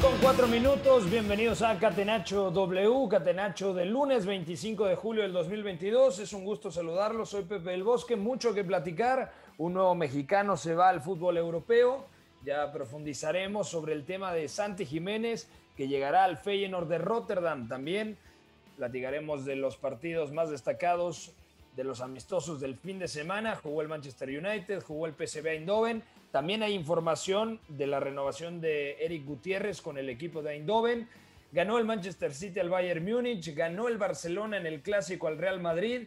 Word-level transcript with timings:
Con 0.00 0.16
cuatro 0.18 0.46
minutos. 0.46 1.10
Bienvenidos 1.10 1.62
a 1.62 1.76
Catenacho 1.78 2.50
W, 2.50 3.08
Catenacho 3.08 3.72
del 3.74 3.90
lunes 3.90 4.26
25 4.26 4.86
de 4.86 4.94
julio 4.94 5.22
del 5.22 5.32
2022. 5.32 6.20
Es 6.20 6.32
un 6.32 6.44
gusto 6.44 6.70
saludarlos. 6.70 7.30
Soy 7.30 7.42
Pepe 7.42 7.70
del 7.70 7.82
Bosque. 7.82 8.14
Mucho 8.14 8.54
que 8.54 8.62
platicar. 8.62 9.32
Un 9.56 9.74
nuevo 9.74 9.94
mexicano 9.94 10.56
se 10.56 10.74
va 10.74 10.90
al 10.90 11.00
fútbol 11.00 11.36
europeo. 11.36 12.04
Ya 12.44 12.70
profundizaremos 12.70 13.68
sobre 13.68 13.94
el 13.94 14.04
tema 14.04 14.32
de 14.32 14.48
Santi 14.48 14.84
Jiménez, 14.84 15.48
que 15.76 15.88
llegará 15.88 16.24
al 16.24 16.36
Feyenoord 16.36 16.88
de 16.88 16.98
Rotterdam 16.98 17.66
también. 17.66 18.16
Platicaremos 18.76 19.44
de 19.44 19.56
los 19.56 19.76
partidos 19.76 20.32
más 20.32 20.50
destacados 20.50 21.32
de 21.74 21.84
los 21.84 22.00
amistosos 22.00 22.60
del 22.60 22.76
fin 22.76 22.98
de 22.98 23.08
semana. 23.08 23.56
Jugó 23.56 23.82
el 23.82 23.88
Manchester 23.88 24.28
United, 24.28 24.82
jugó 24.82 25.06
el 25.06 25.14
PSV 25.14 25.46
Eindhoven. 25.46 26.02
También 26.38 26.62
hay 26.62 26.74
información 26.74 27.58
de 27.66 27.88
la 27.88 27.98
renovación 27.98 28.60
de 28.60 28.92
Eric 29.04 29.24
Gutiérrez 29.24 29.82
con 29.82 29.98
el 29.98 30.08
equipo 30.08 30.40
de 30.40 30.52
Eindhoven. 30.52 31.08
Ganó 31.50 31.78
el 31.78 31.84
Manchester 31.84 32.32
City 32.32 32.60
al 32.60 32.70
Bayern 32.70 33.04
Múnich, 33.04 33.52
ganó 33.56 33.88
el 33.88 33.98
Barcelona 33.98 34.56
en 34.56 34.64
el 34.64 34.80
clásico 34.80 35.26
al 35.26 35.36
Real 35.36 35.58
Madrid, 35.58 36.06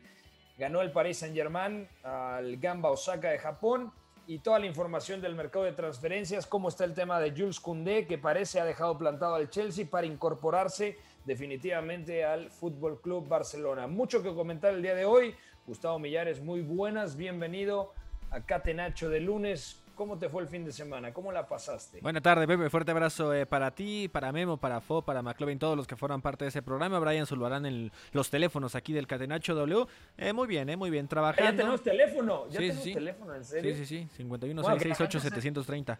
ganó 0.58 0.80
el 0.80 0.94
Paris 0.94 1.18
Saint-Germain 1.18 1.86
al 2.04 2.56
Gamba 2.62 2.92
Osaka 2.92 3.30
de 3.30 3.40
Japón 3.40 3.92
y 4.26 4.40
toda 4.40 4.60
la 4.60 4.68
información 4.68 5.20
del 5.20 5.36
mercado 5.36 5.66
de 5.66 5.74
transferencias, 5.74 6.48
cómo 6.48 6.70
está 6.70 6.86
el 6.86 6.94
tema 6.94 7.20
de 7.20 7.32
Jules 7.32 7.60
Koundé, 7.60 8.08
que 8.08 8.18
parece 8.18 8.62
ha 8.62 8.64
dejado 8.64 8.98
plantado 8.98 9.36
al 9.36 9.50
Chelsea 9.50 9.86
para 9.86 10.08
incorporarse 10.08 10.96
definitivamente 11.26 12.24
al 12.24 12.52
Fútbol 12.52 13.02
Club 13.02 13.28
Barcelona. 13.28 13.86
Mucho 13.88 14.24
que 14.24 14.34
comentar 14.34 14.74
el 14.74 14.82
día 14.82 14.96
de 14.96 15.04
hoy. 15.04 15.36
Gustavo 15.68 16.00
Millares, 16.00 16.42
muy 16.42 16.62
buenas, 16.62 17.18
bienvenido 17.18 17.92
a 18.30 18.46
Catenacho 18.46 19.10
de 19.10 19.20
lunes. 19.20 19.81
¿Cómo 19.96 20.18
te 20.18 20.30
fue 20.30 20.42
el 20.42 20.48
fin 20.48 20.64
de 20.66 20.72
semana? 20.72 21.14
¿Cómo 21.14 21.32
la 21.32 21.48
pasaste? 21.48 22.00
Buenas 22.02 22.24
tardes, 22.24 22.48
Pepe. 22.48 22.70
Fuerte 22.70 22.92
abrazo 22.92 23.34
eh, 23.34 23.46
para 23.46 23.72
ti, 23.72 24.08
para 24.08 24.32
Memo, 24.32 24.58
para 24.58 24.82
Fo, 24.82 25.02
para 25.04 25.22
McLovin, 25.22 25.60
todos 25.60 25.78
los 25.78 25.86
que 25.86 25.96
forman 25.96 26.22
parte 26.22 26.46
de 26.46 26.50
ese 26.50 26.62
programa. 26.64 26.98
Brian 27.00 27.26
Zulbarán 27.28 27.66
en 27.66 27.92
los 28.12 28.30
teléfonos 28.30 28.74
aquí 28.76 28.94
del 28.94 29.06
Catenacho 29.06 29.54
W. 29.54 29.86
Eh, 30.18 30.34
muy 30.34 30.48
bien, 30.48 30.70
eh, 30.70 30.78
muy 30.78 30.90
bien. 30.90 31.08
Trabajando. 31.08 31.52
ya 31.52 31.56
tenemos 31.56 31.82
teléfono, 31.84 32.46
ya 32.48 32.52
Sí, 32.54 32.58
tenemos 32.68 32.84
sí. 32.84 32.94
teléfono, 32.94 33.36
¿en 33.36 33.46
serio? 33.46 33.76
Sí, 33.76 33.86
sí, 33.86 34.00
sí. 34.04 34.08
51 34.18 34.62
Bueno, 34.62 34.78
que 34.78 34.88
la 34.90 34.96
668 34.96 35.20
gente 35.22 35.36
se- 35.36 35.42
730. 35.42 36.00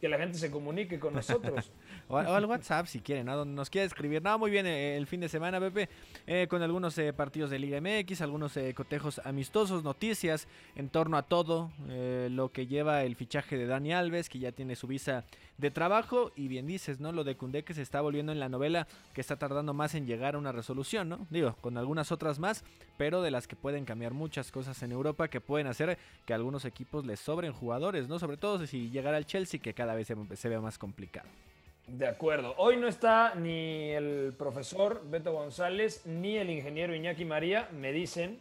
Que 0.00 0.08
la 0.08 0.18
gente 0.18 0.38
se 0.38 0.50
comunique 0.50 0.98
con 0.98 1.14
nosotros. 1.14 1.70
O, 2.10 2.16
al 2.16 2.46
WhatsApp 2.46 2.86
si 2.86 3.00
quieren, 3.00 3.26
¿no? 3.26 3.36
Donde 3.36 3.54
nos 3.54 3.68
quiere 3.68 3.86
escribir. 3.86 4.22
No, 4.22 4.38
muy 4.38 4.50
bien 4.50 4.66
eh, 4.66 4.96
el 4.96 5.06
fin 5.06 5.20
de 5.20 5.28
semana, 5.28 5.60
Pepe, 5.60 5.90
eh, 6.26 6.46
con 6.48 6.62
algunos 6.62 6.96
eh, 6.96 7.12
partidos 7.12 7.50
de 7.50 7.58
Liga 7.58 7.82
MX, 7.82 8.22
algunos 8.22 8.56
eh, 8.56 8.72
cotejos 8.72 9.20
amistosos, 9.24 9.84
noticias 9.84 10.48
en 10.74 10.88
torno 10.88 11.18
a 11.18 11.22
todo 11.22 11.70
eh, 11.88 12.28
lo 12.30 12.50
que 12.50 12.66
lleva 12.66 13.02
el 13.04 13.14
fichaje 13.14 13.58
de 13.58 13.66
Dani 13.66 13.92
Alves, 13.92 14.30
que 14.30 14.38
ya 14.38 14.52
tiene 14.52 14.74
su 14.74 14.86
visa 14.86 15.24
de 15.58 15.70
trabajo, 15.70 16.32
y 16.36 16.48
bien 16.48 16.66
dices, 16.66 17.00
¿no? 17.00 17.12
Lo 17.12 17.24
de 17.24 17.36
Cundé 17.36 17.64
que 17.64 17.74
se 17.74 17.82
está 17.82 18.00
volviendo 18.00 18.32
en 18.32 18.40
la 18.40 18.48
novela, 18.48 18.86
que 19.12 19.20
está 19.20 19.36
tardando 19.36 19.74
más 19.74 19.94
en 19.94 20.06
llegar 20.06 20.34
a 20.34 20.38
una 20.38 20.52
resolución, 20.52 21.08
¿no? 21.08 21.26
Digo, 21.30 21.56
con 21.60 21.76
algunas 21.76 22.12
otras 22.12 22.38
más, 22.38 22.64
pero 22.96 23.22
de 23.22 23.30
las 23.30 23.46
que 23.46 23.56
pueden 23.56 23.84
cambiar 23.84 24.14
muchas 24.14 24.50
cosas 24.52 24.82
en 24.82 24.92
Europa, 24.92 25.28
que 25.28 25.40
pueden 25.40 25.66
hacer 25.66 25.98
que 26.24 26.32
a 26.32 26.36
algunos 26.36 26.64
equipos 26.64 27.04
les 27.04 27.20
sobren 27.20 27.52
jugadores, 27.52 28.08
¿no? 28.08 28.18
Sobre 28.18 28.36
todo 28.36 28.66
si 28.66 28.88
llegara 28.90 29.16
al 29.16 29.26
Chelsea, 29.26 29.60
que 29.60 29.74
cada 29.74 29.87
vez 29.94 30.06
se, 30.06 30.16
se 30.36 30.48
ve 30.48 30.58
más 30.58 30.78
complicado. 30.78 31.28
De 31.88 32.06
acuerdo. 32.06 32.54
Hoy 32.58 32.76
no 32.76 32.86
está 32.86 33.34
ni 33.34 33.90
el 33.92 34.34
profesor 34.36 35.02
Beto 35.08 35.32
González 35.32 36.04
ni 36.04 36.36
el 36.36 36.50
ingeniero 36.50 36.94
Iñaki 36.94 37.24
María. 37.24 37.70
Me 37.72 37.92
dicen 37.92 38.38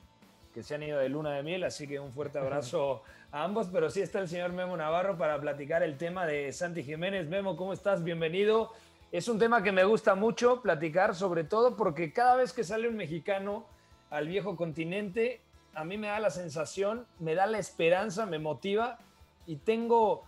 que 0.53 0.63
se 0.63 0.75
han 0.75 0.83
ido 0.83 0.99
de 0.99 1.07
luna 1.07 1.31
de 1.31 1.43
miel, 1.43 1.63
así 1.63 1.87
que 1.87 1.97
un 1.97 2.11
fuerte 2.11 2.39
abrazo 2.39 3.03
a 3.31 3.45
ambos. 3.45 3.69
Pero 3.71 3.89
sí 3.89 4.01
está 4.01 4.19
el 4.19 4.27
señor 4.27 4.51
Memo 4.51 4.75
Navarro 4.75 5.17
para 5.17 5.39
platicar 5.39 5.81
el 5.81 5.97
tema 5.97 6.25
de 6.25 6.51
Santi 6.51 6.83
Jiménez. 6.83 7.27
Memo, 7.29 7.55
¿cómo 7.55 7.71
estás? 7.71 8.03
Bienvenido. 8.03 8.73
Es 9.13 9.29
un 9.29 9.39
tema 9.39 9.63
que 9.63 9.71
me 9.71 9.85
gusta 9.85 10.15
mucho 10.15 10.61
platicar, 10.61 11.15
sobre 11.15 11.45
todo 11.45 11.77
porque 11.77 12.11
cada 12.11 12.35
vez 12.35 12.51
que 12.51 12.65
sale 12.65 12.89
un 12.89 12.97
mexicano 12.97 13.65
al 14.09 14.27
viejo 14.27 14.57
continente, 14.57 15.39
a 15.73 15.85
mí 15.85 15.97
me 15.97 16.07
da 16.07 16.19
la 16.19 16.31
sensación, 16.31 17.05
me 17.19 17.33
da 17.33 17.47
la 17.47 17.59
esperanza, 17.59 18.25
me 18.25 18.39
motiva 18.39 18.99
y 19.45 19.55
tengo 19.55 20.25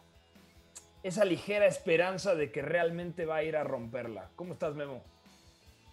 esa 1.04 1.26
ligera 1.26 1.66
esperanza 1.66 2.36
de 2.36 2.52
que 2.52 2.62
realmente 2.62 3.26
va 3.26 3.38
a 3.38 3.44
ir 3.44 3.56
a 3.56 3.64
romperla. 3.64 4.30
¿Cómo 4.36 4.54
estás, 4.54 4.76
Memo? 4.76 5.02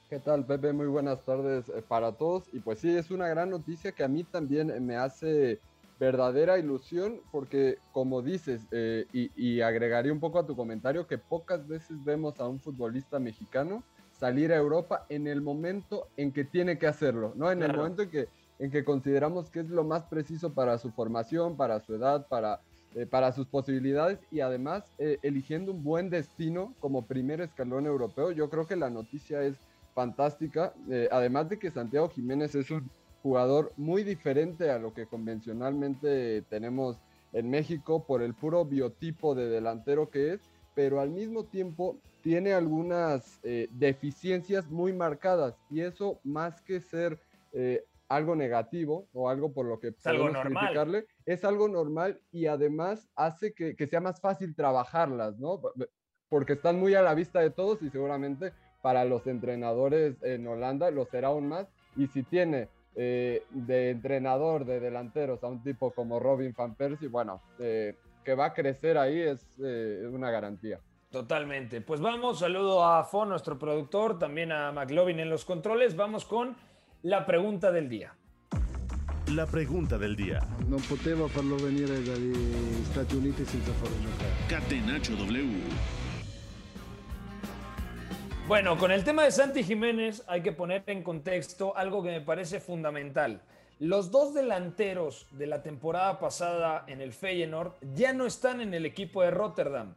¿Qué 0.08 0.18
tal, 0.18 0.44
Pepe? 0.44 0.72
Muy 0.72 0.86
buenas 0.86 1.24
tardes 1.24 1.68
eh, 1.68 1.82
para 1.86 2.12
todos. 2.12 2.44
Y 2.52 2.60
pues 2.60 2.78
sí, 2.78 2.96
es 2.96 3.10
una 3.10 3.28
gran 3.28 3.50
noticia 3.50 3.92
que 3.92 4.04
a 4.04 4.08
mí 4.08 4.24
también 4.24 4.84
me 4.86 4.96
hace 4.96 5.60
verdadera 5.98 6.58
ilusión 6.58 7.20
porque, 7.32 7.78
como 7.92 8.22
dices, 8.22 8.62
eh, 8.70 9.06
y, 9.12 9.30
y 9.34 9.62
agregaría 9.62 10.12
un 10.12 10.20
poco 10.20 10.38
a 10.38 10.46
tu 10.46 10.54
comentario, 10.54 11.06
que 11.06 11.18
pocas 11.18 11.66
veces 11.66 12.04
vemos 12.04 12.38
a 12.38 12.46
un 12.46 12.60
futbolista 12.60 13.18
mexicano 13.18 13.82
salir 14.18 14.52
a 14.52 14.56
Europa 14.56 15.06
en 15.08 15.26
el 15.26 15.40
momento 15.42 16.08
en 16.16 16.32
que 16.32 16.44
tiene 16.44 16.78
que 16.78 16.86
hacerlo, 16.86 17.32
¿no? 17.34 17.50
En 17.50 17.62
el 17.62 17.76
momento 17.76 18.02
en 18.02 18.10
que, 18.10 18.28
en 18.58 18.70
que 18.70 18.84
consideramos 18.84 19.50
que 19.50 19.60
es 19.60 19.68
lo 19.68 19.84
más 19.84 20.04
preciso 20.04 20.54
para 20.54 20.78
su 20.78 20.90
formación, 20.90 21.56
para 21.56 21.80
su 21.80 21.94
edad, 21.94 22.26
para, 22.28 22.60
eh, 22.96 23.04
para 23.04 23.30
sus 23.30 23.46
posibilidades 23.46 24.18
y 24.30 24.40
además 24.40 24.90
eh, 24.96 25.18
eligiendo 25.20 25.70
un 25.70 25.84
buen 25.84 26.08
destino 26.08 26.72
como 26.80 27.04
primer 27.04 27.42
escalón 27.42 27.84
europeo. 27.84 28.30
Yo 28.30 28.48
creo 28.48 28.66
que 28.66 28.74
la 28.74 28.88
noticia 28.88 29.42
es 29.42 29.54
fantástica, 29.94 30.72
eh, 30.88 31.06
además 31.12 31.50
de 31.50 31.58
que 31.58 31.70
Santiago 31.70 32.08
Jiménez 32.08 32.54
es 32.54 32.70
un 32.70 32.88
jugador 33.22 33.70
muy 33.76 34.02
diferente 34.02 34.70
a 34.70 34.78
lo 34.78 34.94
que 34.94 35.04
convencionalmente 35.04 36.40
tenemos 36.48 36.96
en 37.34 37.50
México 37.50 38.02
por 38.06 38.22
el 38.22 38.32
puro 38.32 38.64
biotipo 38.64 39.34
de 39.34 39.50
delantero 39.50 40.08
que 40.08 40.32
es, 40.32 40.40
pero 40.74 40.98
al 40.98 41.10
mismo 41.10 41.44
tiempo 41.44 41.98
tiene 42.22 42.54
algunas 42.54 43.40
deficiencias 43.72 44.70
muy 44.70 44.94
marcadas 44.94 45.54
y 45.70 45.80
eso 45.80 46.18
más 46.24 46.62
que 46.62 46.80
ser 46.80 47.20
algo 48.08 48.36
negativo 48.36 49.08
o 49.12 49.28
algo 49.28 49.52
por 49.52 49.66
lo 49.66 49.78
que 49.78 49.88
algo 50.04 50.24
podemos 50.24 50.32
normal. 50.32 50.64
criticarle, 50.64 51.06
es 51.24 51.44
algo 51.44 51.68
normal 51.68 52.20
y 52.30 52.46
además 52.46 53.08
hace 53.14 53.52
que, 53.54 53.74
que 53.76 53.86
sea 53.86 54.00
más 54.00 54.20
fácil 54.20 54.54
trabajarlas, 54.54 55.38
¿no? 55.38 55.60
Porque 56.28 56.54
están 56.54 56.78
muy 56.78 56.94
a 56.94 57.02
la 57.02 57.14
vista 57.14 57.40
de 57.40 57.50
todos 57.50 57.82
y 57.82 57.90
seguramente 57.90 58.52
para 58.82 59.04
los 59.04 59.26
entrenadores 59.26 60.22
en 60.22 60.46
Holanda 60.46 60.90
lo 60.90 61.06
será 61.06 61.28
aún 61.28 61.48
más. 61.48 61.66
Y 61.96 62.06
si 62.08 62.22
tiene 62.22 62.68
eh, 62.94 63.42
de 63.50 63.90
entrenador 63.90 64.64
de 64.64 64.80
delanteros 64.80 65.42
a 65.42 65.48
un 65.48 65.62
tipo 65.62 65.90
como 65.90 66.20
Robin 66.20 66.54
Van 66.56 66.74
Persie, 66.74 67.08
bueno, 67.08 67.42
eh, 67.58 67.94
que 68.24 68.34
va 68.34 68.46
a 68.46 68.54
crecer 68.54 68.96
ahí 68.96 69.20
es 69.20 69.46
eh, 69.62 70.08
una 70.10 70.30
garantía. 70.30 70.80
Totalmente. 71.10 71.80
Pues 71.80 72.00
vamos, 72.00 72.38
saludo 72.38 72.84
a 72.84 73.04
Fon, 73.04 73.28
nuestro 73.28 73.58
productor, 73.58 74.18
también 74.18 74.52
a 74.52 74.72
McLovin 74.72 75.20
en 75.20 75.30
los 75.30 75.44
controles. 75.44 75.96
Vamos 75.96 76.24
con 76.24 76.56
la 77.06 77.24
pregunta 77.24 77.70
del 77.70 77.88
día. 77.88 78.12
La 79.28 79.46
pregunta 79.46 79.96
del 79.96 80.16
día. 80.16 80.40
Non 80.66 80.82
poteva 80.88 81.28
farlo 81.28 81.54
venire 81.54 82.02
dagli 82.02 82.82
Stati 82.90 83.14
Uniti 83.14 83.44
senza 83.44 83.70
farlo 83.74 83.94
giocare. 84.00 84.32
Catenacho 84.48 85.14
W. 85.14 85.62
Bueno, 88.48 88.76
con 88.76 88.90
el 88.90 89.04
tema 89.04 89.22
de 89.22 89.30
Santi 89.30 89.62
Jiménez 89.62 90.24
hay 90.26 90.42
que 90.42 90.50
poner 90.50 90.82
en 90.86 91.04
contexto 91.04 91.76
algo 91.76 92.02
que 92.02 92.10
me 92.10 92.20
parece 92.22 92.58
fundamental. 92.58 93.40
Los 93.78 94.10
dos 94.10 94.34
delanteros 94.34 95.28
de 95.30 95.46
la 95.46 95.62
temporada 95.62 96.18
pasada 96.18 96.84
en 96.88 97.00
el 97.00 97.12
Feyenoord 97.12 97.74
ya 97.94 98.12
no 98.14 98.26
están 98.26 98.60
en 98.60 98.74
el 98.74 98.84
equipo 98.84 99.22
de 99.22 99.30
Rotterdam. 99.30 99.94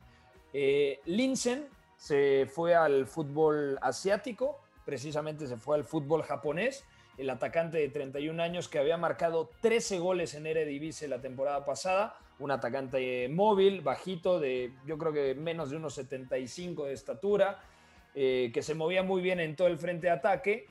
Eh, 0.54 1.00
Linsen 1.06 1.66
se 1.98 2.46
fue 2.46 2.76
al 2.76 3.08
fútbol 3.08 3.80
asiático, 3.82 4.60
precisamente 4.86 5.48
se 5.48 5.58
fue 5.58 5.76
al 5.76 5.84
fútbol 5.84 6.22
japonés, 6.22 6.86
el 7.20 7.30
atacante 7.30 7.78
de 7.78 7.90
31 7.90 8.42
años 8.42 8.70
que 8.70 8.80
había 8.80 8.98
marcado 8.98 9.52
13 9.62 10.00
goles 10.00 10.34
en 10.36 10.48
Eredivisie 10.48 11.08
la 11.08 11.20
temporada 11.22 11.66
pasada, 11.66 12.18
un 12.40 12.50
atacante 12.50 13.28
móvil, 13.28 13.82
bajito, 13.82 14.40
de 14.40 14.72
yo 14.88 14.98
creo 14.98 15.12
que 15.12 15.36
menos 15.36 15.70
de 15.70 15.76
unos 15.76 15.94
75 15.96 16.86
de 16.86 16.94
estatura, 16.94 17.62
eh, 18.16 18.52
que 18.54 18.64
se 18.64 18.74
movía 18.74 19.04
muy 19.04 19.22
bien 19.22 19.40
en 19.40 19.56
todo 19.56 19.68
el 19.68 19.78
frente 19.78 20.08
de 20.08 20.14
ataque 20.14 20.66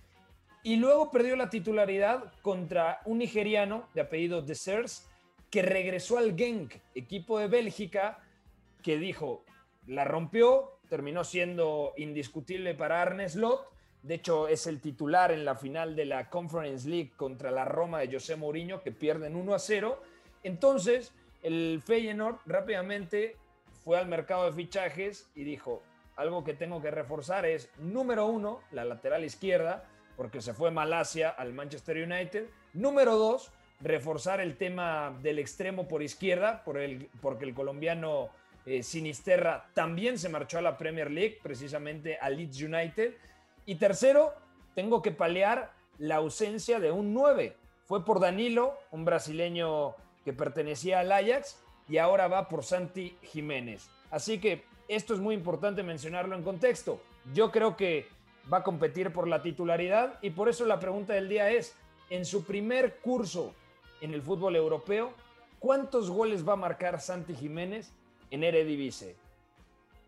y 0.62 0.76
luego 0.76 1.10
perdió 1.10 1.36
la 1.36 1.50
titularidad 1.50 2.32
contra 2.42 3.00
un 3.04 3.18
nigeriano 3.18 3.86
de 3.94 4.00
apellido 4.00 4.42
Desers 4.42 5.08
que 5.50 5.62
regresó 5.62 6.18
al 6.18 6.36
Genk, 6.36 6.74
equipo 6.94 7.38
de 7.38 7.46
Bélgica, 7.46 8.18
que 8.82 8.98
dijo, 8.98 9.44
la 9.86 10.04
rompió, 10.04 10.78
terminó 10.88 11.24
siendo 11.24 11.92
indiscutible 11.96 12.74
para 12.74 13.00
Arne 13.02 13.28
Slot. 13.28 13.66
De 14.02 14.14
hecho, 14.14 14.48
es 14.48 14.66
el 14.66 14.80
titular 14.80 15.32
en 15.32 15.44
la 15.44 15.54
final 15.56 15.96
de 15.96 16.04
la 16.04 16.30
Conference 16.30 16.88
League 16.88 17.12
contra 17.16 17.50
la 17.50 17.64
Roma 17.64 18.00
de 18.00 18.12
José 18.12 18.36
Mourinho, 18.36 18.82
que 18.82 18.92
pierden 18.92 19.36
1 19.36 19.54
a 19.54 19.58
0. 19.58 20.00
Entonces, 20.42 21.12
el 21.42 21.82
Feyenoord 21.84 22.38
rápidamente 22.46 23.36
fue 23.84 23.98
al 23.98 24.06
mercado 24.06 24.46
de 24.46 24.52
fichajes 24.52 25.28
y 25.34 25.44
dijo, 25.44 25.82
algo 26.16 26.44
que 26.44 26.54
tengo 26.54 26.82
que 26.82 26.90
reforzar 26.90 27.46
es, 27.46 27.70
número 27.78 28.26
uno, 28.26 28.60
la 28.72 28.84
lateral 28.84 29.24
izquierda, 29.24 29.84
porque 30.16 30.40
se 30.40 30.52
fue 30.52 30.70
Malasia 30.70 31.30
al 31.30 31.52
Manchester 31.52 31.96
United. 31.96 32.46
Número 32.74 33.16
dos, 33.16 33.52
reforzar 33.80 34.40
el 34.40 34.56
tema 34.56 35.16
del 35.22 35.38
extremo 35.38 35.86
por 35.86 36.02
izquierda, 36.02 36.64
por 36.64 36.78
el, 36.78 37.08
porque 37.22 37.44
el 37.44 37.54
colombiano 37.54 38.30
eh, 38.66 38.82
Sinisterra 38.82 39.70
también 39.74 40.18
se 40.18 40.28
marchó 40.28 40.58
a 40.58 40.62
la 40.62 40.76
Premier 40.76 41.10
League, 41.10 41.38
precisamente 41.42 42.18
al 42.18 42.36
Leeds 42.36 42.62
United. 42.62 43.14
Y 43.68 43.74
tercero, 43.74 44.32
tengo 44.74 45.02
que 45.02 45.10
paliar 45.10 45.74
la 45.98 46.16
ausencia 46.16 46.80
de 46.80 46.90
un 46.90 47.12
9. 47.12 47.54
Fue 47.84 48.02
por 48.02 48.18
Danilo, 48.18 48.78
un 48.90 49.04
brasileño 49.04 49.94
que 50.24 50.32
pertenecía 50.32 51.00
al 51.00 51.12
Ajax, 51.12 51.62
y 51.86 51.98
ahora 51.98 52.28
va 52.28 52.48
por 52.48 52.64
Santi 52.64 53.18
Jiménez. 53.20 53.90
Así 54.10 54.40
que 54.40 54.64
esto 54.88 55.12
es 55.12 55.20
muy 55.20 55.34
importante 55.34 55.82
mencionarlo 55.82 56.34
en 56.34 56.44
contexto. 56.44 56.98
Yo 57.34 57.50
creo 57.50 57.76
que 57.76 58.08
va 58.50 58.58
a 58.58 58.62
competir 58.62 59.12
por 59.12 59.28
la 59.28 59.42
titularidad 59.42 60.18
y 60.22 60.30
por 60.30 60.48
eso 60.48 60.64
la 60.64 60.80
pregunta 60.80 61.12
del 61.12 61.28
día 61.28 61.50
es, 61.50 61.76
en 62.08 62.24
su 62.24 62.44
primer 62.44 62.96
curso 63.00 63.52
en 64.00 64.14
el 64.14 64.22
fútbol 64.22 64.56
europeo, 64.56 65.12
¿cuántos 65.58 66.08
goles 66.10 66.48
va 66.48 66.54
a 66.54 66.56
marcar 66.56 67.02
Santi 67.02 67.34
Jiménez 67.34 67.92
en 68.30 68.44
Eredivisie? 68.44 69.14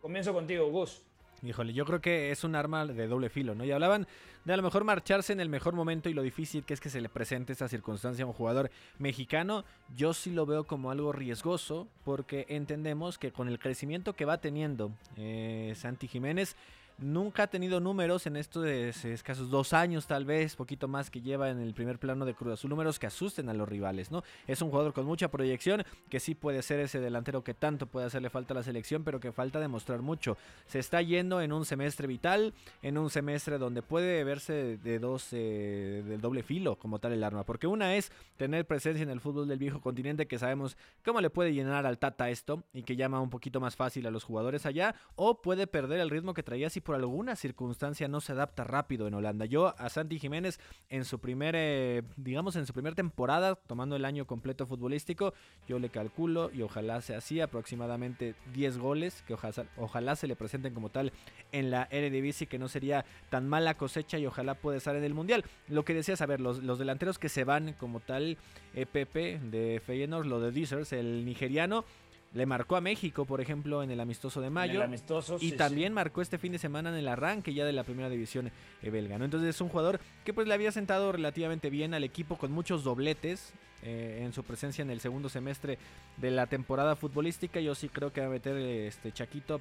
Comienzo 0.00 0.32
contigo, 0.32 0.70
Gus. 0.70 1.02
Híjole, 1.42 1.72
yo 1.72 1.86
creo 1.86 2.00
que 2.00 2.30
es 2.30 2.44
un 2.44 2.54
arma 2.54 2.84
de 2.84 3.06
doble 3.06 3.30
filo, 3.30 3.54
¿no? 3.54 3.64
Y 3.64 3.72
hablaban 3.72 4.06
de 4.44 4.52
a 4.52 4.56
lo 4.56 4.62
mejor 4.62 4.84
marcharse 4.84 5.32
en 5.32 5.40
el 5.40 5.48
mejor 5.48 5.74
momento 5.74 6.08
y 6.08 6.14
lo 6.14 6.22
difícil 6.22 6.64
que 6.64 6.74
es 6.74 6.80
que 6.80 6.90
se 6.90 7.00
le 7.00 7.08
presente 7.08 7.52
esta 7.52 7.68
circunstancia 7.68 8.24
a 8.24 8.28
un 8.28 8.34
jugador 8.34 8.70
mexicano. 8.98 9.64
Yo 9.96 10.12
sí 10.12 10.32
lo 10.32 10.44
veo 10.44 10.64
como 10.64 10.90
algo 10.90 11.12
riesgoso 11.12 11.88
porque 12.04 12.46
entendemos 12.48 13.18
que 13.18 13.32
con 13.32 13.48
el 13.48 13.58
crecimiento 13.58 14.14
que 14.14 14.26
va 14.26 14.38
teniendo 14.38 14.92
eh, 15.16 15.72
Santi 15.76 16.08
Jiménez, 16.08 16.56
Nunca 17.00 17.44
ha 17.44 17.46
tenido 17.46 17.80
números 17.80 18.26
en 18.26 18.36
estos 18.36 18.66
escasos 18.66 19.48
dos 19.48 19.72
años, 19.72 20.06
tal 20.06 20.26
vez, 20.26 20.54
poquito 20.54 20.86
más 20.86 21.08
que 21.08 21.22
lleva 21.22 21.48
en 21.48 21.58
el 21.58 21.72
primer 21.72 21.98
plano 21.98 22.26
de 22.26 22.34
Cruz 22.34 22.52
Azul, 22.52 22.68
números 22.68 22.98
que 22.98 23.06
asusten 23.06 23.48
a 23.48 23.54
los 23.54 23.66
rivales, 23.66 24.10
¿no? 24.10 24.22
Es 24.46 24.60
un 24.60 24.68
jugador 24.68 24.92
con 24.92 25.06
mucha 25.06 25.30
proyección, 25.30 25.82
que 26.10 26.20
sí 26.20 26.34
puede 26.34 26.60
ser 26.60 26.78
ese 26.78 27.00
delantero 27.00 27.42
que 27.42 27.54
tanto 27.54 27.86
puede 27.86 28.04
hacerle 28.04 28.28
falta 28.28 28.52
a 28.52 28.56
la 28.56 28.62
selección, 28.62 29.02
pero 29.02 29.18
que 29.18 29.32
falta 29.32 29.58
demostrar 29.60 30.02
mucho. 30.02 30.36
Se 30.66 30.78
está 30.78 31.00
yendo 31.00 31.40
en 31.40 31.54
un 31.54 31.64
semestre 31.64 32.06
vital, 32.06 32.52
en 32.82 32.98
un 32.98 33.08
semestre 33.08 33.56
donde 33.56 33.80
puede 33.80 34.22
verse 34.22 34.76
de 34.76 34.98
dos, 34.98 35.28
eh, 35.32 36.02
del 36.06 36.20
doble 36.20 36.42
filo, 36.42 36.76
como 36.76 36.98
tal 36.98 37.14
el 37.14 37.24
arma, 37.24 37.44
porque 37.44 37.66
una 37.66 37.94
es 37.96 38.12
tener 38.36 38.66
presencia 38.66 39.02
en 39.02 39.10
el 39.10 39.20
fútbol 39.20 39.48
del 39.48 39.58
viejo 39.58 39.80
continente, 39.80 40.26
que 40.26 40.38
sabemos 40.38 40.76
cómo 41.02 41.22
le 41.22 41.30
puede 41.30 41.54
llenar 41.54 41.86
al 41.86 41.96
Tata 41.96 42.28
esto, 42.28 42.62
y 42.74 42.82
que 42.82 42.96
llama 42.96 43.22
un 43.22 43.30
poquito 43.30 43.58
más 43.58 43.74
fácil 43.74 44.06
a 44.06 44.10
los 44.10 44.24
jugadores 44.24 44.66
allá, 44.66 44.94
o 45.16 45.40
puede 45.40 45.66
perder 45.66 46.00
el 46.00 46.10
ritmo 46.10 46.34
que 46.34 46.42
traía 46.42 46.68
si 46.68 46.82
por 46.90 46.96
alguna 46.96 47.36
circunstancia 47.36 48.08
no 48.08 48.20
se 48.20 48.32
adapta 48.32 48.64
rápido 48.64 49.06
en 49.06 49.14
Holanda. 49.14 49.44
Yo 49.44 49.76
a 49.78 49.88
Santi 49.88 50.18
Jiménez 50.18 50.58
en 50.88 51.04
su 51.04 51.20
primer, 51.20 51.54
eh, 51.56 52.02
digamos, 52.16 52.56
en 52.56 52.66
su 52.66 52.72
primera 52.72 52.96
temporada, 52.96 53.54
tomando 53.54 53.94
el 53.94 54.04
año 54.04 54.26
completo 54.26 54.66
futbolístico, 54.66 55.32
yo 55.68 55.78
le 55.78 55.90
calculo 55.90 56.50
y 56.52 56.62
ojalá 56.62 57.00
sea 57.00 57.18
así, 57.18 57.40
aproximadamente 57.40 58.34
10 58.54 58.78
goles, 58.78 59.22
que 59.22 59.34
ojalá, 59.76 60.16
se 60.16 60.26
le 60.26 60.34
presenten 60.34 60.74
como 60.74 60.88
tal 60.88 61.12
en 61.52 61.70
la 61.70 61.86
Eredivisie, 61.92 62.48
que 62.48 62.58
no 62.58 62.66
sería 62.66 63.04
tan 63.28 63.48
mala 63.48 63.74
cosecha 63.74 64.18
y 64.18 64.26
ojalá 64.26 64.56
pueda 64.56 64.78
estar 64.78 64.96
en 64.96 65.04
el 65.04 65.14
Mundial. 65.14 65.44
Lo 65.68 65.84
que 65.84 65.94
decía 65.94 66.16
saber, 66.16 66.40
los, 66.40 66.60
los 66.60 66.80
delanteros 66.80 67.20
que 67.20 67.28
se 67.28 67.44
van 67.44 67.72
como 67.74 68.00
tal, 68.00 68.36
eh, 68.74 68.84
Pepe 68.84 69.38
de 69.38 69.80
Feyenoord, 69.86 70.26
lo 70.26 70.40
de 70.40 70.50
Dissers, 70.50 70.92
el 70.92 71.24
nigeriano, 71.24 71.84
le 72.32 72.46
marcó 72.46 72.76
a 72.76 72.80
México, 72.80 73.24
por 73.24 73.40
ejemplo, 73.40 73.82
en 73.82 73.90
el 73.90 74.00
amistoso 74.00 74.40
de 74.40 74.50
mayo. 74.50 74.82
amistoso, 74.82 75.36
y 75.40 75.52
también 75.52 75.92
marcó 75.92 76.22
este 76.22 76.38
fin 76.38 76.52
de 76.52 76.58
semana 76.58 76.90
en 76.90 76.96
el 76.96 77.08
arranque 77.08 77.52
ya 77.52 77.64
de 77.64 77.72
la 77.72 77.84
primera 77.84 78.08
división 78.08 78.50
eh, 78.82 78.90
belga. 78.90 79.18
¿no? 79.18 79.24
Entonces 79.24 79.48
es 79.50 79.60
un 79.60 79.68
jugador 79.68 80.00
que 80.24 80.32
pues 80.32 80.46
le 80.46 80.54
había 80.54 80.70
sentado 80.70 81.10
relativamente 81.12 81.70
bien 81.70 81.92
al 81.94 82.04
equipo 82.04 82.36
con 82.36 82.52
muchos 82.52 82.84
dobletes 82.84 83.52
eh, 83.82 84.20
en 84.22 84.32
su 84.32 84.44
presencia 84.44 84.82
en 84.82 84.90
el 84.90 85.00
segundo 85.00 85.28
semestre 85.28 85.78
de 86.18 86.30
la 86.30 86.46
temporada 86.46 86.94
futbolística. 86.94 87.60
Yo 87.60 87.74
sí 87.74 87.88
creo 87.88 88.12
que 88.12 88.20
va 88.20 88.28
a 88.28 88.30
meter 88.30 88.56
este 88.56 89.10
Chaquito 89.10 89.60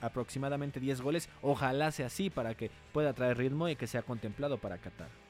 aproximadamente 0.00 0.80
10 0.80 1.00
goles. 1.02 1.28
Ojalá 1.42 1.90
sea 1.90 2.06
así 2.06 2.30
para 2.30 2.54
que 2.54 2.70
pueda 2.92 3.12
traer 3.12 3.36
ritmo 3.36 3.68
y 3.68 3.76
que 3.76 3.86
sea 3.86 4.02
contemplado 4.02 4.56
para 4.58 4.78
Qatar. 4.78 5.25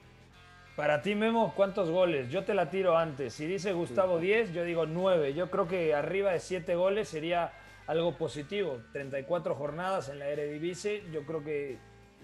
Para 0.76 1.00
ti, 1.00 1.14
Memo, 1.14 1.54
¿cuántos 1.56 1.90
goles? 1.90 2.28
Yo 2.28 2.44
te 2.44 2.52
la 2.52 2.68
tiro 2.68 2.98
antes. 2.98 3.32
Si 3.32 3.46
dice 3.46 3.72
Gustavo 3.72 4.18
10, 4.18 4.52
yo 4.52 4.62
digo 4.62 4.84
9. 4.84 5.32
Yo 5.32 5.50
creo 5.50 5.66
que 5.66 5.94
arriba 5.94 6.32
de 6.32 6.38
7 6.38 6.74
goles 6.74 7.08
sería 7.08 7.50
algo 7.86 8.18
positivo. 8.18 8.82
34 8.92 9.54
jornadas 9.54 10.10
en 10.10 10.18
la 10.18 10.28
Eredivisie. 10.28 11.02
Yo 11.10 11.24
creo 11.24 11.42
que 11.42 11.78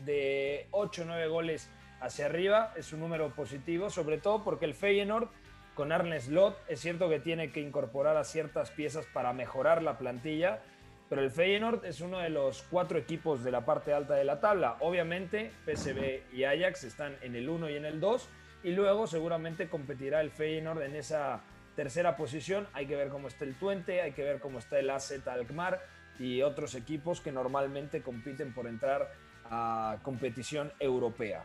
de 0.04 0.66
8 0.70 1.00
o 1.00 1.04
9 1.06 1.28
goles 1.28 1.70
hacia 2.02 2.26
arriba 2.26 2.75
es 2.76 2.93
un 2.93 3.00
número 3.00 3.30
positivo, 3.30 3.88
sobre 3.88 4.18
todo 4.18 4.44
porque 4.44 4.66
el 4.66 4.75
Feyenoord 4.75 5.30
con 5.75 5.90
Arne 5.90 6.21
Slot 6.21 6.59
es 6.68 6.80
cierto 6.80 7.09
que 7.09 7.21
tiene 7.21 7.52
que 7.52 7.61
incorporar 7.61 8.18
a 8.18 8.25
ciertas 8.25 8.71
piezas 8.71 9.06
para 9.14 9.32
mejorar 9.32 9.82
la 9.82 9.97
plantilla, 9.97 10.61
pero 11.09 11.23
el 11.23 11.30
Feyenoord 11.30 11.87
es 11.87 12.02
uno 12.02 12.18
de 12.18 12.28
los 12.28 12.62
cuatro 12.64 12.99
equipos 12.99 13.44
de 13.44 13.50
la 13.50 13.64
parte 13.64 13.94
alta 13.94 14.14
de 14.14 14.25
la 14.25 14.40
tabla. 14.40 14.76
Obviamente, 14.80 15.52
PSV 15.64 16.35
y 16.35 16.44
Ajax 16.44 16.85
están 16.85 17.16
en 17.23 17.35
el 17.35 17.49
1 17.49 17.71
y 17.71 17.76
en 17.76 17.87
el 17.87 17.99
2 17.99 18.28
y 18.62 18.73
luego 18.73 19.07
seguramente 19.07 19.69
competirá 19.69 20.21
el 20.21 20.31
Feyenoord 20.31 20.83
en 20.83 20.97
esa 20.97 21.40
tercera 21.75 22.16
posición. 22.16 22.66
Hay 22.73 22.87
que 22.87 22.97
ver 22.97 23.09
cómo 23.09 23.28
está 23.28 23.45
el 23.45 23.54
Tuente, 23.54 24.00
hay 24.00 24.12
que 24.12 24.23
ver 24.23 24.40
cómo 24.40 24.59
está 24.59 24.78
el 24.78 24.90
AZ 24.90 25.12
Alkmaar 25.26 25.81
y 26.19 26.42
otros 26.42 26.75
equipos 26.75 27.21
que 27.21 27.33
normalmente 27.33 28.02
compiten 28.02 28.52
por 28.52 28.66
entrar 28.66 29.12
a 29.50 29.99
competición 30.02 30.73
europea. 30.78 31.45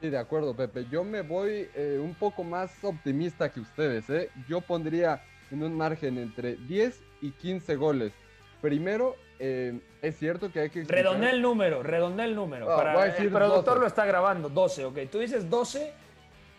Sí, 0.00 0.08
de 0.08 0.18
acuerdo, 0.18 0.56
Pepe. 0.56 0.86
Yo 0.90 1.04
me 1.04 1.22
voy 1.22 1.68
eh, 1.74 1.98
un 2.00 2.14
poco 2.14 2.42
más 2.42 2.82
optimista 2.84 3.50
que 3.50 3.60
ustedes. 3.60 4.08
¿eh? 4.08 4.30
Yo 4.48 4.60
pondría 4.62 5.22
en 5.50 5.62
un 5.62 5.76
margen 5.76 6.16
entre 6.16 6.56
10 6.56 7.02
y 7.20 7.32
15 7.32 7.76
goles. 7.76 8.12
Primero, 8.62 9.16
eh, 9.42 9.80
es 10.02 10.18
cierto 10.18 10.52
que 10.52 10.60
hay 10.60 10.70
que... 10.70 10.84
Redondea 10.84 11.30
el 11.30 11.40
número, 11.40 11.82
redondea 11.82 12.26
el 12.26 12.34
número. 12.34 12.70
Ah, 12.70 13.06
el 13.06 13.30
productor 13.30 13.80
lo 13.80 13.86
está 13.86 14.04
grabando, 14.04 14.50
12, 14.50 14.84
ok. 14.84 14.98
Tú 15.10 15.18
dices 15.18 15.48
12, 15.48 15.92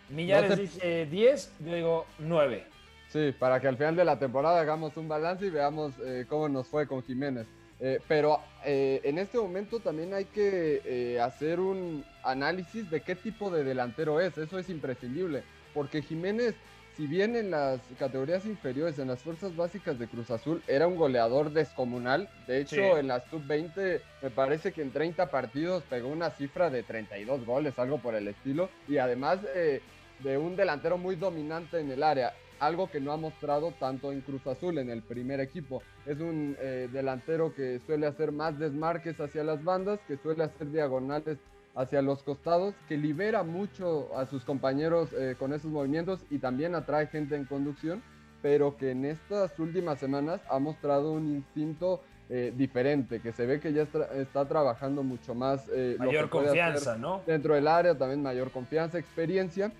Millares 0.08 0.58
dice 0.58 1.06
10, 1.06 1.52
yo 1.60 1.74
digo 1.74 2.06
9. 2.18 2.66
Sí, 3.08 3.32
para 3.38 3.60
que 3.60 3.68
al 3.68 3.76
final 3.76 3.94
de 3.94 4.04
la 4.04 4.18
temporada 4.18 4.60
hagamos 4.60 4.96
un 4.96 5.06
balance 5.06 5.46
y 5.46 5.50
veamos 5.50 5.92
eh, 6.04 6.26
cómo 6.28 6.48
nos 6.48 6.66
fue 6.66 6.88
con 6.88 7.04
Jiménez. 7.04 7.46
Eh, 7.78 8.00
pero 8.06 8.40
en 8.64 9.18
este 9.18 9.38
momento 9.38 9.80
también 9.80 10.14
hay 10.14 10.24
que 10.24 11.18
hacer 11.20 11.60
un 11.60 12.04
análisis 12.24 12.90
de 12.90 13.00
qué 13.00 13.14
tipo 13.14 13.50
de 13.50 13.62
delantero 13.62 14.20
es. 14.20 14.36
Eso 14.38 14.58
es 14.58 14.68
imprescindible. 14.70 15.44
Porque 15.72 16.02
Jiménez 16.02 16.54
si 16.96 17.06
bien 17.06 17.36
en 17.36 17.50
las 17.50 17.80
categorías 17.98 18.44
inferiores, 18.44 18.98
en 18.98 19.08
las 19.08 19.20
fuerzas 19.20 19.56
básicas 19.56 19.98
de 19.98 20.08
Cruz 20.08 20.30
Azul, 20.30 20.62
era 20.66 20.86
un 20.86 20.96
goleador 20.96 21.50
descomunal. 21.50 22.28
De 22.46 22.60
hecho, 22.60 22.98
en 22.98 23.08
las 23.08 23.24
sub-20 23.30 24.00
me 24.22 24.30
parece 24.30 24.72
que 24.72 24.82
en 24.82 24.92
30 24.92 25.30
partidos 25.30 25.82
pegó 25.84 26.08
una 26.08 26.30
cifra 26.30 26.68
de 26.68 26.82
32 26.82 27.46
goles, 27.46 27.78
algo 27.78 27.98
por 27.98 28.14
el 28.14 28.28
estilo. 28.28 28.68
Y 28.88 28.98
además 28.98 29.38
eh, 29.54 29.80
de 30.20 30.36
un 30.36 30.54
delantero 30.54 30.98
muy 30.98 31.16
dominante 31.16 31.80
en 31.80 31.90
el 31.90 32.02
área. 32.02 32.34
algo 32.60 32.88
que 32.88 33.00
no 33.00 33.10
ha 33.10 33.16
mostrado 33.16 33.72
tanto 33.72 34.12
en 34.12 34.20
Cruz 34.20 34.46
Azul, 34.46 34.78
en 34.78 34.88
el 34.88 35.02
primer 35.02 35.40
equipo. 35.40 35.82
Es 36.06 36.20
un 36.20 36.56
eh, 36.60 36.88
delantero 36.92 37.52
que 37.52 37.80
suele 37.86 38.06
hacer 38.06 38.30
más 38.30 38.56
desmarques 38.56 39.18
hacia 39.18 39.42
las 39.42 39.64
bandas, 39.64 39.98
que 40.06 40.16
suele 40.16 40.44
hacer 40.44 40.70
diagonales 40.70 41.38
hacia 41.74 42.02
los 42.02 42.22
costados, 42.22 42.74
que 42.88 42.96
libera 42.96 43.42
mucho 43.42 44.16
a 44.16 44.26
sus 44.26 44.44
compañeros 44.44 45.10
eh, 45.12 45.36
con 45.38 45.52
esos 45.52 45.70
movimientos 45.70 46.24
y 46.30 46.38
también 46.38 46.74
atrae 46.74 47.06
gente 47.06 47.34
en 47.34 47.44
conducción, 47.44 48.02
pero 48.42 48.76
que 48.76 48.90
en 48.90 49.04
estas 49.04 49.58
últimas 49.58 49.98
semanas 49.98 50.40
ha 50.50 50.58
mostrado 50.58 51.12
un 51.12 51.28
instinto 51.28 52.02
eh, 52.28 52.52
diferente, 52.54 53.20
que 53.20 53.32
se 53.32 53.46
ve 53.46 53.60
que 53.60 53.72
ya 53.72 53.82
está, 53.82 54.44
trabajando 54.46 55.02
mucho 55.02 55.34
más. 55.34 55.68
Eh, 55.72 55.96
mayor 55.98 56.28
confianza, 56.28 56.96
¿no? 56.96 57.22
Dentro 57.26 57.54
del 57.54 57.68
área 57.68 57.96
también 57.96 58.22
mayor 58.22 58.50
confianza, 58.50 58.98
experiencia. 58.98 59.72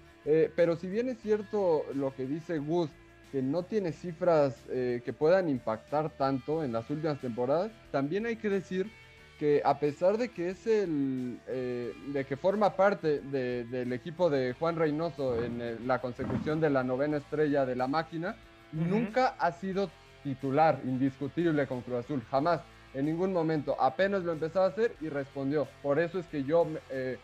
pero 0.54 0.76
si 0.76 0.88
bien 0.88 1.08
es 1.08 1.18
cierto 1.18 1.84
lo 1.94 2.14
que 2.14 2.26
dice 2.26 2.58
Gus, 2.58 2.90
que 3.32 3.42
no 3.42 3.62
tiene 3.62 3.92
cifras 3.92 4.54
que 4.68 5.14
puedan 5.18 5.48
impactar 5.48 6.10
tanto 6.10 6.62
en 6.62 6.72
las 6.72 6.88
últimas 6.90 7.20
temporadas, 7.20 7.72
también 7.90 8.26
hay 8.26 8.36
que 8.36 8.50
decir 8.50 8.90
que 9.42 9.60
a 9.64 9.76
pesar 9.76 10.18
de 10.18 10.28
que 10.28 10.50
es 10.50 10.68
el 10.68 11.40
eh, 11.48 11.92
de 12.12 12.24
que 12.24 12.36
forma 12.36 12.76
parte 12.76 13.18
del 13.18 13.92
equipo 13.92 14.30
de 14.30 14.52
Juan 14.52 14.76
Reynoso 14.76 15.42
en 15.42 15.84
la 15.84 16.00
consecución 16.00 16.60
de 16.60 16.70
la 16.70 16.84
novena 16.84 17.16
estrella 17.16 17.66
de 17.66 17.74
la 17.74 17.88
máquina, 17.88 18.36
nunca 18.70 19.34
ha 19.40 19.50
sido 19.50 19.90
titular 20.22 20.78
indiscutible 20.84 21.66
con 21.66 21.80
Cruz 21.80 22.04
Azul, 22.04 22.22
jamás, 22.30 22.60
en 22.94 23.06
ningún 23.06 23.32
momento. 23.32 23.74
Apenas 23.80 24.22
lo 24.22 24.30
empezaba 24.30 24.66
a 24.66 24.68
hacer 24.68 24.94
y 25.00 25.08
respondió. 25.08 25.66
Por 25.82 25.98
eso 25.98 26.20
es 26.20 26.26
que 26.26 26.44
yo 26.44 26.64
eh, 26.90 27.18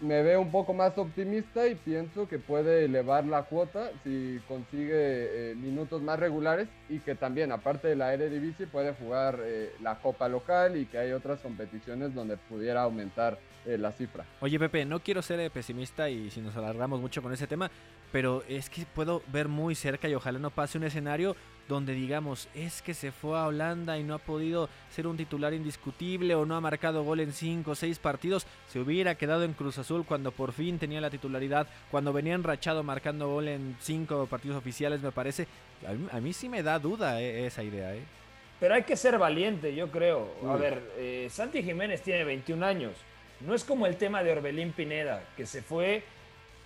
me 0.00 0.22
veo 0.22 0.40
un 0.40 0.50
poco 0.50 0.74
más 0.74 0.96
optimista 0.96 1.66
y 1.66 1.74
pienso 1.74 2.28
que 2.28 2.38
puede 2.38 2.84
elevar 2.84 3.24
la 3.24 3.42
cuota 3.42 3.90
si 4.04 4.38
consigue 4.46 5.50
eh, 5.50 5.54
minutos 5.56 6.02
más 6.02 6.20
regulares 6.20 6.68
y 6.88 7.00
que 7.00 7.14
también, 7.14 7.50
aparte 7.50 7.88
de 7.88 7.96
la 7.96 8.14
Eredivisie, 8.14 8.66
puede 8.66 8.94
jugar 8.94 9.40
eh, 9.42 9.72
la 9.82 9.96
Copa 9.96 10.28
local 10.28 10.76
y 10.76 10.86
que 10.86 10.98
hay 10.98 11.12
otras 11.12 11.40
competiciones 11.40 12.14
donde 12.14 12.36
pudiera 12.36 12.82
aumentar 12.82 13.38
eh, 13.68 13.78
la 13.78 13.92
cifra. 13.92 14.24
Oye, 14.40 14.58
Pepe, 14.58 14.84
no 14.84 15.00
quiero 15.00 15.22
ser 15.22 15.50
pesimista 15.50 16.08
y 16.08 16.30
si 16.30 16.40
nos 16.40 16.56
alargamos 16.56 17.00
mucho 17.00 17.22
con 17.22 17.32
ese 17.32 17.46
tema, 17.46 17.70
pero 18.10 18.42
es 18.48 18.70
que 18.70 18.86
puedo 18.86 19.22
ver 19.28 19.48
muy 19.48 19.74
cerca 19.74 20.08
y 20.08 20.14
ojalá 20.14 20.38
no 20.38 20.50
pase 20.50 20.78
un 20.78 20.84
escenario 20.84 21.36
donde 21.68 21.92
digamos 21.92 22.48
es 22.54 22.80
que 22.80 22.94
se 22.94 23.12
fue 23.12 23.38
a 23.38 23.46
Holanda 23.46 23.98
y 23.98 24.02
no 24.02 24.14
ha 24.14 24.18
podido 24.18 24.70
ser 24.90 25.06
un 25.06 25.18
titular 25.18 25.52
indiscutible 25.52 26.34
o 26.34 26.46
no 26.46 26.56
ha 26.56 26.60
marcado 26.62 27.04
gol 27.04 27.20
en 27.20 27.32
5 27.32 27.70
o 27.70 27.74
6 27.74 27.98
partidos, 27.98 28.46
se 28.68 28.80
hubiera 28.80 29.16
quedado 29.16 29.44
en 29.44 29.52
Cruz 29.52 29.76
Azul 29.76 30.06
cuando 30.06 30.32
por 30.32 30.52
fin 30.52 30.78
tenía 30.78 31.02
la 31.02 31.10
titularidad, 31.10 31.66
cuando 31.90 32.14
venía 32.14 32.34
enrachado 32.34 32.82
marcando 32.82 33.28
gol 33.28 33.48
en 33.48 33.76
5 33.80 34.26
partidos 34.26 34.56
oficiales 34.56 35.02
me 35.02 35.12
parece, 35.12 35.46
a 36.10 36.20
mí, 36.20 36.32
sí 36.32 36.48
me 36.48 36.62
da 36.62 36.78
duda 36.78 37.20
eh, 37.20 37.46
esa 37.46 37.62
idea. 37.62 37.94
Eh. 37.94 38.02
Pero 38.58 38.74
hay 38.74 38.82
que 38.82 38.96
ser 38.96 39.18
valiente, 39.18 39.74
yo 39.74 39.90
creo. 39.90 40.34
A 40.48 40.56
ver, 40.56 40.82
eh, 40.96 41.28
Santi 41.30 41.62
Jiménez 41.62 42.02
tiene 42.02 42.24
21 42.24 42.66
años. 42.66 42.92
No 43.40 43.54
es 43.54 43.64
como 43.64 43.86
el 43.86 43.96
tema 43.96 44.22
de 44.22 44.32
Orbelín 44.32 44.72
Pineda, 44.72 45.22
que 45.36 45.46
se 45.46 45.62
fue, 45.62 46.02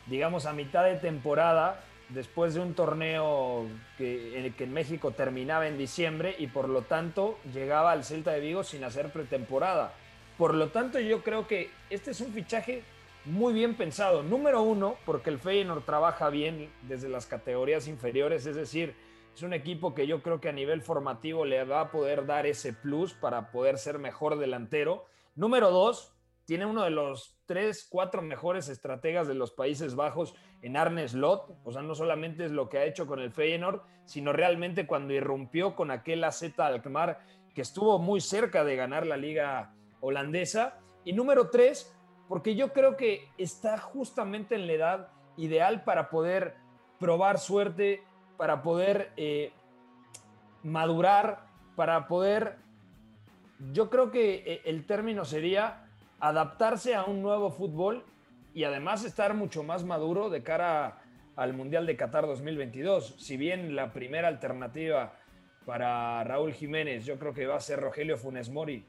digamos, 0.06 0.46
a 0.46 0.52
mitad 0.52 0.84
de 0.84 0.96
temporada 0.96 1.84
después 2.08 2.54
de 2.54 2.60
un 2.60 2.74
torneo 2.74 3.66
que, 3.98 4.46
en 4.46 4.52
que 4.54 4.64
en 4.64 4.72
México 4.72 5.12
terminaba 5.12 5.66
en 5.66 5.78
diciembre 5.78 6.34
y 6.38 6.46
por 6.46 6.68
lo 6.68 6.82
tanto 6.82 7.38
llegaba 7.52 7.92
al 7.92 8.04
Celta 8.04 8.32
de 8.32 8.40
Vigo 8.40 8.64
sin 8.64 8.84
hacer 8.84 9.10
pretemporada. 9.10 9.92
Por 10.38 10.54
lo 10.54 10.68
tanto, 10.68 10.98
yo 10.98 11.22
creo 11.22 11.46
que 11.46 11.70
este 11.90 12.12
es 12.12 12.20
un 12.20 12.32
fichaje 12.32 12.82
muy 13.24 13.52
bien 13.52 13.74
pensado. 13.74 14.22
Número 14.22 14.62
uno, 14.62 14.96
porque 15.04 15.30
el 15.30 15.38
Feyenoord 15.38 15.84
trabaja 15.84 16.30
bien 16.30 16.70
desde 16.82 17.08
las 17.08 17.26
categorías 17.26 17.86
inferiores, 17.86 18.46
es 18.46 18.56
decir, 18.56 18.94
es 19.34 19.42
un 19.42 19.52
equipo 19.52 19.94
que 19.94 20.06
yo 20.06 20.22
creo 20.22 20.40
que 20.40 20.48
a 20.48 20.52
nivel 20.52 20.82
formativo 20.82 21.44
le 21.44 21.64
va 21.64 21.80
a 21.80 21.90
poder 21.90 22.26
dar 22.26 22.46
ese 22.46 22.72
plus 22.72 23.14
para 23.14 23.50
poder 23.50 23.78
ser 23.78 23.98
mejor 23.98 24.38
delantero. 24.38 25.06
Número 25.36 25.70
dos, 25.70 26.12
tiene 26.44 26.66
uno 26.66 26.82
de 26.82 26.90
los 26.90 27.38
tres, 27.46 27.86
cuatro 27.88 28.22
mejores 28.22 28.68
estrategas 28.68 29.28
de 29.28 29.34
los 29.34 29.52
Países 29.52 29.94
Bajos 29.94 30.34
en 30.62 30.76
Arne 30.76 31.06
Slot. 31.06 31.56
O 31.64 31.72
sea, 31.72 31.82
no 31.82 31.94
solamente 31.94 32.44
es 32.44 32.50
lo 32.50 32.68
que 32.68 32.78
ha 32.78 32.84
hecho 32.84 33.06
con 33.06 33.20
el 33.20 33.32
Feyenoord, 33.32 33.82
sino 34.04 34.32
realmente 34.32 34.86
cuando 34.86 35.12
irrumpió 35.12 35.76
con 35.76 35.90
aquel 35.90 36.24
AZ 36.24 36.58
Alkmaar 36.58 37.20
que 37.54 37.62
estuvo 37.62 37.98
muy 37.98 38.20
cerca 38.20 38.64
de 38.64 38.76
ganar 38.76 39.06
la 39.06 39.16
liga 39.16 39.74
holandesa. 40.00 40.78
Y 41.04 41.12
número 41.12 41.50
tres, 41.50 41.94
porque 42.28 42.54
yo 42.54 42.72
creo 42.72 42.96
que 42.96 43.28
está 43.38 43.78
justamente 43.78 44.54
en 44.54 44.66
la 44.66 44.72
edad 44.72 45.08
ideal 45.36 45.84
para 45.84 46.10
poder 46.10 46.54
probar 46.98 47.38
suerte, 47.38 48.02
para 48.36 48.62
poder 48.62 49.12
eh, 49.16 49.52
madurar, 50.62 51.46
para 51.76 52.08
poder... 52.08 52.56
Yo 53.72 53.90
creo 53.90 54.10
que 54.10 54.42
eh, 54.46 54.62
el 54.64 54.86
término 54.86 55.24
sería 55.24 55.88
adaptarse 56.22 56.94
a 56.94 57.04
un 57.04 57.20
nuevo 57.20 57.50
fútbol 57.50 58.04
y 58.54 58.62
además 58.62 59.04
estar 59.04 59.34
mucho 59.34 59.64
más 59.64 59.82
maduro 59.82 60.30
de 60.30 60.44
cara 60.44 61.02
al 61.34 61.52
Mundial 61.52 61.84
de 61.84 61.96
Qatar 61.96 62.26
2022. 62.26 63.16
Si 63.18 63.36
bien 63.36 63.74
la 63.74 63.92
primera 63.92 64.28
alternativa 64.28 65.14
para 65.66 66.22
Raúl 66.22 66.52
Jiménez 66.52 67.04
yo 67.04 67.18
creo 67.18 67.34
que 67.34 67.46
va 67.46 67.56
a 67.56 67.60
ser 67.60 67.80
Rogelio 67.80 68.16
Funes 68.16 68.50
Mori 68.50 68.84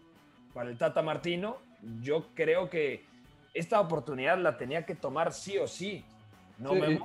para 0.54 0.70
el 0.70 0.78
Tata 0.78 1.02
Martino, 1.02 1.58
yo 2.02 2.28
creo 2.36 2.70
que 2.70 3.04
esta 3.56 3.82
oportunidad 3.82 4.38
la 4.38 4.56
tenía 4.56 4.86
que 4.86 4.94
tomar 4.94 5.34
sí 5.34 5.58
o 5.58 5.68
sí, 5.68 6.06
¿no, 6.60 6.74
sí, 6.74 7.00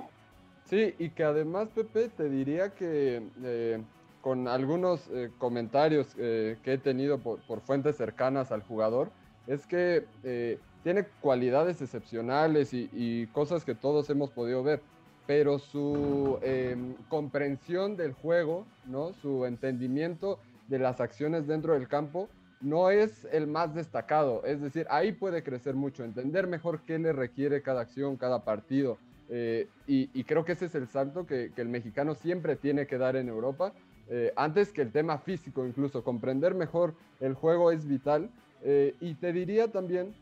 Sí, 0.65 0.93
y 0.99 1.09
que 1.09 1.23
además, 1.23 1.69
Pepe, 1.73 2.09
te 2.09 2.29
diría 2.29 2.75
que 2.75 3.23
eh, 3.43 3.81
con 4.21 4.47
algunos 4.47 5.09
eh, 5.09 5.31
comentarios 5.39 6.13
eh, 6.19 6.57
que 6.61 6.73
he 6.73 6.77
tenido 6.77 7.17
por, 7.17 7.39
por, 7.47 7.61
fuentes 7.61 7.97
cercanas 7.97 8.51
al 8.51 8.61
jugador, 8.61 9.09
es 9.49 9.65
que 9.65 10.05
eh, 10.23 10.59
tiene 10.83 11.05
cualidades 11.21 11.81
excepcionales 11.81 12.69
y, 12.71 13.27
cosas 13.33 13.65
que 13.65 13.75
todos 13.75 14.09
hemos 14.09 14.29
podido 14.29 14.63
ver, 14.63 14.81
pero 15.25 15.59
su 15.59 16.39
em, 16.43 16.93
comprensión 17.09 17.97
del 17.97 18.13
juego, 18.13 18.65
¿no? 18.85 19.11
su 19.13 19.45
entendimiento 19.45 20.39
de 20.67 20.79
las 20.79 21.01
acciones 21.01 21.47
dentro 21.47 21.73
del 21.73 21.87
campo, 21.87 22.29
no 22.61 22.91
es 22.91 23.27
el 23.31 23.47
más 23.47 23.73
destacado. 23.73 24.43
Es 24.45 24.61
decir, 24.61 24.85
ahí 24.89 25.11
puede 25.11 25.43
crecer 25.43 25.73
mucho, 25.73 26.03
entender 26.03 26.45
mejor 26.45 26.81
qué 26.85 26.99
le 26.99 27.11
requiere 27.11 27.61
cada 27.63 27.81
acción, 27.81 28.17
cada 28.17 28.43
partido. 28.43 28.97
Eh, 29.29 29.67
y, 29.87 30.23
creo 30.23 30.45
que 30.45 30.53
ese 30.53 30.65
es 30.65 30.75
el 30.75 30.87
salto 30.87 31.25
que, 31.25 31.51
el 31.55 31.69
mexicano 31.69 32.13
siempre 32.13 32.55
tiene 32.55 32.85
que 32.85 32.97
dar 32.99 33.15
en 33.15 33.29
Europa. 33.29 33.73
Eh, 34.09 34.31
antes 34.35 34.71
que 34.71 34.81
el 34.81 34.91
tema 34.91 35.17
físico, 35.19 35.65
incluso 35.65 36.03
comprender 36.03 36.53
mejor 36.53 36.93
el 37.19 37.33
juego 37.33 37.71
es 37.71 37.87
vital 37.87 38.29
eh, 38.63 38.95
y 38.99 39.15
te 39.15 39.31
diría 39.31 39.71
también 39.71 40.13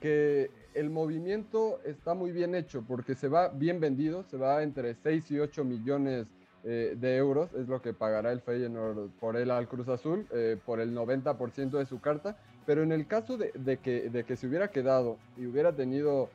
que 0.00 0.50
el 0.74 0.90
movimiento 0.90 1.80
está 1.84 2.14
muy 2.14 2.32
bien 2.32 2.54
hecho 2.54 2.84
porque 2.86 3.14
se 3.14 3.28
va 3.28 3.48
bien 3.48 3.80
vendido, 3.80 4.24
se 4.24 4.36
va 4.36 4.62
entre 4.62 4.94
6 4.94 5.30
y 5.30 5.40
8 5.40 5.64
millones 5.64 6.26
eh, 6.64 6.96
de 6.98 7.16
euros, 7.16 7.52
es 7.54 7.68
lo 7.68 7.80
que 7.82 7.92
pagará 7.92 8.32
el 8.32 8.40
Feyenoord 8.40 9.10
por 9.20 9.36
él 9.36 9.50
al 9.50 9.68
Cruz 9.68 9.88
Azul, 9.88 10.26
eh, 10.32 10.56
por 10.64 10.80
el 10.80 10.94
90% 10.94 11.78
de 11.78 11.86
su 11.86 12.00
carta, 12.00 12.36
pero 12.66 12.82
en 12.82 12.92
el 12.92 13.06
caso 13.06 13.36
de, 13.36 13.78
que, 13.78 14.08
de 14.10 14.24
que 14.24 14.36
se 14.36 14.46
hubiera 14.46 14.68
quedado 14.68 15.18
y 15.36 15.46
hubiera 15.46 15.72
tenido 15.72 16.30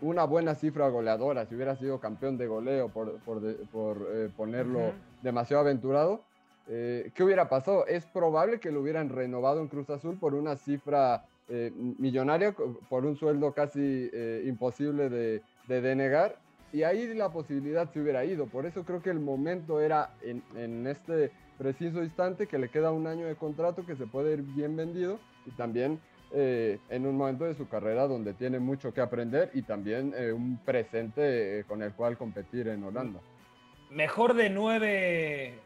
una 0.00 0.24
buena 0.24 0.56
cifra 0.56 0.88
goleadora, 0.88 1.46
si 1.46 1.54
hubiera 1.54 1.76
sido 1.76 2.00
campeón 2.00 2.36
de 2.36 2.48
goleo, 2.48 2.88
por, 2.88 3.20
por, 3.20 4.10
ponerlo 4.36 4.94
demasiado 5.22 5.60
aventurado, 5.60 6.24
eh, 6.72 7.10
¿qué 7.14 7.24
hubiera 7.24 7.48
pasado? 7.48 7.84
Es 7.88 8.06
probable 8.06 8.60
que 8.60 8.70
lo 8.70 8.80
hubieran 8.80 9.08
renovado 9.08 9.60
en 9.60 9.66
Cruz 9.66 9.90
Azul 9.90 10.16
por 10.16 10.34
una 10.34 10.54
cifra 10.54 11.24
eh, 11.48 11.72
millonaria, 11.74 12.54
por 12.88 13.04
un 13.04 13.16
sueldo 13.16 13.52
casi 13.52 14.08
eh, 14.12 14.44
imposible 14.46 15.08
de, 15.08 15.42
denegar, 15.66 16.36
y 16.72 16.84
ahí 16.84 17.12
la 17.12 17.30
posibilidad 17.30 17.90
se 17.90 18.00
hubiera 18.00 18.24
ido. 18.24 18.46
Por 18.46 18.66
eso 18.66 18.84
creo 18.84 19.02
que 19.02 19.10
el 19.10 19.18
momento 19.18 19.80
era 19.80 20.10
en, 20.22 20.86
este 20.86 21.32
preciso 21.58 22.04
instante 22.04 22.46
que 22.46 22.58
le 22.58 22.68
queda 22.68 22.92
un 22.92 23.08
año 23.08 23.26
de 23.26 23.34
contrato 23.34 23.84
que 23.84 23.96
se 23.96 24.06
puede 24.06 24.34
ir 24.34 24.42
bien 24.42 24.76
vendido 24.76 25.18
y 25.46 25.50
también 25.50 26.00
en 26.32 27.06
un 27.06 27.16
momento 27.16 27.44
de 27.44 27.54
su 27.54 27.68
carrera 27.68 28.06
donde 28.06 28.34
tiene 28.34 28.60
mucho 28.60 28.94
que 28.94 29.00
aprender 29.00 29.50
y 29.52 29.62
también 29.62 30.14
un 30.32 30.58
presente 30.64 31.64
con 31.66 31.82
el 31.82 31.92
cual 31.92 32.16
competir 32.16 32.68
en 32.68 32.84
Holanda. 32.84 33.18
Mejor 33.90 34.34
de 34.34 34.48
nueve 34.48 35.58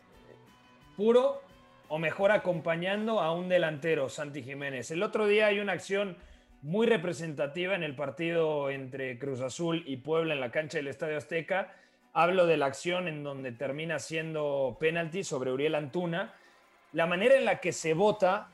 puro 0.97 1.43
o 1.89 1.99
mejor 1.99 2.33
acompañando 2.33 3.21
a 3.21 3.33
un 3.33 3.49
delantero, 3.49 4.09
Santi 4.09 4.43
Jiménez. 4.43 4.91
El 4.91 5.03
otro 5.03 5.27
día 5.27 5.47
hay 5.47 5.61
una 5.61 5.73
acción 5.73 6.17
muy 6.63 6.87
representativa 6.87 7.75
en 7.75 7.83
el 7.83 7.95
partido 7.95 8.71
entre 8.71 9.19
Cruz 9.19 9.41
Azul 9.41 9.85
y 9.87 9.99
Puebla 9.99 10.35
en 10.35 10.41
la 10.41 10.51
cancha 10.51 10.79
del 10.79 10.89
Estadio 10.89 11.19
Azteca. 11.19 11.75
Hablo 12.15 12.47
de 12.47 12.57
la 12.57 12.67
acción 12.67 13.07
en 13.07 13.23
donde 13.23 13.53
termina 13.53 13.99
siendo 13.99 14.77
penalti 14.81 15.25
sobre 15.25 15.53
Uriel 15.53 15.75
Antuna. 15.75 16.33
La 16.93 17.07
manera 17.07 17.37
en 17.37 17.45
la 17.45 17.61
que 17.61 17.73
se 17.73 17.93
bota, 17.93 18.49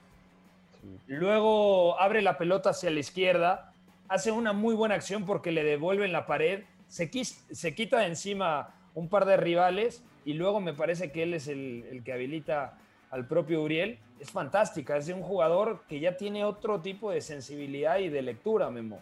luego 1.06 2.00
abre 2.00 2.20
la 2.20 2.36
pelota 2.36 2.70
hacia 2.70 2.90
la 2.90 3.00
izquierda, 3.00 3.72
hace 4.08 4.32
una 4.32 4.52
muy 4.52 4.74
buena 4.74 4.96
acción 4.96 5.24
porque 5.24 5.52
le 5.52 5.62
devuelven 5.62 6.10
la 6.10 6.26
pared, 6.26 6.64
se, 6.88 7.10
se 7.12 7.74
quita 7.74 8.00
de 8.00 8.06
encima 8.06 8.74
un 8.94 9.08
par 9.08 9.24
de 9.24 9.36
rivales 9.36 10.02
y 10.24 10.34
luego 10.34 10.60
me 10.60 10.74
parece 10.74 11.12
que 11.12 11.22
él 11.22 11.34
es 11.34 11.48
el, 11.48 11.84
el 11.90 12.02
que 12.02 12.12
habilita 12.12 12.78
al 13.10 13.26
propio 13.26 13.62
Uriel, 13.62 13.98
es 14.20 14.30
fantástica. 14.30 14.96
Es 14.96 15.06
de 15.06 15.14
un 15.14 15.22
jugador 15.22 15.82
que 15.88 16.00
ya 16.00 16.16
tiene 16.16 16.44
otro 16.44 16.80
tipo 16.80 17.10
de 17.10 17.20
sensibilidad 17.20 17.98
y 17.98 18.08
de 18.08 18.22
lectura, 18.22 18.70
Memo. 18.70 19.00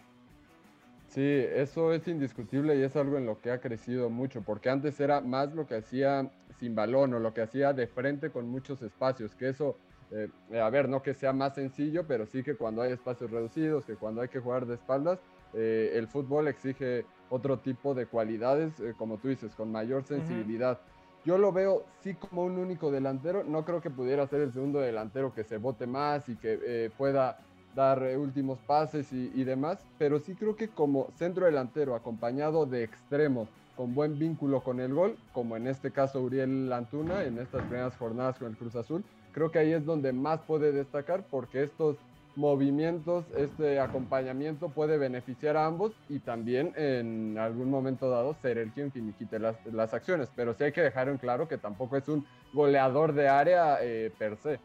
Sí, 1.09 1.21
eso 1.23 1.91
es 1.91 2.07
indiscutible 2.07 2.75
y 2.75 2.83
es 2.83 2.95
algo 2.95 3.17
en 3.17 3.25
lo 3.25 3.41
que 3.41 3.49
ha 3.51 3.59
crecido 3.59 4.09
mucho, 4.11 4.43
porque 4.43 4.69
antes 4.69 4.99
era 4.99 5.21
más 5.21 5.53
lo 5.53 5.65
que 5.65 5.75
hacía 5.75 6.29
sin 6.59 6.75
balón 6.75 7.13
o 7.15 7.19
lo 7.19 7.33
que 7.33 7.41
hacía 7.41 7.73
de 7.73 7.87
frente 7.87 8.29
con 8.29 8.47
muchos 8.47 8.81
espacios, 8.83 9.33
que 9.33 9.49
eso, 9.49 9.75
eh, 10.11 10.29
a 10.59 10.69
ver, 10.69 10.87
no 10.87 11.01
que 11.01 11.15
sea 11.15 11.33
más 11.33 11.55
sencillo, 11.55 12.05
pero 12.07 12.27
sí 12.27 12.43
que 12.43 12.55
cuando 12.55 12.83
hay 12.83 12.91
espacios 12.91 13.31
reducidos, 13.31 13.85
que 13.85 13.95
cuando 13.95 14.21
hay 14.21 14.27
que 14.27 14.39
jugar 14.39 14.67
de 14.67 14.75
espaldas, 14.75 15.19
eh, 15.55 15.93
el 15.95 16.07
fútbol 16.07 16.47
exige 16.47 17.05
otro 17.31 17.57
tipo 17.57 17.95
de 17.95 18.05
cualidades, 18.05 18.79
eh, 18.79 18.93
como 18.95 19.17
tú 19.17 19.29
dices, 19.29 19.55
con 19.55 19.71
mayor 19.71 20.03
sensibilidad. 20.03 20.79
Yo 21.25 21.37
lo 21.37 21.51
veo 21.51 21.83
sí 22.01 22.13
como 22.13 22.43
un 22.43 22.57
único 22.57 22.91
delantero, 22.91 23.43
no 23.43 23.65
creo 23.65 23.81
que 23.81 23.89
pudiera 23.89 24.25
ser 24.27 24.41
el 24.41 24.53
segundo 24.53 24.79
delantero 24.79 25.33
que 25.33 25.43
se 25.43 25.57
vote 25.57 25.85
más 25.85 26.27
y 26.29 26.35
que 26.35 26.91
pueda 26.97 27.39
dar 27.75 28.01
últimos 28.17 28.57
pases 28.59 29.11
y, 29.13 29.31
y, 29.35 29.43
demás, 29.43 29.79
pero 29.97 30.19
sí 30.19 30.33
creo 30.33 30.55
que 30.55 30.69
como 30.69 31.09
centro 31.17 31.45
delantero 31.45 31.95
acompañado 31.95 32.65
de 32.65 32.83
extremos 32.83 33.47
con 33.79 33.95
buen 33.95 34.19
vínculo 34.19 34.61
con 34.61 34.81
el 34.81 34.93
gol, 34.93 35.17
como 35.31 35.55
en 35.55 35.65
este 35.65 35.91
caso 35.91 36.21
Uriel 36.21 36.73
Antuna 36.73 37.23
en 37.23 37.37
estas 37.37 37.61
primeras 37.63 37.95
jornadas 37.95 38.37
con 38.37 38.49
el 38.49 38.57
Cruz 38.57 38.75
Azul, 38.75 39.05
creo 39.31 39.51
que 39.51 39.59
ahí 39.59 39.71
es 39.71 39.85
donde 39.85 40.11
más 40.11 40.41
puede 40.41 40.73
destacar 40.73 41.23
porque 41.31 41.63
estos 41.63 41.95
movimientos, 42.39 43.25
este 43.37 43.79
acompañamiento 43.79 44.69
puede 44.69 44.97
beneficiar 44.97 45.57
a 45.57 45.65
ambos 45.65 45.91
y 46.07 46.19
también 46.19 46.73
en 46.77 47.37
algún 47.37 47.69
momento 47.69 48.09
dado 48.09 48.33
ser 48.41 48.57
el 48.57 48.71
quien 48.71 48.91
finiquite 48.91 49.39
las, 49.39 49.57
las 49.65 49.93
acciones, 49.93 50.31
pero 50.35 50.53
sí 50.53 50.63
hay 50.63 50.71
que 50.71 50.81
dejar 50.81 51.09
en 51.09 51.17
claro 51.17 51.47
que 51.47 51.57
tampoco 51.57 51.97
es 51.97 52.07
un 52.07 52.25
goleador 52.53 53.13
de 53.13 53.27
área 53.27 53.77
eh, 53.81 54.11
per 54.17 54.37
se. 54.37 54.59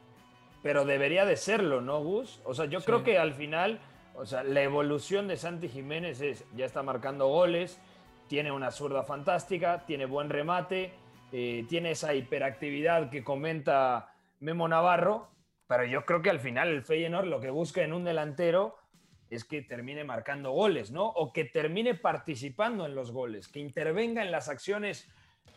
Pero 0.63 0.85
debería 0.85 1.27
de 1.27 1.37
serlo, 1.37 1.81
¿no, 1.81 2.03
Gus? 2.03 2.41
O 2.45 2.55
sea, 2.55 2.67
yo 2.67 2.81
creo 2.81 3.03
que 3.03 3.19
al 3.19 3.35
final, 3.35 3.81
o 4.15 4.25
sea, 4.25 4.45
la 4.45 4.63
evolución 4.63 5.27
de 5.27 5.37
Santi 5.37 5.69
Jiménez 5.69 6.21
es, 6.21 6.45
ya 6.57 6.65
está 6.65 6.83
marcando 6.83 7.27
goles, 7.27 7.81
tiene 8.29 8.53
una 8.53 8.71
zurda 8.71 9.03
fantástica, 9.03 9.85
tiene 9.85 10.07
buen 10.07 10.31
remate, 10.31 10.93
eh, 11.33 11.67
tiene 11.69 11.91
esa 11.91 12.15
hiperactividad 12.15 13.11
que 13.11 13.25
comenta 13.25 14.15
Memo 14.41 14.69
Navarro, 14.69 15.34
pero 15.67 15.85
yo 15.85 16.05
creo 16.05 16.23
que 16.23 16.31
al 16.31 16.41
final 16.41 16.69
el 16.69 16.83
Feyenoord 16.83 17.27
lo 17.27 17.41
que 17.41 17.51
busca 17.51 17.83
en 17.83 17.93
un 17.93 18.05
delantero 18.05 18.77
es 19.31 19.45
que 19.45 19.63
termine 19.63 20.05
marcando 20.05 20.53
goles, 20.53 20.91
¿no? 20.91 21.07
O 21.07 21.33
que 21.33 21.45
termine 21.45 21.95
participando 21.95 22.87
en 22.87 22.95
los 22.95 23.11
goles, 23.11 23.49
que 23.49 23.61
intervenga 23.61 24.23
en 24.23 24.31
las 24.31 24.49
acciones 24.49 25.09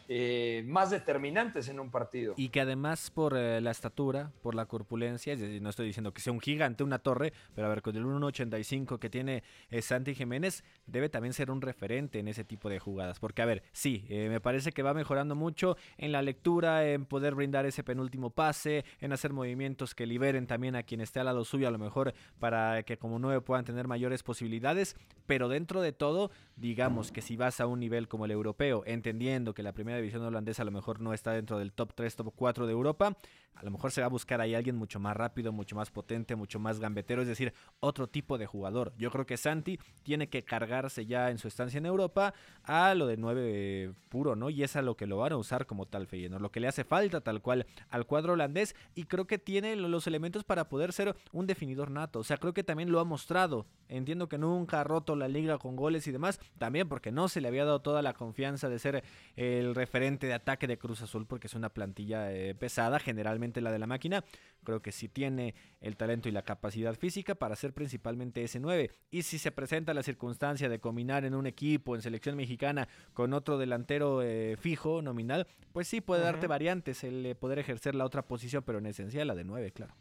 eh, 0.10 0.64
más 0.66 0.90
determinantes 0.90 1.68
en 1.68 1.80
un 1.80 1.92
partido. 1.92 2.34
Y 2.38 2.50
que 2.50 2.62
además 2.62 3.12
por 3.12 3.36
eh, 3.36 3.60
la 3.60 3.72
estatura, 3.72 4.32
por 4.42 4.56
la 4.56 4.66
corpulencia, 4.66 5.36
no 5.62 5.70
estoy 5.70 5.88
diciendo 5.88 6.14
que 6.14 6.22
sea 6.22 6.32
un 6.32 6.40
gigante, 6.40 6.84
una 6.84 7.00
torre, 7.00 7.34
pero 7.54 7.68
a 7.68 7.70
ver, 7.70 7.82
con 7.82 7.96
el 7.96 8.06
1.85 8.06 9.00
que 9.00 9.10
tiene 9.10 9.44
eh, 9.70 9.82
Santi 9.82 10.16
Jiménez, 10.16 10.64
debe 10.86 11.10
también 11.10 11.34
ser 11.34 11.52
un 11.52 11.62
referente 11.62 12.20
en 12.20 12.30
ese 12.30 12.46
tipo 12.46 12.70
de 12.70 12.80
jugadas. 12.80 13.20
Porque, 13.20 13.42
a 13.42 13.46
ver, 13.46 13.64
sí, 13.74 14.06
me 14.10 14.40
parece 14.40 14.72
que 14.72 14.82
va 14.82 14.94
mejorando 14.94 15.36
mucho 15.36 15.76
en 15.98 16.12
la 16.12 16.22
lectura, 16.22 16.88
en 16.88 17.06
poder 17.06 17.36
brindar 17.36 17.66
ese 17.66 17.84
penúltimo 17.84 18.30
pase, 18.30 18.86
en 19.02 19.12
hacer 19.12 19.34
movimientos 19.34 19.94
que 19.94 20.06
liberen 20.06 20.48
también 20.48 20.76
a 20.76 20.84
quien 20.84 21.02
esté 21.02 21.20
al 21.20 21.26
lado 21.26 21.44
suyo, 21.44 21.68
a 21.68 21.72
lo 21.72 21.80
mejor 21.80 22.14
para 22.40 22.84
que 22.84 22.98
como 22.98 23.20
nueve 23.20 23.42
puedan 23.42 23.66
tener 23.66 23.88
mayores 23.88 24.24
posibilidades. 24.24 24.96
Pero 25.26 25.50
dentro 25.50 25.82
de 25.82 25.92
todo, 25.92 26.32
digamos 26.56 27.12
que 27.12 27.22
si 27.22 27.36
vas 27.36 27.60
a 27.60 27.68
un 27.68 27.80
nivel 27.80 28.08
como 28.08 28.26
el 28.26 28.32
europeo, 28.32 28.84
entendiendo 28.86 29.54
que 29.54 29.64
la 29.64 29.74
primera 29.74 29.97
división 29.98 30.24
holandesa 30.24 30.62
a 30.62 30.66
lo 30.66 30.72
mejor 30.72 31.02
no 31.02 31.14
está 31.14 31.32
dentro 31.32 31.60
del 31.60 31.74
top 31.74 31.94
3, 31.94 32.16
top 32.16 32.34
4 32.36 32.66
de 32.66 32.72
Europa, 32.72 33.18
a 33.58 33.64
lo 33.64 33.72
mejor 33.72 33.92
se 33.92 34.02
va 34.02 34.08
a 34.08 34.10
buscar 34.10 34.40
ahí 34.40 34.54
alguien 34.54 34.76
mucho 34.76 35.00
más 35.00 35.18
rápido, 35.18 35.52
mucho 35.52 35.76
más 35.76 35.90
potente, 35.90 36.36
mucho 36.36 36.60
más 36.60 36.80
gambetero, 36.80 37.22
es 37.24 37.28
decir, 37.28 37.54
otro 37.80 38.08
tipo 38.08 38.38
de 38.38 38.46
jugador. 38.46 38.94
Yo 38.98 39.10
creo 39.10 39.26
que 39.26 39.38
Santi 39.38 39.80
tiene 40.04 40.30
que 40.30 40.44
cargarse 40.44 41.06
ya 41.06 41.32
en 41.32 41.40
su 41.40 41.48
estancia 41.48 41.80
en 41.80 41.86
Europa 41.86 42.34
a 42.64 42.94
lo 42.94 43.08
de 43.08 43.18
9 43.18 43.94
puro, 44.10 44.36
¿no? 44.36 44.50
Y 44.50 44.64
es 44.64 44.76
a 44.76 44.82
lo 44.82 44.96
que 44.96 45.08
lo 45.08 45.18
van 45.18 45.34
a 45.34 45.38
usar 45.38 45.66
como 45.66 45.88
tal 45.88 46.06
Feyenoord, 46.06 46.42
lo 46.42 46.52
que 46.52 46.60
le 46.60 46.68
hace 46.68 46.84
falta 46.84 47.22
tal 47.22 47.42
cual 47.42 47.66
al 47.90 48.06
cuadro 48.06 48.34
holandés 48.34 48.76
y 48.94 49.06
creo 49.06 49.26
que 49.26 49.38
tiene 49.40 49.76
los 49.76 50.08
elementos 50.08 50.44
para 50.44 50.70
poder 50.70 50.94
ser 50.94 51.16
un 51.32 51.48
definidor 51.48 51.90
nato, 51.90 52.20
o 52.20 52.24
sea, 52.24 52.38
creo 52.38 52.54
que 52.54 52.64
también 52.64 52.92
lo 52.92 53.00
ha 53.00 53.06
mostrado. 53.06 53.66
Entiendo 53.90 54.28
que 54.28 54.38
nunca 54.38 54.82
ha 54.82 54.84
roto 54.84 55.16
la 55.16 55.30
liga 55.30 55.58
con 55.58 55.76
goles 55.76 56.08
y 56.08 56.12
demás, 56.12 56.40
también 56.58 56.90
porque 56.90 57.12
no 57.12 57.30
se 57.30 57.42
le 57.42 57.48
había 57.48 57.66
dado 57.66 57.82
toda 57.82 58.02
la 58.02 58.14
confianza 58.14 58.70
de 58.70 58.80
ser 58.80 59.04
el 59.36 59.76
referente 59.76 60.28
de 60.28 60.34
ataque 60.34 60.68
de 60.68 60.78
Cruz 60.78 61.02
Azul 61.02 61.26
porque 61.26 61.48
es 61.48 61.54
una 61.54 61.70
plantilla 61.70 62.32
eh, 62.34 62.54
pesada, 62.54 63.00
generalmente 63.00 63.47
la 63.56 63.72
de 63.72 63.80
la 63.80 63.88
máquina. 63.88 64.24
Creo 64.64 64.82
que 64.82 64.92
sí 64.92 65.08
tiene 65.08 65.56
el 65.82 65.98
talento 65.98 66.30
y 66.30 66.32
la 66.32 66.42
capacidad 66.42 66.96
física 66.96 67.36
para 67.36 67.56
ser 67.56 67.74
principalmente 67.74 68.44
ese 68.44 68.60
9. 68.60 68.92
Y 69.12 69.24
si 69.24 69.38
se 69.40 69.52
presenta 69.52 69.94
la 69.94 70.04
circunstancia 70.04 70.70
de 70.70 70.80
combinar 70.80 71.26
en 71.26 71.36
un 71.36 71.48
equipo, 71.48 71.96
en 71.96 72.02
selección 72.02 72.36
mexicana, 72.36 72.88
con 73.14 73.34
otro 73.34 73.58
delantero 73.58 74.22
eh, 74.22 74.56
fijo, 74.58 75.02
nominal, 75.02 75.48
pues 75.74 75.88
sí 75.88 76.02
puede 76.02 76.24
darte 76.24 76.48
variantes 76.48 77.04
el 77.04 77.26
eh, 77.26 77.36
poder 77.36 77.60
ejercer 77.60 77.96
la 77.96 78.06
otra 78.06 78.24
posición, 78.24 78.64
pero 78.64 78.80
en 78.80 78.88
esencial 78.88 79.28
la 79.28 79.36
de 79.36 79.44
9, 79.44 79.72
claro. 79.72 79.94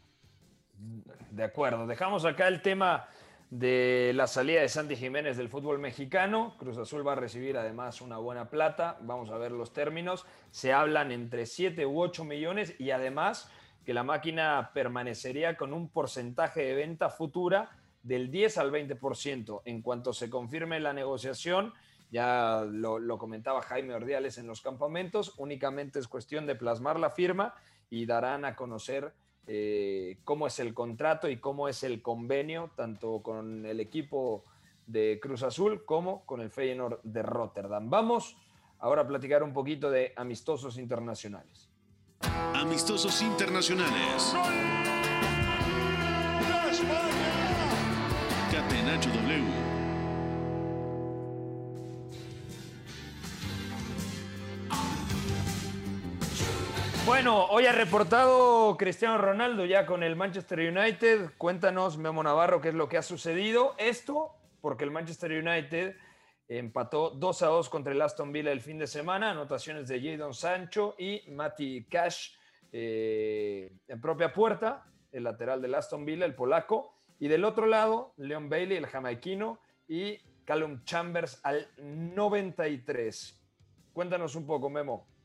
De 1.31 1.43
acuerdo, 1.43 1.87
dejamos 1.87 2.23
acá 2.25 2.47
el 2.47 2.61
tema 2.61 3.07
de 3.49 4.11
la 4.13 4.27
salida 4.27 4.61
de 4.61 4.67
Santi 4.67 4.95
Jiménez 4.95 5.37
del 5.37 5.49
fútbol 5.49 5.79
mexicano. 5.79 6.55
Cruz 6.57 6.77
Azul 6.77 7.07
va 7.07 7.13
a 7.13 7.15
recibir 7.15 7.57
además 7.57 8.01
una 8.01 8.17
buena 8.17 8.49
plata. 8.49 8.97
Vamos 9.01 9.29
a 9.29 9.37
ver 9.37 9.51
los 9.51 9.71
términos. 9.71 10.25
Se 10.51 10.73
hablan 10.73 11.11
entre 11.11 11.45
7 11.45 11.85
u 11.85 12.01
8 12.01 12.25
millones 12.25 12.75
y 12.79 12.91
además 12.91 13.49
que 13.85 13.93
la 13.93 14.03
máquina 14.03 14.71
permanecería 14.73 15.55
con 15.55 15.73
un 15.73 15.87
porcentaje 15.89 16.61
de 16.61 16.75
venta 16.75 17.09
futura 17.09 17.69
del 18.03 18.29
10 18.29 18.57
al 18.57 18.71
20%. 18.71 19.61
En 19.63 19.81
cuanto 19.81 20.11
se 20.11 20.29
confirme 20.29 20.81
la 20.81 20.91
negociación, 20.91 21.73
ya 22.11 22.65
lo, 22.69 22.99
lo 22.99 23.17
comentaba 23.17 23.61
Jaime 23.61 23.93
Ordiales 23.93 24.37
en 24.37 24.47
los 24.47 24.61
campamentos, 24.61 25.33
únicamente 25.37 25.99
es 25.99 26.07
cuestión 26.09 26.47
de 26.47 26.55
plasmar 26.55 26.99
la 26.99 27.11
firma 27.11 27.53
y 27.89 28.05
darán 28.05 28.43
a 28.43 28.55
conocer 28.55 29.13
eh, 29.47 30.17
cómo 30.25 30.45
es 30.47 30.59
el 30.59 30.73
contrato 30.73 31.29
y 31.29 31.37
cómo 31.37 31.69
es 31.69 31.83
el 31.83 32.01
convenio, 32.01 32.71
tanto 32.75 33.21
con 33.21 33.65
el 33.65 33.79
equipo 33.79 34.43
de 34.85 35.19
Cruz 35.21 35.43
Azul 35.43 35.85
como 35.85 36.25
con 36.25 36.41
el 36.41 36.49
Feyenoord 36.49 37.01
de 37.03 37.23
Rotterdam. 37.23 37.89
Vamos 37.89 38.35
ahora 38.79 39.03
a 39.03 39.07
platicar 39.07 39.43
un 39.43 39.53
poquito 39.53 39.89
de 39.89 40.13
amistosos 40.15 40.77
internacionales. 40.77 41.69
Amistosos 42.53 43.21
internacionales. 43.21 44.35
Catenacho 48.51 49.09
W. 49.09 49.66
Bueno, 57.17 57.45
hoy 57.45 57.65
ha 57.65 57.71
reportado 57.71 58.77
Cristiano 58.77 59.17
Ronaldo 59.17 59.65
ya 59.65 59.87
con 59.87 60.03
el 60.03 60.15
Manchester 60.15 60.59
United. 60.59 61.31
Cuéntanos, 61.39 61.97
Memo 61.97 62.21
Navarro, 62.21 62.61
qué 62.61 62.69
es 62.69 62.75
lo 62.75 62.87
que 62.87 62.97
ha 62.97 63.01
sucedido. 63.01 63.73
Esto 63.79 64.35
porque 64.61 64.83
el 64.83 64.91
Manchester 64.91 65.31
United 65.31 65.95
empató 66.47 67.09
2 67.09 67.41
a 67.41 67.47
2 67.47 67.69
contra 67.69 67.91
el 67.91 68.03
Aston 68.03 68.31
Villa 68.31 68.51
el 68.51 68.61
fin 68.61 68.77
de 68.77 68.85
semana. 68.85 69.31
Anotaciones 69.31 69.87
de 69.87 69.99
Jadon 69.99 70.35
Sancho 70.35 70.93
y 70.99 71.23
Mati 71.31 71.85
Cash 71.85 72.35
eh, 72.71 73.73
en 73.87 73.99
propia 73.99 74.31
puerta, 74.31 74.85
el 75.11 75.23
lateral 75.23 75.59
del 75.59 75.73
Aston 75.73 76.05
Villa, 76.05 76.23
el 76.23 76.35
polaco. 76.35 76.93
Y 77.17 77.29
del 77.29 77.45
otro 77.45 77.65
lado, 77.65 78.13
Leon 78.17 78.47
Bailey, 78.47 78.77
el 78.77 78.85
jamaiquino, 78.85 79.59
y 79.87 80.19
Callum 80.45 80.83
Chambers 80.83 81.39
al 81.43 81.67
93. 81.79 83.43
Cuéntanos 83.91 84.35
un 84.35 84.45
poco, 84.45 84.69
Memo. 84.69 85.16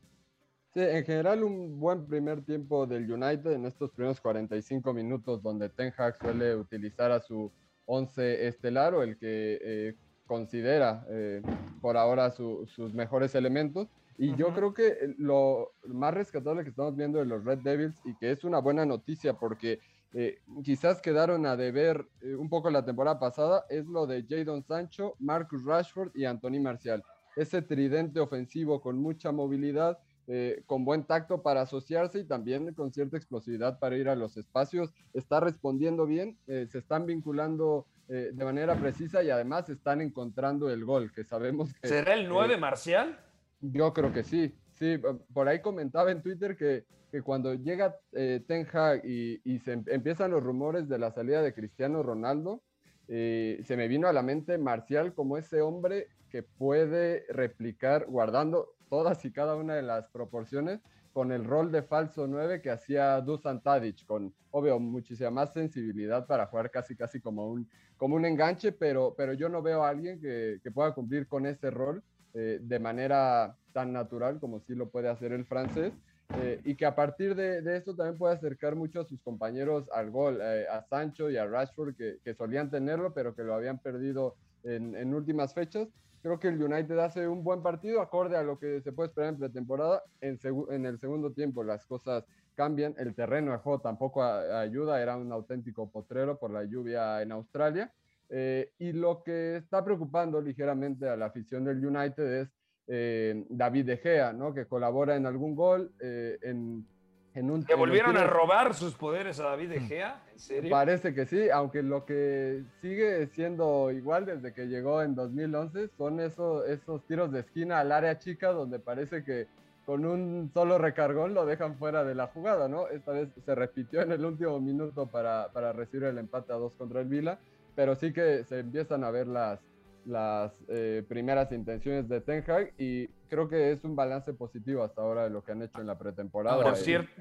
Sí, 0.73 0.79
en 0.79 1.05
general 1.05 1.43
un 1.43 1.79
buen 1.79 2.07
primer 2.07 2.43
tiempo 2.43 2.87
del 2.87 3.11
United 3.11 3.51
en 3.51 3.67
estos 3.67 3.91
primeros 3.91 4.19
45 4.19 4.91
minutos 4.91 5.43
donde 5.43 5.69
Ten 5.69 5.93
Hag 5.95 6.17
suele 6.17 6.55
utilizar 6.55 7.11
a 7.11 7.19
su 7.19 7.51
11 7.85 8.47
estelar 8.47 8.95
o 8.95 9.03
el 9.03 9.19
que 9.19 9.59
eh, 9.61 9.95
considera 10.25 11.05
eh, 11.11 11.43
por 11.79 11.95
ahora 11.95 12.31
sus 12.31 12.91
mejores 12.95 13.35
elementos. 13.35 13.87
Y 14.17 14.35
yo 14.35 14.51
creo 14.55 14.73
que 14.73 15.13
lo 15.19 15.73
más 15.85 16.11
rescatable 16.11 16.63
que 16.63 16.71
estamos 16.71 16.95
viendo 16.95 17.19
de 17.19 17.25
los 17.25 17.45
Red 17.45 17.59
Devils 17.59 18.01
y 18.03 18.15
que 18.15 18.31
es 18.31 18.43
una 18.43 18.57
buena 18.57 18.83
noticia 18.83 19.33
porque 19.33 19.79
eh, 20.15 20.39
quizás 20.63 21.03
quedaron 21.03 21.45
a 21.45 21.55
deber 21.55 22.07
un 22.39 22.49
poco 22.49 22.71
la 22.71 22.83
temporada 22.83 23.19
pasada 23.19 23.65
es 23.69 23.85
lo 23.85 24.07
de 24.07 24.25
Jadon 24.27 24.63
Sancho, 24.63 25.13
Marcus 25.19 25.63
Rashford 25.65 26.15
y 26.15 26.25
Anthony 26.25 26.59
Marcial. 26.59 27.03
Ese 27.35 27.61
tridente 27.61 28.19
ofensivo 28.19 28.81
con 28.81 28.97
mucha 28.97 29.31
movilidad 29.31 29.99
eh, 30.27 30.63
con 30.67 30.85
buen 30.85 31.03
tacto 31.03 31.41
para 31.41 31.61
asociarse 31.61 32.19
y 32.19 32.23
también 32.23 32.73
con 32.73 32.93
cierta 32.93 33.17
explosividad 33.17 33.77
para 33.79 33.97
ir 33.97 34.07
a 34.07 34.15
los 34.15 34.37
espacios. 34.37 34.93
Está 35.13 35.41
respondiendo 35.41 36.05
bien, 36.05 36.37
eh, 36.47 36.65
se 36.69 36.77
están 36.77 37.05
vinculando 37.05 37.87
eh, 38.07 38.31
de 38.33 38.45
manera 38.45 38.75
precisa 38.75 39.21
y 39.21 39.29
además 39.29 39.69
están 39.69 39.99
encontrando 39.99 40.69
el 40.69 40.85
gol, 40.85 41.11
que 41.11 41.25
sabemos 41.25 41.73
que... 41.73 41.89
¿Será 41.89 42.13
el 42.13 42.29
9 42.29 42.55
Marcial? 42.55 43.19
Yo 43.59 43.91
creo 43.91 44.13
que 44.13 44.23
sí. 44.23 44.55
Sí, 44.71 44.97
por 45.33 45.49
ahí 45.49 45.61
comentaba 45.61 46.09
en 46.11 46.21
Twitter 46.21 46.55
que, 46.55 46.85
que 47.11 47.21
cuando 47.21 47.53
llega 47.53 47.97
Ten 48.11 48.65
Hag 48.71 49.05
y, 49.05 49.41
y 49.43 49.59
se 49.59 49.73
em, 49.73 49.83
empiezan 49.87 50.31
los 50.31 50.41
rumores 50.41 50.87
de 50.87 50.99
la 50.99 51.11
salida 51.11 51.41
de 51.41 51.53
Cristiano 51.53 52.01
Ronaldo, 52.01 52.61
se 53.07 53.75
me 53.75 53.89
vino 53.89 54.07
a 54.07 54.13
la 54.13 54.23
mente 54.23 54.57
Marcial 54.57 55.13
como 55.13 55.37
ese 55.37 55.61
hombre 55.61 56.07
que 56.33 56.41
puede 56.41 57.25
replicar, 57.29 58.07
guardando 58.07 58.72
todas 58.89 59.23
y 59.25 59.31
cada 59.31 59.55
una 59.55 59.75
de 59.75 59.81
las 59.81 60.07
proporciones, 60.09 60.79
con 61.13 61.31
el 61.31 61.45
rol 61.45 61.71
de 61.71 61.83
falso 61.83 62.25
9 62.27 62.61
que 62.61 62.71
hacía 62.71 63.21
Dusan 63.21 63.61
Tadic, 63.61 64.05
con, 64.05 64.33
obvio, 64.51 64.79
muchísima 64.79 65.29
más 65.29 65.53
sensibilidad 65.53 66.25
para 66.25 66.47
jugar 66.47 66.71
casi, 66.71 66.95
casi 66.95 67.19
como 67.19 67.47
un, 67.47 67.69
como 67.97 68.15
un 68.15 68.25
enganche, 68.25 68.71
pero, 68.71 69.13
pero 69.15 69.33
yo 69.33 69.47
no 69.47 69.61
veo 69.61 69.83
a 69.83 69.89
alguien 69.89 70.19
que, 70.19 70.59
que 70.63 70.71
pueda 70.71 70.93
cumplir 70.93 71.27
con 71.27 71.45
ese 71.45 71.69
rol 71.69 72.03
eh, 72.33 72.59
de 72.61 72.79
manera 72.79 73.55
tan 73.73 73.93
natural 73.93 74.39
como 74.39 74.59
sí 74.59 74.73
lo 74.73 74.89
puede 74.89 75.07
hacer 75.07 75.33
el 75.33 75.45
francés. 75.45 75.93
Eh, 76.41 76.61
y 76.63 76.75
que 76.75 76.85
a 76.85 76.95
partir 76.95 77.35
de, 77.35 77.61
de, 77.61 77.77
esto 77.77 77.95
también 77.95 78.17
puede 78.17 78.33
acercar 78.33 78.75
mucho 78.75 79.01
a 79.01 79.05
sus 79.05 79.21
compañeros 79.21 79.87
al 79.93 80.09
gol, 80.09 80.39
eh, 80.41 80.65
a 80.71 80.81
Sancho 80.81 81.29
y 81.29 81.37
a 81.37 81.45
Rashford, 81.45 81.95
que, 81.95 82.17
que, 82.23 82.33
solían 82.33 82.71
tenerlo, 82.71 83.13
pero 83.13 83.35
que 83.35 83.43
lo 83.43 83.53
habían 83.53 83.77
perdido 83.77 84.35
en, 84.63 84.95
en, 84.95 85.13
últimas 85.13 85.53
fechas. 85.53 85.87
Creo 86.23 86.39
que 86.39 86.47
el 86.47 86.63
United 86.63 86.97
hace 86.99 87.27
un 87.27 87.43
buen 87.43 87.61
partido, 87.61 88.01
acorde 88.01 88.37
a 88.37 88.43
lo 88.43 88.57
que 88.57 88.81
se 88.81 88.93
puede 88.93 89.09
esperar 89.09 89.33
en 89.33 89.39
pretemporada. 89.39 90.01
En, 90.21 90.39
en 90.71 90.85
el 90.85 90.97
segundo 90.97 91.33
tiempo 91.33 91.63
las 91.63 91.85
cosas 91.85 92.23
cambian, 92.55 92.95
el 92.97 93.13
terreno 93.13 93.51
de 93.51 93.79
tampoco 93.79 94.23
ayuda, 94.23 95.01
era 95.01 95.17
un 95.17 95.31
auténtico 95.33 95.89
potrero 95.91 96.39
por 96.39 96.51
la 96.51 96.63
lluvia 96.63 97.21
en 97.21 97.33
Australia. 97.33 97.91
Eh, 98.29 98.71
y 98.79 98.93
lo 98.93 99.21
que 99.21 99.57
está 99.57 99.83
preocupando 99.83 100.41
ligeramente 100.41 101.07
a 101.09 101.17
la 101.17 101.25
afición 101.25 101.65
del 101.65 101.85
United 101.85 102.41
es 102.41 102.49
eh, 102.87 103.45
David 103.49 103.85
De 103.85 103.97
Gea, 103.97 104.33
¿no? 104.33 104.53
que 104.53 104.65
colabora 104.65 105.15
en 105.15 105.25
algún 105.25 105.55
gol. 105.55 105.91
Eh, 105.99 106.39
en, 106.41 106.87
en 107.35 107.49
un, 107.49 107.65
¿Que 107.65 107.75
volvieron 107.75 108.15
a 108.17 108.25
robar 108.25 108.73
sus 108.73 108.93
poderes 108.93 109.39
a 109.39 109.43
David 109.43 109.69
De 109.69 109.79
Gea? 109.81 110.23
¿En 110.31 110.39
serio? 110.39 110.69
Parece 110.69 111.13
que 111.13 111.25
sí, 111.25 111.49
aunque 111.49 111.81
lo 111.81 112.05
que 112.05 112.63
sigue 112.81 113.27
siendo 113.27 113.91
igual 113.91 114.25
desde 114.25 114.53
que 114.53 114.67
llegó 114.67 115.01
en 115.01 115.15
2011 115.15 115.89
son 115.97 116.19
esos, 116.19 116.67
esos 116.67 117.03
tiros 117.05 117.31
de 117.31 117.39
esquina 117.41 117.79
al 117.79 117.91
área 117.91 118.19
chica 118.19 118.51
donde 118.51 118.79
parece 118.79 119.23
que 119.23 119.47
con 119.85 120.05
un 120.05 120.49
solo 120.53 120.77
recargón 120.77 121.33
lo 121.33 121.45
dejan 121.45 121.75
fuera 121.75 122.03
de 122.03 122.15
la 122.15 122.27
jugada, 122.27 122.67
¿no? 122.67 122.87
Esta 122.87 123.11
vez 123.11 123.29
se 123.43 123.55
repitió 123.55 124.01
en 124.01 124.11
el 124.11 124.23
último 124.23 124.59
minuto 124.59 125.07
para, 125.07 125.49
para 125.51 125.73
recibir 125.73 126.05
el 126.05 126.17
empate 126.17 126.53
a 126.53 126.57
dos 126.57 126.75
contra 126.75 127.01
el 127.01 127.07
Vila, 127.07 127.39
pero 127.75 127.95
sí 127.95 128.13
que 128.13 128.43
se 128.45 128.59
empiezan 128.59 129.03
a 129.03 129.11
ver 129.11 129.27
las, 129.27 129.59
las 130.05 130.51
eh, 130.67 131.03
primeras 131.07 131.51
intenciones 131.51 132.07
de 132.09 132.21
Ten 132.21 132.43
Hag 132.49 132.73
y 132.77 133.07
creo 133.29 133.47
que 133.47 133.71
es 133.71 133.83
un 133.83 133.95
balance 133.95 134.33
positivo 134.33 134.83
hasta 134.83 135.01
ahora 135.01 135.23
de 135.23 135.29
lo 135.29 135.43
que 135.43 135.51
han 135.51 135.61
hecho 135.61 135.81
en 135.81 135.87
la 135.87 135.97
pretemporada. 135.97 136.61
Por 136.61 136.75
cierto, 136.75 137.11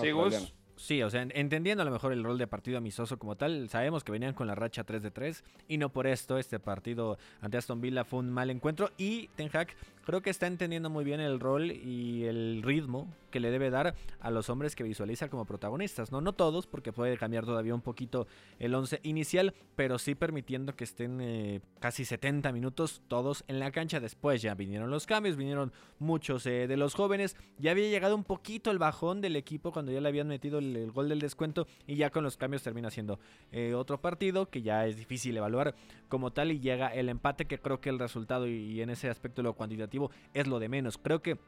sí, 0.00 0.10
Gus, 0.10 0.54
Sí, 0.76 1.02
o 1.02 1.10
sea, 1.10 1.22
entendiendo 1.22 1.82
a 1.82 1.84
lo 1.84 1.92
mejor 1.92 2.12
el 2.12 2.24
rol 2.24 2.38
de 2.38 2.46
partido 2.46 2.78
amistoso 2.78 3.18
como 3.18 3.36
tal, 3.36 3.68
sabemos 3.68 4.04
que 4.04 4.10
venían 4.10 4.34
con 4.34 4.46
la 4.46 4.54
racha 4.54 4.84
3 4.84 5.02
de 5.02 5.10
3 5.10 5.44
y 5.68 5.78
no 5.78 5.90
por 5.90 6.06
esto 6.06 6.38
este 6.38 6.58
partido 6.58 7.18
ante 7.40 7.58
Aston 7.58 7.80
Villa 7.80 8.04
fue 8.04 8.20
un 8.20 8.30
mal 8.30 8.50
encuentro 8.50 8.90
y 8.96 9.28
Ten 9.36 9.50
Hag 9.52 9.68
creo 10.04 10.22
que 10.22 10.30
está 10.30 10.46
entendiendo 10.46 10.90
muy 10.90 11.04
bien 11.04 11.20
el 11.20 11.40
rol 11.40 11.70
y 11.70 12.24
el 12.24 12.62
ritmo 12.62 13.08
que 13.30 13.40
le 13.40 13.50
debe 13.50 13.70
dar 13.70 13.94
a 14.20 14.30
los 14.30 14.50
hombres 14.50 14.76
que 14.76 14.84
visualiza 14.84 15.28
como 15.28 15.46
protagonistas, 15.46 16.12
no 16.12 16.20
no 16.20 16.34
todos 16.34 16.66
porque 16.66 16.92
puede 16.92 17.16
cambiar 17.16 17.46
todavía 17.46 17.74
un 17.74 17.80
poquito 17.80 18.26
el 18.58 18.74
11 18.74 19.00
inicial, 19.04 19.54
pero 19.74 19.98
sí 19.98 20.14
permitiendo 20.14 20.76
que 20.76 20.84
estén 20.84 21.20
eh, 21.20 21.60
casi 21.80 22.04
70 22.04 22.52
minutos 22.52 23.02
todos 23.08 23.44
en 23.48 23.58
la 23.58 23.70
cancha, 23.70 24.00
después 24.00 24.42
ya 24.42 24.54
vinieron 24.54 24.90
los 24.90 25.06
cambios, 25.06 25.36
vinieron 25.36 25.72
muchos 25.98 26.44
eh, 26.46 26.66
de 26.66 26.76
los 26.76 26.94
jóvenes, 26.94 27.36
ya 27.58 27.70
había 27.70 27.88
llegado 27.88 28.14
un 28.14 28.24
poquito 28.24 28.70
el 28.70 28.78
bajón 28.78 29.20
del 29.20 29.36
equipo 29.36 29.72
cuando 29.72 29.92
ya 29.92 30.00
le 30.00 30.08
habían 30.08 30.28
metido 30.28 30.58
el, 30.58 30.92
gol 30.92 31.08
del 31.08 31.20
descuento 31.20 31.66
y 31.86 31.96
ya 31.96 32.10
con 32.10 32.22
los 32.22 32.36
cambios 32.36 32.62
termina 32.62 32.90
siendo 32.90 33.18
eh, 33.50 33.72
otro 33.74 34.00
partido 34.00 34.50
que 34.50 34.60
ya 34.60 34.86
es 34.86 34.96
difícil 34.96 35.36
evaluar 35.36 35.74
como 36.08 36.32
tal 36.32 36.52
y 36.52 36.60
llega 36.60 36.88
el 36.88 37.08
empate 37.08 37.46
que 37.46 37.58
creo 37.58 37.80
que 37.80 37.88
el 37.88 37.98
resultado 37.98 38.46
y, 38.46 38.52
y 38.52 38.82
en 38.82 38.90
ese 38.90 39.08
aspecto 39.08 39.42
lo 39.42 39.54
cuantitativo 39.54 39.91
es 40.34 40.46
lo 40.46 40.58
de 40.58 40.68
menos. 40.68 40.98
Creo 40.98 41.22
que 41.22 41.38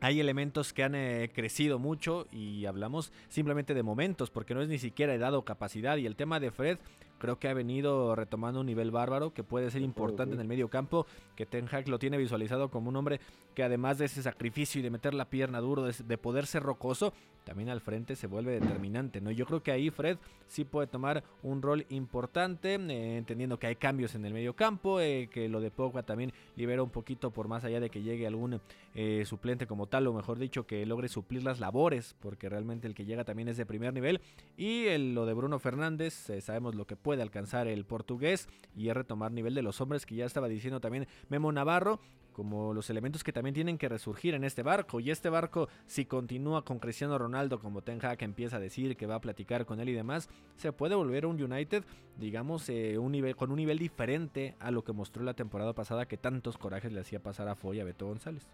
hay 0.00 0.18
elementos 0.18 0.72
que 0.72 0.82
han 0.82 0.94
eh, 0.96 1.30
crecido 1.32 1.78
mucho 1.78 2.26
y 2.32 2.66
hablamos 2.66 3.12
simplemente 3.28 3.72
de 3.72 3.84
momentos 3.84 4.30
porque 4.30 4.54
no 4.54 4.60
es 4.60 4.68
ni 4.68 4.78
siquiera 4.78 5.16
dado 5.16 5.44
capacidad 5.44 5.96
y 5.96 6.06
el 6.06 6.16
tema 6.16 6.40
de 6.40 6.50
Fred 6.50 6.78
creo 7.22 7.38
que 7.38 7.48
ha 7.48 7.54
venido 7.54 8.16
retomando 8.16 8.58
un 8.58 8.66
nivel 8.66 8.90
bárbaro 8.90 9.32
que 9.32 9.44
puede 9.44 9.70
ser 9.70 9.80
importante 9.80 10.34
en 10.34 10.40
el 10.40 10.48
medio 10.48 10.68
campo, 10.68 11.06
que 11.36 11.46
Ten 11.46 11.68
Hag 11.70 11.88
lo 11.88 12.00
tiene 12.00 12.18
visualizado 12.18 12.68
como 12.68 12.88
un 12.88 12.96
hombre 12.96 13.20
que 13.54 13.62
además 13.62 13.98
de 13.98 14.06
ese 14.06 14.24
sacrificio 14.24 14.80
y 14.80 14.82
de 14.82 14.90
meter 14.90 15.14
la 15.14 15.26
pierna 15.26 15.60
duro, 15.60 15.84
de, 15.84 15.94
de 16.04 16.18
poder 16.18 16.46
ser 16.46 16.64
rocoso, 16.64 17.12
también 17.44 17.68
al 17.68 17.80
frente 17.80 18.16
se 18.16 18.26
vuelve 18.26 18.52
determinante, 18.52 19.20
¿no? 19.20 19.30
Yo 19.30 19.46
creo 19.46 19.62
que 19.62 19.72
ahí 19.72 19.90
Fred 19.90 20.18
sí 20.46 20.64
puede 20.64 20.86
tomar 20.86 21.24
un 21.42 21.62
rol 21.62 21.86
importante, 21.88 22.74
eh, 22.74 23.16
entendiendo 23.16 23.58
que 23.58 23.66
hay 23.66 23.76
cambios 23.76 24.14
en 24.14 24.24
el 24.24 24.32
medio 24.32 24.54
campo, 24.54 25.00
eh, 25.00 25.28
que 25.32 25.48
lo 25.48 25.60
de 25.60 25.70
Pogba 25.70 26.02
también 26.02 26.32
libera 26.56 26.82
un 26.82 26.90
poquito 26.90 27.30
por 27.30 27.48
más 27.48 27.64
allá 27.64 27.80
de 27.80 27.90
que 27.90 28.02
llegue 28.02 28.26
algún 28.26 28.60
eh, 28.94 29.24
suplente 29.26 29.66
como 29.66 29.86
tal, 29.86 30.06
o 30.06 30.12
mejor 30.12 30.38
dicho, 30.38 30.66
que 30.66 30.84
logre 30.86 31.08
suplir 31.08 31.42
las 31.42 31.60
labores, 31.60 32.14
porque 32.20 32.48
realmente 32.48 32.86
el 32.86 32.94
que 32.94 33.04
llega 33.04 33.24
también 33.24 33.48
es 33.48 33.56
de 33.56 33.66
primer 33.66 33.92
nivel, 33.92 34.20
y 34.56 34.86
el, 34.86 35.14
lo 35.14 35.26
de 35.26 35.34
Bruno 35.34 35.58
Fernández, 35.58 36.30
sabemos 36.40 36.74
lo 36.74 36.86
que 36.86 36.96
puede 36.96 37.11
alcanzar 37.20 37.68
el 37.68 37.84
portugués 37.84 38.48
y 38.74 38.88
es 38.88 38.94
retomar 38.94 39.32
nivel 39.32 39.54
de 39.54 39.62
los 39.62 39.80
hombres 39.80 40.06
que 40.06 40.14
ya 40.14 40.24
estaba 40.24 40.48
diciendo 40.48 40.80
también 40.80 41.06
Memo 41.28 41.52
Navarro 41.52 42.00
como 42.32 42.74
los 42.74 42.90
elementos 42.90 43.22
que 43.22 43.32
también 43.32 43.54
tienen 43.54 43.78
que 43.78 43.88
resurgir 43.88 44.34
en 44.34 44.44
este 44.44 44.62
barco. 44.62 45.00
Y 45.00 45.10
este 45.10 45.28
barco 45.28 45.68
si 45.86 46.04
continúa 46.06 46.64
con 46.64 46.78
Cristiano 46.78 47.16
Ronaldo 47.18 47.60
como 47.60 47.82
Ten 47.82 48.04
Hag 48.04 48.22
empieza 48.22 48.56
a 48.56 48.60
decir 48.60 48.96
que 48.96 49.06
va 49.06 49.16
a 49.16 49.20
platicar 49.20 49.64
con 49.64 49.80
él 49.80 49.88
y 49.90 49.92
demás 49.92 50.28
se 50.56 50.72
puede 50.72 50.94
volver 50.94 51.26
un 51.26 51.40
United 51.40 51.84
digamos 52.16 52.68
eh, 52.68 52.98
un 52.98 53.12
nivel, 53.12 53.36
con 53.36 53.50
un 53.50 53.56
nivel 53.56 53.78
diferente 53.78 54.56
a 54.58 54.70
lo 54.70 54.82
que 54.82 54.92
mostró 54.92 55.22
la 55.22 55.34
temporada 55.34 55.72
pasada 55.72 56.06
que 56.06 56.16
tantos 56.16 56.58
corajes 56.58 56.92
le 56.92 57.00
hacía 57.00 57.20
pasar 57.20 57.48
a 57.48 57.54
Foy 57.54 57.78
y 57.78 57.80
a 57.80 57.84
Beto 57.84 58.06
González. 58.06 58.46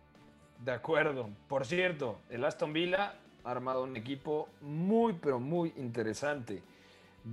De 0.64 0.72
acuerdo. 0.72 1.30
Por 1.48 1.64
cierto 1.64 2.18
el 2.28 2.44
Aston 2.44 2.72
Villa 2.72 3.14
ha 3.44 3.50
armado 3.50 3.84
un 3.84 3.96
equipo 3.96 4.48
muy 4.60 5.14
pero 5.14 5.40
muy 5.40 5.72
interesante 5.76 6.62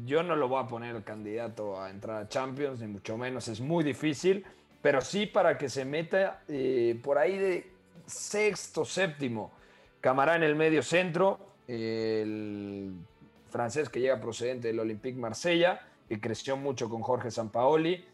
yo 0.03 0.23
no 0.23 0.35
lo 0.35 0.47
voy 0.47 0.63
a 0.63 0.67
poner 0.67 1.03
candidato 1.03 1.81
a 1.81 1.89
entrar 1.89 2.23
a 2.23 2.27
Champions, 2.27 2.81
ni 2.81 2.87
mucho 2.87 3.17
menos, 3.17 3.47
es 3.47 3.61
muy 3.61 3.83
difícil, 3.83 4.43
pero 4.81 5.01
sí 5.01 5.25
para 5.25 5.57
que 5.57 5.69
se 5.69 5.85
meta 5.85 6.43
eh, 6.47 6.99
por 7.03 7.17
ahí 7.17 7.37
de 7.37 7.71
sexto, 8.05 8.83
séptimo. 8.83 9.51
Camará 10.01 10.35
en 10.35 10.43
el 10.43 10.55
medio 10.55 10.83
centro, 10.83 11.39
el 11.67 12.93
francés 13.49 13.89
que 13.89 13.99
llega 13.99 14.19
procedente 14.19 14.67
del 14.67 14.79
Olympique 14.79 15.17
Marsella, 15.17 15.81
que 16.07 16.19
creció 16.19 16.57
mucho 16.57 16.89
con 16.89 17.01
Jorge 17.01 17.31
Sampaoli. 17.31 18.05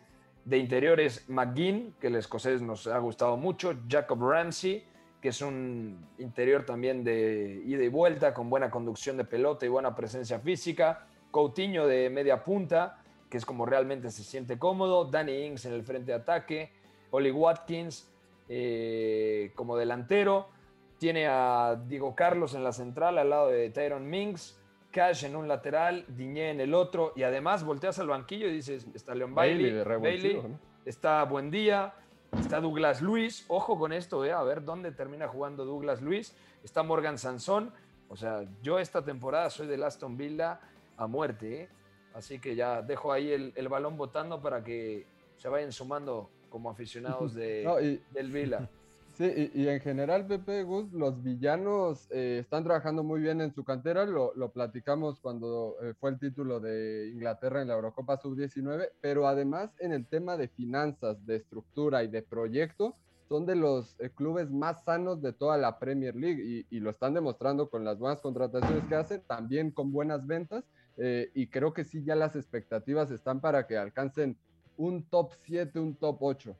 De 0.45 0.57
interiores, 0.57 1.25
McGinn, 1.29 1.93
que 1.99 2.07
el 2.07 2.15
escocés 2.15 2.61
nos 2.61 2.87
ha 2.87 2.97
gustado 2.97 3.37
mucho. 3.37 3.75
Jacob 3.87 4.19
Ramsey, 4.21 4.83
que 5.21 5.29
es 5.29 5.41
un 5.41 6.07
interior 6.17 6.65
también 6.65 7.03
de 7.03 7.61
ida 7.65 7.83
y 7.83 7.89
vuelta, 7.89 8.33
con 8.33 8.49
buena 8.49 8.71
conducción 8.71 9.17
de 9.17 9.25
pelota 9.25 9.65
y 9.65 9.69
buena 9.69 9.95
presencia 9.95 10.39
física. 10.39 11.05
Coutinho 11.31 11.87
de 11.87 12.09
media 12.09 12.43
punta, 12.43 13.01
que 13.29 13.37
es 13.37 13.45
como 13.45 13.65
realmente 13.65 14.11
se 14.11 14.23
siente 14.23 14.59
cómodo, 14.59 15.05
Danny 15.05 15.45
Ings 15.45 15.65
en 15.65 15.73
el 15.73 15.83
frente 15.83 16.11
de 16.11 16.17
ataque, 16.17 16.71
Oli 17.11 17.31
Watkins 17.31 18.11
eh, 18.49 19.51
como 19.55 19.77
delantero, 19.77 20.49
tiene 20.97 21.27
a 21.27 21.81
Diego 21.87 22.13
Carlos 22.13 22.53
en 22.53 22.63
la 22.63 22.73
central 22.73 23.17
al 23.17 23.29
lado 23.29 23.47
de 23.47 23.69
Tyron 23.69 24.09
Minks, 24.09 24.59
Cash 24.91 25.23
en 25.23 25.35
un 25.35 25.47
lateral, 25.47 26.05
Diñé 26.09 26.51
en 26.51 26.59
el 26.59 26.73
otro, 26.73 27.13
y 27.15 27.23
además 27.23 27.63
volteas 27.63 27.97
al 27.99 28.07
banquillo 28.07 28.47
y 28.47 28.51
dices, 28.51 28.85
está 28.93 29.15
Leon 29.15 29.33
Bailey, 29.33 29.83
Bailey, 29.83 29.99
Bailey 29.99 30.33
¿no? 30.35 30.59
está 30.85 31.23
Buendía, 31.23 31.93
está 32.37 32.59
Douglas 32.59 33.01
Luis, 33.01 33.45
ojo 33.47 33.79
con 33.79 33.93
esto, 33.93 34.23
eh, 34.25 34.31
a 34.31 34.43
ver 34.43 34.63
dónde 34.63 34.91
termina 34.91 35.27
jugando 35.27 35.65
Douglas 35.65 36.01
Luis, 36.01 36.35
está 36.63 36.83
Morgan 36.83 37.17
Sansón, 37.17 37.71
o 38.09 38.15
sea, 38.15 38.43
yo 38.61 38.77
esta 38.77 39.03
temporada 39.03 39.49
soy 39.49 39.67
del 39.67 39.83
Aston 39.83 40.17
Villa, 40.17 40.59
a 41.01 41.07
muerte. 41.07 41.63
¿eh? 41.63 41.69
Así 42.13 42.39
que 42.39 42.55
ya 42.55 42.81
dejo 42.81 43.11
ahí 43.11 43.31
el, 43.31 43.53
el, 43.55 43.67
balón 43.69 43.97
votando 43.97 44.41
para 44.41 44.63
que 44.63 45.05
se 45.37 45.49
vayan 45.49 45.71
sumando 45.71 46.29
como 46.49 46.69
aficionados 46.69 47.33
de, 47.33 47.63
no, 47.65 47.79
y, 47.81 48.01
del 48.11 48.31
Vila. 48.31 48.69
Sí, 49.13 49.25
y, 49.25 49.63
y, 49.63 49.67
en 49.67 49.81
general, 49.81 50.25
Pepe 50.25 50.63
Gus, 50.63 50.93
los 50.93 51.21
villanos 51.21 52.07
eh, 52.11 52.37
están 52.39 52.63
trabajando 52.63 53.03
muy 53.03 53.19
bien 53.19 53.41
en 53.41 53.53
su 53.53 53.65
cantera. 53.65 54.05
Lo, 54.05 54.33
lo 54.35 54.53
platicamos 54.53 55.19
cuando 55.19 55.75
eh, 55.81 55.93
fue 55.99 56.11
el 56.11 56.17
título 56.17 56.61
de 56.61 57.09
Inglaterra 57.13 57.61
en 57.61 57.67
la 57.67 57.73
Eurocopa 57.73 58.15
Sub-19, 58.15 58.89
pero 59.01 59.27
además 59.27 59.69
en 59.79 59.91
el 59.91 60.07
tema 60.07 60.37
de 60.37 60.47
finanzas, 60.47 61.25
de 61.25 61.35
estructura 61.35 62.05
y 62.05 62.07
de 62.07 62.21
proyecto, 62.21 62.95
son 63.27 63.45
de 63.45 63.55
los 63.55 63.99
eh, 63.99 64.11
clubes 64.15 64.49
más 64.49 64.85
sanos 64.85 65.21
de 65.21 65.33
toda 65.33 65.57
la 65.57 65.77
Premier 65.77 66.15
League 66.15 66.41
y, 66.41 66.65
y, 66.69 66.79
lo 66.79 66.89
están 66.89 67.13
demostrando 67.13 67.69
con 67.69 67.83
las 67.83 67.99
buenas 67.99 68.21
contrataciones 68.21 68.85
que 68.85 68.95
hacen, 68.95 69.21
también 69.27 69.71
con 69.71 69.91
buenas 69.91 70.25
ventas 70.25 70.63
eh, 71.03 71.31
y 71.33 71.47
creo 71.47 71.73
que 71.73 71.83
sí 71.83 72.03
ya 72.03 72.13
las 72.13 72.35
expectativas 72.35 73.09
están 73.09 73.41
para 73.41 73.65
que 73.65 73.75
alcancen 73.75 74.37
un 74.77 75.01
top 75.01 75.33
7, 75.41 75.79
un 75.79 75.95
top 75.95 76.17
8. 76.21 76.55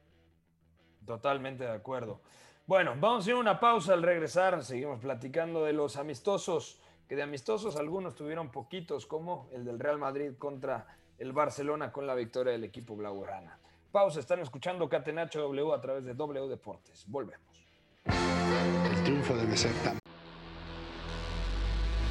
Totalmente 1.05 1.63
de 1.63 1.69
acuerdo. 1.69 2.21
Bueno, 2.65 2.95
vamos 2.99 3.27
a 3.27 3.29
ir 3.29 3.35
a 3.35 3.39
una 3.39 3.59
pausa 3.59 3.93
al 3.93 4.01
regresar. 4.01 4.63
Seguimos 4.63 4.99
platicando 4.99 5.63
de 5.63 5.73
los 5.73 5.95
amistosos, 5.95 6.81
que 7.07 7.15
de 7.15 7.21
amistosos 7.21 7.75
algunos 7.75 8.15
tuvieron 8.15 8.51
poquitos, 8.51 9.05
como 9.05 9.47
el 9.51 9.63
del 9.63 9.77
Real 9.77 9.99
Madrid 9.99 10.31
contra 10.39 10.87
el 11.19 11.33
Barcelona 11.33 11.91
con 11.91 12.07
la 12.07 12.15
victoria 12.15 12.51
del 12.51 12.63
equipo 12.63 12.95
blaugrana. 12.95 13.59
Pausa, 13.91 14.19
están 14.19 14.39
escuchando 14.39 14.89
Catenacho 14.89 15.39
W 15.41 15.71
a 15.71 15.81
través 15.81 16.03
de 16.03 16.15
W 16.15 16.47
Deportes. 16.47 17.05
Volvemos. 17.07 17.63
El 18.05 19.03
triunfo 19.03 19.35
debe 19.35 19.55
ser 19.55 19.73
tan 19.83 20.01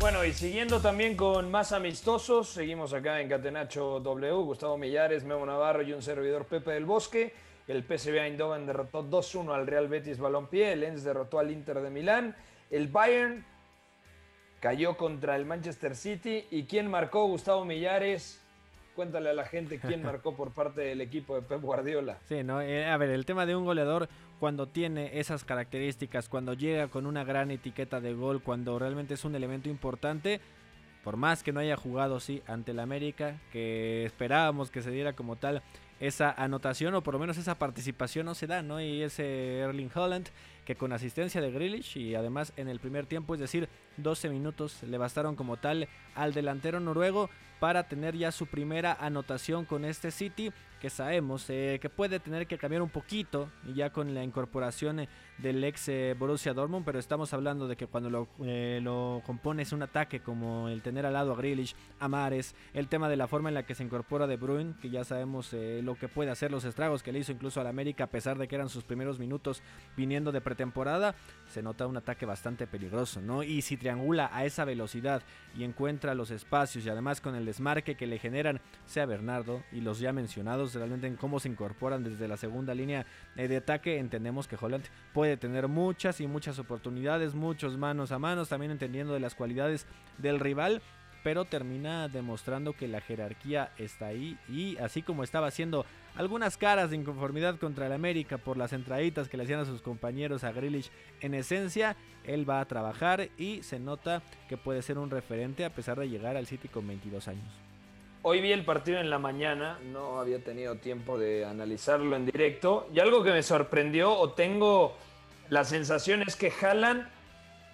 Bueno, 0.00 0.24
y 0.24 0.32
siguiendo 0.32 0.80
también 0.80 1.14
con 1.14 1.50
más 1.50 1.72
amistosos, 1.72 2.48
seguimos 2.48 2.94
acá 2.94 3.20
en 3.20 3.28
Catenacho 3.28 4.00
W, 4.00 4.32
Gustavo 4.44 4.78
Millares, 4.78 5.24
Memo 5.24 5.44
Navarro 5.44 5.82
y 5.82 5.92
un 5.92 6.00
servidor 6.00 6.46
Pepe 6.46 6.70
del 6.70 6.86
Bosque. 6.86 7.34
El 7.68 7.82
PSV 7.82 8.16
Eindhoven 8.16 8.64
derrotó 8.64 9.04
2-1 9.04 9.54
al 9.54 9.66
Real 9.66 9.88
Betis 9.88 10.18
Balompié, 10.18 10.72
el 10.72 10.80
Lens 10.80 11.04
derrotó 11.04 11.38
al 11.38 11.50
Inter 11.50 11.82
de 11.82 11.90
Milán, 11.90 12.34
el 12.70 12.88
Bayern 12.88 13.44
cayó 14.58 14.96
contra 14.96 15.36
el 15.36 15.44
Manchester 15.44 15.94
City 15.94 16.46
y 16.50 16.64
quién 16.64 16.88
marcó 16.88 17.26
Gustavo 17.26 17.66
Millares. 17.66 18.39
Cuéntale 19.00 19.30
a 19.30 19.32
la 19.32 19.46
gente 19.46 19.78
quién 19.78 20.02
marcó 20.04 20.36
por 20.36 20.50
parte 20.50 20.82
del 20.82 21.00
equipo 21.00 21.34
de 21.34 21.40
Pep 21.40 21.62
Guardiola. 21.62 22.18
Sí, 22.28 22.42
no, 22.44 22.60
eh, 22.60 22.84
a 22.84 22.98
ver, 22.98 23.08
el 23.08 23.24
tema 23.24 23.46
de 23.46 23.56
un 23.56 23.64
goleador 23.64 24.10
cuando 24.38 24.68
tiene 24.68 25.18
esas 25.18 25.42
características, 25.42 26.28
cuando 26.28 26.52
llega 26.52 26.88
con 26.88 27.06
una 27.06 27.24
gran 27.24 27.50
etiqueta 27.50 28.02
de 28.02 28.12
gol, 28.12 28.42
cuando 28.42 28.78
realmente 28.78 29.14
es 29.14 29.24
un 29.24 29.34
elemento 29.34 29.70
importante, 29.70 30.42
por 31.02 31.16
más 31.16 31.42
que 31.42 31.50
no 31.50 31.60
haya 31.60 31.78
jugado 31.78 32.20
sí 32.20 32.42
ante 32.46 32.72
el 32.72 32.78
América, 32.78 33.40
que 33.52 34.04
esperábamos 34.04 34.70
que 34.70 34.82
se 34.82 34.90
diera 34.90 35.14
como 35.14 35.36
tal 35.36 35.62
esa 35.98 36.30
anotación 36.32 36.94
o 36.94 37.02
por 37.02 37.14
lo 37.14 37.20
menos 37.20 37.38
esa 37.38 37.54
participación 37.54 38.26
no 38.26 38.34
se 38.34 38.46
da, 38.46 38.60
¿no? 38.60 38.82
Y 38.82 39.00
ese 39.00 39.60
Erling 39.60 39.90
Holland 39.94 40.28
que 40.66 40.76
con 40.76 40.92
asistencia 40.92 41.40
de 41.40 41.50
Grealish 41.50 41.96
y 41.96 42.14
además 42.14 42.52
en 42.58 42.68
el 42.68 42.80
primer 42.80 43.06
tiempo, 43.06 43.32
es 43.32 43.40
decir, 43.40 43.70
12 43.96 44.28
minutos 44.28 44.82
le 44.82 44.98
bastaron 44.98 45.36
como 45.36 45.56
tal 45.56 45.88
al 46.14 46.34
delantero 46.34 46.80
noruego 46.80 47.30
para 47.60 47.84
tener 47.84 48.16
ya 48.16 48.32
su 48.32 48.46
primera 48.46 48.96
anotación 48.98 49.64
con 49.64 49.84
este 49.84 50.10
City 50.10 50.52
que 50.80 50.90
sabemos 50.90 51.48
eh, 51.50 51.78
que 51.80 51.90
puede 51.90 52.18
tener 52.18 52.46
que 52.46 52.58
cambiar 52.58 52.82
un 52.82 52.88
poquito 52.88 53.50
ya 53.74 53.90
con 53.90 54.14
la 54.14 54.24
incorporación 54.24 55.00
eh, 55.00 55.08
del 55.38 55.62
ex 55.62 55.88
eh, 55.88 56.16
Borussia 56.18 56.54
Dortmund, 56.54 56.84
pero 56.84 56.98
estamos 56.98 57.32
hablando 57.34 57.68
de 57.68 57.76
que 57.76 57.86
cuando 57.86 58.10
lo, 58.10 58.28
lo, 58.38 59.22
compones 59.24 59.72
un 59.72 59.82
ataque 59.82 60.20
como 60.20 60.68
el 60.68 60.82
tener 60.82 61.06
al 61.06 61.12
lado 61.12 61.32
a 61.32 61.36
Grealish, 61.36 61.76
a 62.00 62.08
Mares, 62.08 62.54
el 62.72 62.88
tema 62.88 63.08
de 63.08 63.16
la 63.16 63.28
forma 63.28 63.50
en 63.50 63.54
la 63.54 63.64
que 63.64 63.74
se 63.74 63.84
incorpora 63.84 64.26
De 64.26 64.36
Bruyne, 64.36 64.74
que 64.80 64.90
ya 64.90 65.04
sabemos 65.04 65.52
lo 65.52 65.94
que 65.96 66.08
puede 66.08 66.30
hacer, 66.30 66.50
los 66.50 66.64
estragos 66.64 67.02
que 67.02 67.12
le 67.12 67.18
hizo 67.18 67.32
incluso 67.32 67.60
al 67.60 67.66
América 67.66 68.04
a 68.04 68.06
pesar 68.08 68.38
de 68.38 68.48
que 68.48 68.54
eran 68.54 68.68
sus 68.68 68.84
primeros 68.84 69.18
minutos 69.18 69.62
viniendo 69.96 70.32
de 70.32 70.40
pretemporada, 70.40 71.14
se 71.48 71.62
nota 71.62 71.86
un 71.86 71.96
ataque 71.96 72.26
bastante 72.26 72.66
peligroso, 72.66 73.20
¿no? 73.20 73.42
Y 73.42 73.62
si 73.62 73.76
triangula 73.76 74.30
a 74.32 74.44
esa 74.44 74.64
velocidad 74.64 75.22
y 75.56 75.64
encuentra 75.64 76.14
los 76.14 76.30
espacios 76.30 76.86
y 76.86 76.88
además 76.88 77.20
con 77.20 77.34
el 77.34 77.44
desmarque 77.44 77.96
que 77.96 78.06
le 78.06 78.18
generan, 78.18 78.60
sea 78.86 79.06
Bernardo 79.06 79.62
y 79.72 79.80
los 79.80 79.98
ya 79.98 80.12
mencionados, 80.12 80.69
realmente 80.74 81.06
en 81.06 81.16
cómo 81.16 81.40
se 81.40 81.48
incorporan 81.48 82.04
desde 82.04 82.28
la 82.28 82.36
segunda 82.36 82.74
línea 82.74 83.06
de 83.36 83.56
ataque, 83.56 83.98
entendemos 83.98 84.48
que 84.48 84.58
Holland 84.60 84.84
puede 85.12 85.36
tener 85.36 85.68
muchas 85.68 86.20
y 86.20 86.26
muchas 86.26 86.58
oportunidades, 86.58 87.34
muchos 87.34 87.76
manos 87.76 88.12
a 88.12 88.18
manos, 88.18 88.48
también 88.48 88.72
entendiendo 88.72 89.14
de 89.14 89.20
las 89.20 89.34
cualidades 89.34 89.86
del 90.18 90.40
rival, 90.40 90.82
pero 91.22 91.44
termina 91.44 92.08
demostrando 92.08 92.72
que 92.72 92.88
la 92.88 93.00
jerarquía 93.00 93.72
está 93.78 94.06
ahí 94.06 94.38
y 94.48 94.76
así 94.78 95.02
como 95.02 95.22
estaba 95.22 95.48
haciendo 95.48 95.84
algunas 96.16 96.56
caras 96.56 96.90
de 96.90 96.96
inconformidad 96.96 97.58
contra 97.58 97.86
el 97.86 97.92
América 97.92 98.38
por 98.38 98.56
las 98.56 98.72
entraditas 98.72 99.28
que 99.28 99.36
le 99.36 99.44
hacían 99.44 99.60
a 99.60 99.64
sus 99.64 99.82
compañeros 99.82 100.44
a 100.44 100.52
Grealish, 100.52 100.90
en 101.20 101.34
esencia 101.34 101.96
él 102.24 102.48
va 102.48 102.60
a 102.60 102.64
trabajar 102.64 103.28
y 103.36 103.62
se 103.62 103.78
nota 103.78 104.22
que 104.48 104.56
puede 104.56 104.82
ser 104.82 104.98
un 104.98 105.10
referente 105.10 105.64
a 105.64 105.74
pesar 105.74 105.98
de 105.98 106.08
llegar 106.08 106.36
al 106.36 106.46
City 106.46 106.68
con 106.68 106.86
22 106.86 107.28
años. 107.28 107.69
Hoy 108.22 108.42
vi 108.42 108.52
el 108.52 108.66
partido 108.66 109.00
en 109.00 109.08
la 109.08 109.18
mañana, 109.18 109.78
no 109.82 110.20
había 110.20 110.44
tenido 110.44 110.76
tiempo 110.76 111.18
de 111.18 111.46
analizarlo 111.46 112.14
en 112.16 112.26
directo 112.26 112.86
y 112.92 113.00
algo 113.00 113.22
que 113.22 113.30
me 113.30 113.42
sorprendió 113.42 114.12
o 114.12 114.32
tengo 114.32 114.94
la 115.48 115.64
sensación 115.64 116.20
es 116.20 116.36
que 116.36 116.52
Haaland 116.52 117.08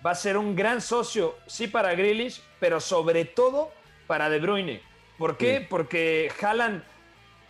va 0.07 0.13
a 0.13 0.15
ser 0.15 0.37
un 0.37 0.55
gran 0.55 0.81
socio, 0.81 1.35
sí 1.49 1.67
para 1.67 1.97
Grealish, 1.97 2.43
pero 2.61 2.79
sobre 2.79 3.25
todo 3.25 3.73
para 4.07 4.31
De 4.31 4.39
Bruyne. 4.39 4.83
¿Por 5.19 5.37
qué? 5.37 5.59
Sí. 5.59 5.67
Porque 5.69 6.31
Haaland 6.41 6.85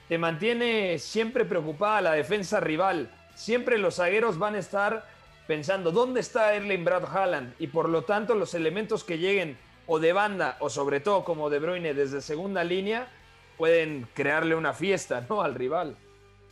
te 0.09 0.17
mantiene 0.17 0.99
siempre 0.99 1.45
preocupada 1.45 2.01
la 2.01 2.13
defensa 2.13 2.61
rival. 2.61 3.11
Siempre 3.35 3.77
los 3.77 3.97
zagueros 3.97 4.39
van 4.39 4.55
a 4.55 4.59
estar 4.59 5.07
pensando, 5.47 5.93
¿dónde 5.93 6.21
está 6.21 6.55
Erling 6.55 6.85
Brad 6.85 7.05
Haaland? 7.15 7.57
Y 7.59 7.67
por 7.67 7.91
lo 7.91 8.05
tanto 8.05 8.35
los 8.35 8.55
elementos 8.55 9.05
que 9.05 9.19
lleguen 9.19 9.59
o 9.87 9.99
de 9.99 10.13
banda 10.13 10.57
o 10.61 10.69
sobre 10.69 11.01
todo 11.01 11.25
como 11.25 11.51
De 11.51 11.59
Bruyne 11.59 11.95
desde 11.95 12.21
segunda 12.21 12.65
línea 12.65 13.09
pueden 13.57 14.07
crearle 14.15 14.55
una 14.55 14.73
fiesta 14.73 15.25
¿no? 15.29 15.43
al 15.43 15.55
rival. 15.55 15.97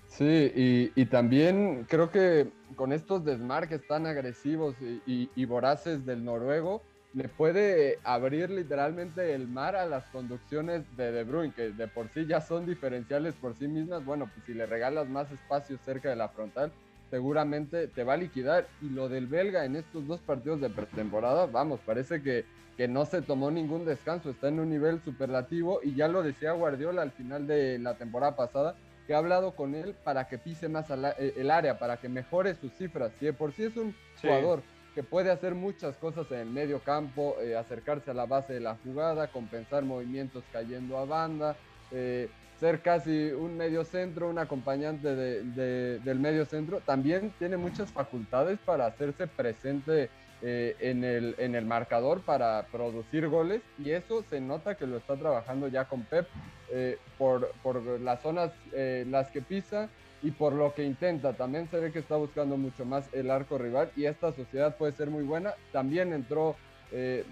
Sí, 0.09 0.93
y, 0.95 1.07
también 1.07 1.87
creo 1.89 2.11
que 2.11 2.49
con 2.77 2.93
estos 2.93 3.25
desmarques 3.25 3.85
tan 3.87 4.07
agresivos 4.07 4.77
y, 4.81 5.03
y, 5.07 5.31
y, 5.35 5.45
voraces 5.45 6.07
del 6.07 6.25
noruego, 6.25 6.83
le 7.15 7.29
puede 7.29 7.99
abrir 8.05 8.51
literalmente 8.51 9.35
el 9.35 9.49
mar 9.49 9.75
a 9.75 9.87
las 9.87 10.05
conducciones 10.07 10.85
de 10.97 11.11
De 11.11 11.25
Bruyne, 11.25 11.53
que 11.53 11.71
de 11.71 11.89
por 11.89 12.09
sí 12.11 12.27
ya 12.27 12.41
son 12.41 12.65
diferenciales 12.65 13.35
por 13.35 13.57
sí 13.57 13.67
mismas. 13.67 14.05
Bueno, 14.05 14.31
pues 14.33 14.47
si 14.47 14.55
le 14.55 14.67
regalas 14.67 15.09
más 15.09 15.31
espacio 15.33 15.79
cerca 15.85 16.11
de 16.11 16.17
la 16.17 16.29
frontal, 16.29 16.73
seguramente 17.15 17.87
te 17.87 18.03
va 18.03 18.15
a 18.15 18.17
liquidar. 18.17 18.67
Y 18.83 18.89
lo 18.89 19.09
del 19.09 19.29
belga 19.29 19.65
en 19.65 19.77
estos 19.77 20.05
dos 20.09 20.19
partidos 20.21 20.61
de 20.61 20.69
pretemporada, 20.69 21.47
vamos, 21.47 21.79
parece 21.87 22.21
que, 22.23 22.45
que 22.77 22.89
no 22.89 23.07
se 23.07 23.23
tomó 23.23 23.53
ningún 23.53 23.85
descanso, 23.85 24.31
está 24.31 24.49
en 24.49 24.59
un 24.59 24.69
nivel 24.69 25.01
superlativo 25.05 25.79
y 25.81 25.95
ya 25.95 26.09
lo 26.09 26.25
decía 26.25 26.51
Guardiola 26.51 27.03
al 27.03 27.13
final 27.13 27.47
de 27.47 27.79
la 27.79 27.95
temporada 27.95 28.35
pasada 28.35 28.75
que 29.07 29.15
ha 29.15 29.19
hablado 29.19 29.55
con 29.55 29.77
él 29.77 29.95
para 30.03 30.27
que 30.27 30.39
pise 30.39 30.69
más 30.69 30.87
el 30.91 31.51
área, 31.53 31.79
para 31.79 31.99
que 31.99 32.09
mejore 32.09 32.57
sus 32.57 32.73
cifras. 32.73 33.13
Si 33.21 33.27
de 33.27 33.33
por 33.33 33.53
sí 33.53 33.63
es 33.63 33.77
un 33.77 33.93
sí. 34.17 34.27
jugador 34.27 34.63
que 34.97 35.05
puede 35.05 35.31
hacer 35.31 35.55
muchas 35.55 35.97
cosas 35.99 36.29
en 36.33 36.39
el 36.39 36.51
medio 36.51 36.81
campo, 36.81 37.37
eh, 37.41 37.55
acercarse 37.55 38.11
a 38.11 38.15
la 38.15 38.27
base 38.27 38.55
de 38.55 38.61
la 38.61 38.77
jugada, 38.83 39.29
compensar 39.29 39.85
movimientos 39.85 40.43
cayendo 40.53 40.99
a 40.99 41.05
banda, 41.05 41.55
eh, 41.93 42.29
ser 42.59 42.81
casi 42.81 43.33
un 43.33 43.57
medio 43.57 43.85
centro, 43.85 44.29
un 44.29 44.39
acompañante 44.39 45.15
de, 45.15 45.43
de, 45.43 45.99
del 46.01 46.19
medio 46.19 46.45
centro, 46.45 46.81
también 46.81 47.33
tiene 47.39 47.57
muchas 47.57 47.91
facultades 47.91 48.59
para 48.65 48.87
hacerse 48.87 49.27
presente 49.27 50.09
eh, 50.47 50.77
en, 50.81 51.05
el, 51.05 51.35
en 51.39 51.55
el 51.55 51.65
marcador 51.65 52.21
para 52.21 52.67
producir 52.71 53.29
goles 53.29 53.63
y 53.79 53.93
eso 53.93 54.23
se 54.29 54.41
nota 54.41 54.75
que 54.75 54.87
lo 54.87 54.99
está 54.99 55.17
trabajando 55.17 55.69
ya 55.69 55.87
con 55.87 56.03
Pep 56.03 56.29
eh, 56.71 56.99
por, 57.17 57.53
por, 57.63 57.83
las 58.01 58.21
zonas 58.21 58.51
eh, 58.73 59.07
las 59.09 59.31
que 59.31 59.41
pisa 59.41 59.89
y 60.23 60.33
por 60.33 60.53
lo 60.53 60.75
que 60.75 60.85
intenta. 60.85 61.33
También 61.33 61.67
se 61.71 61.79
ve 61.79 61.93
que 61.93 62.01
está 62.01 62.17
buscando 62.17 62.59
mucho 62.59 62.85
más 62.85 63.09
el 63.15 63.31
arco 63.31 63.57
rival 63.57 63.91
y 63.97 64.05
esta 64.05 64.33
sociedad 64.33 64.77
puede 64.77 64.93
ser 64.93 65.09
muy 65.09 65.23
buena. 65.23 65.55
También 65.73 66.13
entró 66.13 66.57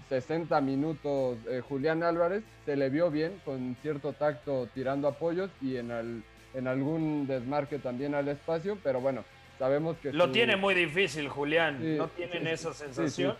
60 0.09 0.59
minutos 0.61 1.37
Julián 1.69 2.03
Álvarez, 2.03 2.43
se 2.65 2.75
le 2.75 2.89
vio 2.89 3.09
bien 3.09 3.39
con 3.45 3.77
cierto 3.81 4.13
tacto 4.13 4.67
tirando 4.73 5.07
apoyos 5.07 5.49
y 5.61 5.77
en, 5.77 5.91
el, 5.91 6.23
en 6.53 6.67
algún 6.67 7.27
desmarque 7.27 7.79
también 7.79 8.13
al 8.13 8.27
espacio, 8.27 8.77
pero 8.83 8.99
bueno, 8.99 9.23
sabemos 9.57 9.95
que 9.97 10.11
lo 10.11 10.25
su... 10.25 10.31
tiene 10.33 10.57
muy 10.57 10.73
difícil 10.75 11.29
Julián. 11.29 11.79
Sí, 11.81 11.95
no 11.97 12.07
tienen 12.09 12.43
sí, 12.43 12.49
esa 12.49 12.73
sensación 12.73 13.37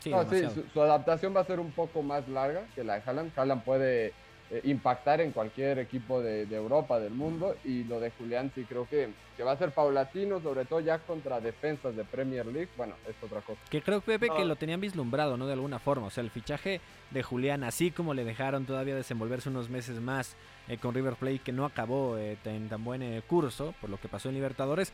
sí, 0.00 0.10
no, 0.10 0.24
su, 0.28 0.64
su, 0.72 0.82
adaptación 0.82 1.34
va 1.34 1.40
a 1.40 1.44
ser 1.44 1.60
un 1.60 1.70
poco 1.72 2.02
más 2.02 2.26
larga 2.28 2.62
que 2.74 2.84
la 2.84 2.94
de 2.94 3.02
Haaland. 3.06 3.32
Haaland 3.36 3.62
puede 3.62 4.12
eh, 4.50 4.60
impactar 4.64 5.20
en 5.20 5.32
cualquier 5.32 5.78
equipo 5.78 6.20
de, 6.20 6.46
de, 6.46 6.56
Europa 6.56 6.98
del 6.98 7.12
mundo. 7.12 7.56
Y 7.64 7.84
lo 7.84 8.00
de 8.00 8.10
Julián 8.10 8.50
sí 8.54 8.64
creo 8.68 8.88
que, 8.88 9.10
que, 9.36 9.42
va 9.42 9.52
a 9.52 9.56
ser 9.56 9.70
paulatino 9.70 10.40
sobre 10.40 10.64
todo 10.64 10.80
ya 10.80 10.98
contra 10.98 11.40
defensas 11.40 11.94
de 11.96 12.04
Premier 12.04 12.46
League. 12.46 12.68
Bueno 12.76 12.94
es 13.08 13.14
otra 13.22 13.40
cosa. 13.40 13.60
Que 13.70 13.80
creo 13.80 14.00
Pepe 14.00 14.28
no. 14.28 14.36
que 14.36 14.44
lo 14.44 14.56
tenían 14.56 14.80
vislumbrado 14.80 15.36
no 15.36 15.46
de 15.46 15.52
alguna 15.52 15.78
forma. 15.78 16.08
O 16.08 16.10
sea 16.10 16.24
el 16.24 16.30
fichaje 16.30 16.80
de 17.10 17.22
Julián 17.22 17.64
así 17.64 17.90
como 17.90 18.14
le 18.14 18.24
dejaron 18.24 18.66
todavía 18.66 18.94
desenvolverse 18.94 19.48
unos 19.48 19.68
meses 19.68 20.00
más 20.00 20.36
eh, 20.68 20.78
con 20.78 20.94
River 20.94 21.14
Plate 21.14 21.40
que 21.40 21.52
no 21.52 21.64
acabó 21.64 22.18
eh, 22.18 22.36
en 22.44 22.68
tan 22.68 22.84
buen 22.84 23.02
eh, 23.02 23.22
curso 23.26 23.74
por 23.80 23.90
lo 23.90 23.98
que 23.98 24.08
pasó 24.08 24.28
en 24.28 24.34
Libertadores 24.34 24.92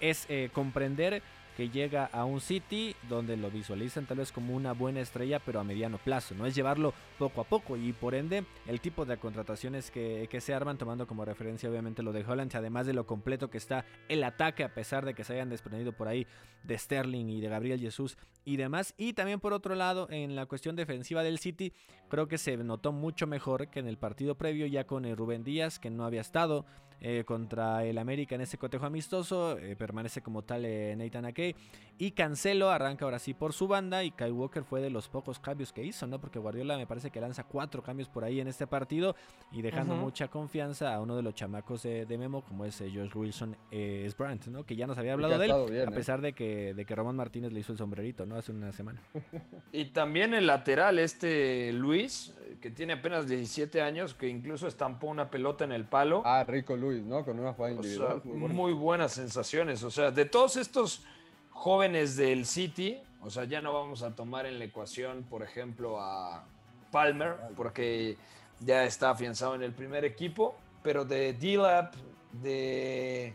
es 0.00 0.26
eh, 0.28 0.50
comprender 0.52 1.22
que 1.58 1.70
llega 1.70 2.04
a 2.12 2.24
un 2.24 2.40
City 2.40 2.94
donde 3.08 3.36
lo 3.36 3.50
visualizan 3.50 4.06
tal 4.06 4.18
vez 4.18 4.30
como 4.30 4.54
una 4.54 4.74
buena 4.74 5.00
estrella, 5.00 5.40
pero 5.44 5.58
a 5.58 5.64
mediano 5.64 5.98
plazo. 5.98 6.36
No 6.36 6.46
es 6.46 6.54
llevarlo 6.54 6.94
poco 7.18 7.40
a 7.40 7.44
poco 7.44 7.76
y 7.76 7.92
por 7.92 8.14
ende 8.14 8.44
el 8.68 8.80
tipo 8.80 9.04
de 9.04 9.16
contrataciones 9.16 9.90
que, 9.90 10.28
se 10.40 10.54
arman, 10.54 10.78
tomando 10.78 11.08
como 11.08 11.24
referencia 11.24 11.68
obviamente 11.68 12.04
lo 12.04 12.12
de 12.12 12.24
Holland, 12.24 12.54
además 12.54 12.86
de 12.86 12.92
lo 12.92 13.06
completo 13.06 13.50
que 13.50 13.58
está 13.58 13.84
el 14.08 14.22
ataque, 14.22 14.62
a 14.62 14.72
pesar 14.72 15.04
de 15.04 15.14
que 15.14 15.24
se 15.24 15.32
hayan 15.32 15.50
desprendido 15.50 15.90
por 15.90 16.06
ahí 16.06 16.28
de 16.62 16.78
Sterling 16.78 17.26
y 17.28 17.40
de 17.40 17.48
Gabriel 17.48 17.80
Jesús 17.80 18.16
y 18.44 18.56
demás. 18.56 18.94
Y 18.96 19.14
también 19.14 19.40
por 19.40 19.52
otro 19.52 19.74
lado, 19.74 20.06
en 20.12 20.36
la 20.36 20.46
cuestión 20.46 20.76
defensiva 20.76 21.24
del 21.24 21.40
City, 21.40 21.72
creo 22.08 22.28
que 22.28 22.38
se 22.38 22.56
notó 22.56 22.92
mucho 22.92 23.26
mejor 23.26 23.66
que 23.66 23.80
en 23.80 23.88
el 23.88 23.98
partido 23.98 24.36
previo, 24.36 24.66
ya 24.66 24.84
con 24.84 25.04
el 25.04 25.16
Rubén 25.16 25.42
Díaz, 25.42 25.80
que 25.80 25.90
no 25.90 26.04
había 26.04 26.20
estado. 26.20 26.66
Eh, 27.00 27.22
contra 27.24 27.84
el 27.84 27.96
América 27.96 28.34
en 28.34 28.40
ese 28.40 28.58
cotejo 28.58 28.86
amistoso. 28.86 29.56
Eh, 29.58 29.76
permanece 29.76 30.20
como 30.20 30.42
tal 30.42 30.64
eh, 30.64 30.94
Nathan 30.96 31.26
Ake. 31.26 31.54
Y 31.96 32.12
Cancelo 32.12 32.70
arranca 32.70 33.04
ahora 33.04 33.18
sí 33.18 33.34
por 33.34 33.52
su 33.52 33.68
banda. 33.68 34.02
Y 34.02 34.10
Kai 34.10 34.30
Walker 34.30 34.64
fue 34.64 34.80
de 34.80 34.90
los 34.90 35.08
pocos 35.08 35.38
cambios 35.38 35.72
que 35.72 35.84
hizo, 35.84 36.06
¿no? 36.06 36.20
Porque 36.20 36.38
Guardiola 36.38 36.76
me 36.76 36.86
parece 36.86 37.10
que 37.10 37.20
lanza 37.20 37.44
cuatro 37.44 37.82
cambios 37.82 38.08
por 38.08 38.24
ahí 38.24 38.40
en 38.40 38.48
este 38.48 38.66
partido. 38.66 39.14
Y 39.52 39.62
dejando 39.62 39.94
mucha 39.94 40.28
confianza 40.28 40.94
a 40.94 41.00
uno 41.00 41.16
de 41.16 41.22
los 41.22 41.34
chamacos 41.34 41.82
de, 41.82 42.18
Memo, 42.18 42.42
como 42.42 42.64
es 42.64 42.78
George 42.78 43.16
Wilson 43.16 43.56
es 43.70 44.16
Brandt, 44.16 44.46
¿no? 44.46 44.64
Que 44.64 44.74
ya 44.74 44.86
nos 44.86 44.98
había 44.98 45.12
hablado 45.12 45.38
de 45.38 45.82
él, 45.82 45.88
a 45.88 45.90
pesar 45.92 46.20
de 46.20 46.32
que, 46.32 46.74
de 46.74 46.84
que 46.84 46.94
Román 46.96 47.14
Martínez 47.14 47.52
le 47.52 47.60
hizo 47.60 47.72
el 47.72 47.78
sombrerito, 47.78 48.26
¿no? 48.26 48.36
Hace 48.36 48.50
una 48.50 48.72
semana. 48.72 49.00
y 49.72 49.86
también 49.86 50.34
el 50.34 50.46
lateral, 50.46 50.98
este 50.98 51.72
Luis, 51.72 52.34
que 52.60 52.70
tiene 52.70 52.94
apenas 52.94 53.28
17 53.28 53.80
años, 53.80 54.14
que 54.14 54.28
incluso 54.28 54.66
estampó 54.66 55.06
una 55.06 55.30
pelota 55.30 55.64
en 55.64 55.72
el 55.72 55.84
palo. 55.84 56.22
Ah, 56.24 56.44
Rico 56.44 56.76
Luis, 56.76 56.87
¿no? 56.96 57.24
Con 57.24 57.38
una 57.38 57.52
jugada 57.52 57.74
individual. 57.74 58.22
muy, 58.24 58.72
buenas 58.72 59.12
sensaciones. 59.12 59.82
O 59.82 59.90
sea, 59.90 60.10
de 60.10 60.24
todos 60.24 60.56
estos 60.56 61.04
jóvenes 61.50 62.16
del 62.16 62.46
City, 62.46 62.98
o 63.22 63.30
sea, 63.30 63.44
ya 63.44 63.60
no 63.60 63.72
vamos 63.72 64.02
a 64.02 64.14
tomar 64.14 64.46
en 64.46 64.58
la 64.58 64.64
ecuación, 64.64 65.24
por 65.24 65.42
ejemplo, 65.42 66.00
a 66.00 66.44
Palmer, 66.90 67.36
porque 67.56 68.16
ya 68.60 68.84
está 68.84 69.10
afianzado 69.10 69.54
en 69.54 69.62
el 69.62 69.72
primer 69.72 70.04
equipo, 70.04 70.56
pero 70.82 71.04
de 71.04 71.32
D-Lab, 71.32 71.92
de 72.32 73.34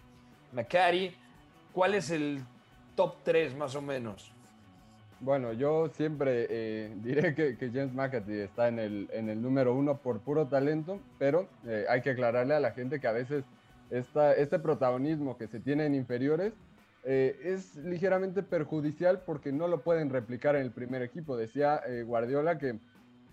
McCarry, 0.51 1.15
¿cuál 1.73 1.95
es 1.95 2.09
el 2.09 2.43
top 2.95 3.15
3 3.23 3.55
más 3.55 3.75
o 3.75 3.81
menos? 3.81 4.31
Bueno, 5.23 5.53
yo 5.53 5.87
siempre 5.87 6.47
eh, 6.49 6.93
diré 7.01 7.33
que, 7.33 7.55
James 7.73 7.93
McAtee 7.93 8.43
está 8.43 8.67
en 8.67 8.77
el, 8.77 9.09
en 9.13 9.29
el 9.29 9.41
número 9.41 9.73
uno 9.73 9.97
por 9.97 10.19
puro 10.19 10.47
talento, 10.47 10.99
pero 11.17 11.47
eh, 11.65 11.85
hay 11.87 12.01
que 12.01 12.09
aclararle 12.09 12.53
a 12.53 12.59
la 12.59 12.71
gente 12.71 12.99
que 12.99 13.07
a 13.07 13.13
veces 13.13 13.45
esta, 13.89 14.33
este 14.33 14.59
protagonismo 14.59 15.37
que 15.37 15.47
se 15.47 15.61
tiene 15.61 15.85
en 15.85 15.95
inferiores 15.95 16.51
eh, 17.05 17.39
es 17.41 17.75
ligeramente 17.77 18.43
perjudicial 18.43 19.21
porque 19.25 19.53
no 19.53 19.69
lo 19.69 19.81
pueden 19.81 20.09
replicar 20.09 20.57
en 20.57 20.63
el 20.63 20.71
primer 20.71 21.01
equipo. 21.01 21.37
Decía 21.37 21.81
Guardiola 22.05 22.57
que 22.57 22.79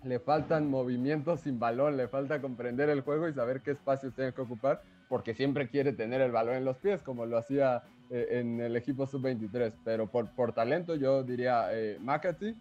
le 0.04 0.18
faltan 0.18 0.70
movimientos 0.70 1.40
sin 1.40 1.58
balón, 1.58 1.96
le 1.96 2.08
falta 2.08 2.40
comprender 2.40 2.88
el 2.88 3.02
juego 3.02 3.28
y 3.28 3.34
saber 3.34 3.60
qué 3.60 3.72
espacios 3.72 4.14
tiene 4.14 4.32
que 4.32 4.40
ocupar, 4.40 4.82
porque 5.08 5.34
siempre 5.34 5.68
quiere 5.68 5.92
tener 5.92 6.20
el 6.20 6.32
balón 6.32 6.56
en 6.56 6.64
los 6.64 6.78
pies, 6.78 7.02
como 7.02 7.26
lo 7.26 7.36
hacía 7.36 7.82
eh, 8.10 8.38
en 8.40 8.60
el 8.60 8.76
equipo 8.76 9.06
sub-23, 9.06 9.72
pero 9.84 10.06
por, 10.06 10.30
por 10.30 10.52
talento 10.52 10.94
yo 10.94 11.22
diría 11.22 11.68
eh, 11.72 11.98
McAtee. 12.00 12.54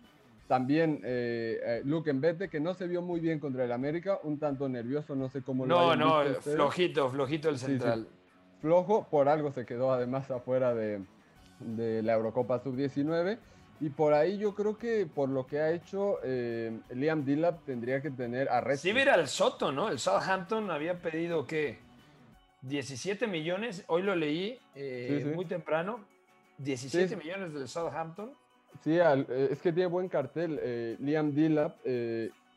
También 0.48 1.00
eh, 1.04 1.60
eh, 1.64 1.82
Luke 1.86 2.12
Mbete, 2.12 2.50
que 2.50 2.60
no 2.60 2.74
se 2.74 2.88
vio 2.88 3.04
muy 3.04 3.20
bien 3.20 3.40
contra 3.40 3.66
el 3.66 3.72
América, 3.72 4.20
un 4.24 4.40
tanto 4.40 4.68
nervioso, 4.68 5.16
no 5.16 5.30
sé 5.30 5.44
cómo 5.44 5.68
lo 5.68 5.76
No, 5.76 5.96
no, 5.96 6.24
flojito, 6.42 7.08
flojito 7.10 7.50
el 7.50 7.60
central. 7.60 8.08
Flojo, 8.60 9.08
por 9.10 9.30
algo 9.30 9.52
se 9.52 9.66
quedó 9.66 9.94
además 9.94 10.32
afuera 10.32 10.74
de, 10.74 11.02
de 11.60 12.02
la 12.02 12.14
Eurocopa 12.14 12.58
sub-19. 12.60 13.38
Y 13.82 13.90
por 13.90 14.14
ahí 14.14 14.38
yo 14.38 14.54
creo 14.56 14.78
que 14.78 15.06
por 15.06 15.30
lo 15.30 15.48
que 15.48 15.60
ha 15.60 15.72
hecho 15.72 16.20
Liam 16.90 17.24
Dillap 17.24 17.64
tendría 17.66 18.02
que 18.02 18.12
tener 18.12 18.50
a 18.50 18.76
Sí, 18.76 18.94
mira 18.94 19.16
el 19.16 19.28
Soto, 19.28 19.72
¿no? 19.72 19.90
El 19.90 20.00
Southampton 20.00 20.70
había 20.70 21.02
pedido 21.02 21.48
que 21.48 21.80
17 22.62 23.28
millones, 23.28 23.84
hoy 23.88 24.02
lo 24.04 24.16
leí 24.16 24.60
eh, 24.76 25.32
muy 25.36 25.46
temprano, 25.46 26.00
17 26.58 27.16
millones 27.16 27.54
del 27.54 27.68
Southampton. 27.68 28.32
Sí, 28.84 28.98
eh, 28.98 29.48
es 29.52 29.62
que 29.62 29.72
tiene 29.72 29.88
buen 29.88 30.10
cartel 30.10 30.60
eh, 30.62 30.98
Liam 31.00 31.34
Dillap, 31.34 31.78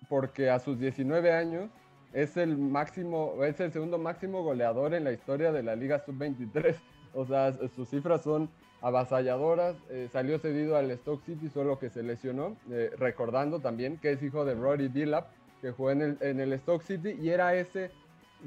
porque 0.09 0.51
a 0.51 0.59
sus 0.59 0.79
19 0.79 1.33
años 1.33 1.71
es 2.13 2.37
el 2.37 2.59
máximo, 2.59 3.43
es 3.45 3.61
el 3.61 3.73
segundo 3.73 3.97
máximo 3.99 4.43
goleador 4.43 4.95
en 4.95 5.05
la 5.05 5.13
historia 5.13 5.53
de 5.53 5.63
la 5.63 5.77
Liga 5.77 6.01
Sub-23. 6.05 6.75
O 7.15 7.25
sea, 7.25 7.53
sus 7.53 7.89
cifras 7.89 8.23
son 8.23 8.51
avasalladoras. 8.83 9.77
salió 10.13 10.39
cedido 10.39 10.77
al 10.77 10.91
Stoke 10.99 11.25
City, 11.25 11.49
solo 11.49 11.79
que 11.79 11.89
se 11.89 12.03
lesionó. 12.03 12.57
recordando 12.99 13.61
también 13.61 13.99
que 13.99 14.13
es 14.13 14.23
hijo 14.23 14.45
de 14.45 14.55
Rory 14.55 14.89
Dillap, 14.89 15.29
que 15.61 15.71
jugó 15.71 15.93
en 15.93 16.03
el, 16.03 16.19
en 16.21 16.41
el 16.41 16.59
Stoke 16.59 16.83
City 16.83 17.17
y 17.21 17.31
era 17.31 17.55
ese 17.55 17.91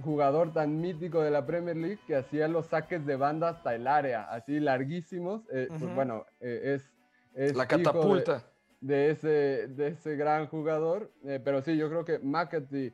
jugador 0.03 0.53
tan 0.53 0.79
mítico 0.81 1.21
de 1.21 1.31
la 1.31 1.45
Premier 1.45 1.77
League 1.77 1.99
que 2.05 2.15
hacía 2.15 2.47
los 2.47 2.67
saques 2.67 3.05
de 3.05 3.15
banda 3.15 3.49
hasta 3.49 3.75
el 3.75 3.87
área, 3.87 4.23
así 4.23 4.59
larguísimos. 4.59 5.43
Eh, 5.51 5.67
pues 5.69 5.95
bueno, 5.95 6.25
eh, 6.39 6.79
es, 7.33 7.55
La 7.55 7.67
catapulta. 7.67 8.43
De, 8.81 9.09
ese, 9.09 9.67
de 9.67 9.87
ese 9.89 10.15
gran 10.15 10.47
jugador. 10.47 11.11
Eh, 11.23 11.39
pero 11.43 11.61
sí, 11.61 11.75
yo 11.77 11.89
creo 11.89 12.05
que 12.05 12.19
McAtee, 12.19 12.93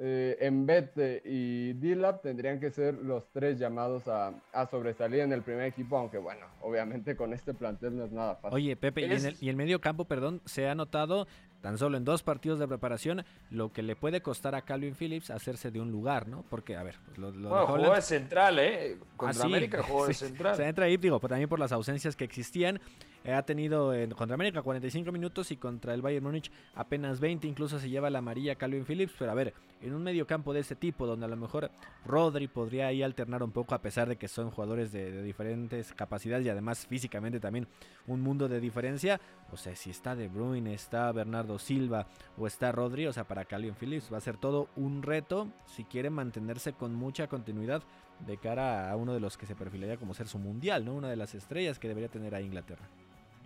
Embete 0.00 1.22
y 1.24 1.72
D-Lab 1.72 2.22
tendrían 2.22 2.60
que 2.60 2.70
ser 2.70 2.94
los 2.94 3.28
tres 3.32 3.58
llamados 3.58 4.04
a, 4.06 4.32
sobresalir 4.70 5.20
en 5.20 5.32
el 5.32 5.42
primer 5.42 5.64
equipo, 5.64 5.98
aunque 5.98 6.18
bueno, 6.18 6.46
obviamente 6.60 7.16
con 7.16 7.32
este 7.32 7.54
plantel 7.54 7.96
no 7.96 8.04
es 8.04 8.12
nada 8.12 8.36
fácil. 8.36 8.54
Oye, 8.54 8.76
Pepe, 8.76 9.02
y, 9.02 9.04
en 9.04 9.26
el, 9.26 9.36
y 9.40 9.52
medio 9.54 9.80
campo, 9.80 10.04
perdón, 10.04 10.40
se 10.44 10.68
ha 10.68 10.74
notado 10.74 11.26
tan 11.60 11.78
solo 11.78 11.96
en 11.96 12.04
dos 12.04 12.22
partidos 12.22 12.58
de 12.58 12.68
preparación, 12.68 13.24
lo 13.50 13.72
que 13.72 13.82
le 13.82 13.96
puede 13.96 14.20
costar 14.20 14.54
a 14.54 14.62
Calvin 14.62 14.94
Phillips 14.94 15.30
hacerse 15.30 15.70
de 15.70 15.80
un 15.80 15.90
lugar, 15.90 16.28
¿no? 16.28 16.44
Porque, 16.48 16.76
a 16.76 16.82
ver, 16.82 16.96
pues 17.04 17.18
lo, 17.18 17.30
lo 17.32 17.66
jugó 17.66 17.94
de 17.94 18.02
central, 18.02 18.58
¿eh? 18.58 18.98
Contra 19.16 19.42
ah, 19.42 19.46
América 19.46 19.82
jugó 19.82 20.06
de 20.06 20.14
central. 20.14 20.56
Se 20.56 20.66
entra 20.66 20.86
ahí, 20.86 20.96
digo, 20.96 21.18
pues 21.18 21.28
también 21.28 21.48
por 21.48 21.58
las 21.58 21.72
ausencias 21.72 22.14
que 22.14 22.24
existían. 22.24 22.80
Eh, 23.28 23.34
ha 23.34 23.42
tenido 23.42 23.92
en, 23.92 24.12
contra 24.12 24.36
América 24.36 24.62
45 24.62 25.12
minutos 25.12 25.50
y 25.50 25.58
contra 25.58 25.92
el 25.92 26.00
Bayern 26.00 26.24
Múnich 26.24 26.50
apenas 26.74 27.20
20, 27.20 27.46
incluso 27.46 27.78
se 27.78 27.90
lleva 27.90 28.08
la 28.08 28.20
amarilla 28.20 28.54
Calvin 28.54 28.86
Phillips, 28.86 29.12
pero 29.18 29.30
a 29.30 29.34
ver, 29.34 29.52
en 29.82 29.92
un 29.92 30.02
medio 30.02 30.26
campo 30.26 30.54
de 30.54 30.60
este 30.60 30.76
tipo, 30.76 31.06
donde 31.06 31.26
a 31.26 31.28
lo 31.28 31.36
mejor 31.36 31.70
Rodri 32.06 32.48
podría 32.48 32.86
ahí 32.86 33.02
alternar 33.02 33.42
un 33.42 33.50
poco, 33.50 33.74
a 33.74 33.82
pesar 33.82 34.08
de 34.08 34.16
que 34.16 34.28
son 34.28 34.50
jugadores 34.50 34.92
de, 34.92 35.12
de 35.12 35.22
diferentes 35.22 35.92
capacidades 35.92 36.46
y 36.46 36.48
además 36.48 36.86
físicamente 36.86 37.38
también 37.38 37.68
un 38.06 38.22
mundo 38.22 38.48
de 38.48 38.60
diferencia, 38.60 39.20
o 39.52 39.58
sea, 39.58 39.76
si 39.76 39.90
está 39.90 40.16
De 40.16 40.28
Bruyne, 40.28 40.72
está 40.72 41.12
Bernardo 41.12 41.58
Silva 41.58 42.06
o 42.38 42.46
está 42.46 42.72
Rodri, 42.72 43.08
o 43.08 43.12
sea, 43.12 43.24
para 43.24 43.44
Calvin 43.44 43.74
Phillips 43.74 44.10
va 44.10 44.16
a 44.16 44.22
ser 44.22 44.38
todo 44.38 44.70
un 44.74 45.02
reto 45.02 45.48
si 45.66 45.84
quiere 45.84 46.08
mantenerse 46.08 46.72
con 46.72 46.94
mucha 46.94 47.26
continuidad 47.26 47.82
de 48.26 48.38
cara 48.38 48.90
a 48.90 48.96
uno 48.96 49.12
de 49.12 49.20
los 49.20 49.36
que 49.36 49.44
se 49.44 49.54
perfilaría 49.54 49.98
como 49.98 50.14
ser 50.14 50.28
su 50.28 50.38
mundial, 50.38 50.86
¿no? 50.86 50.94
Una 50.94 51.10
de 51.10 51.16
las 51.16 51.34
estrellas 51.34 51.78
que 51.78 51.88
debería 51.88 52.08
tener 52.08 52.34
a 52.34 52.40
Inglaterra. 52.40 52.88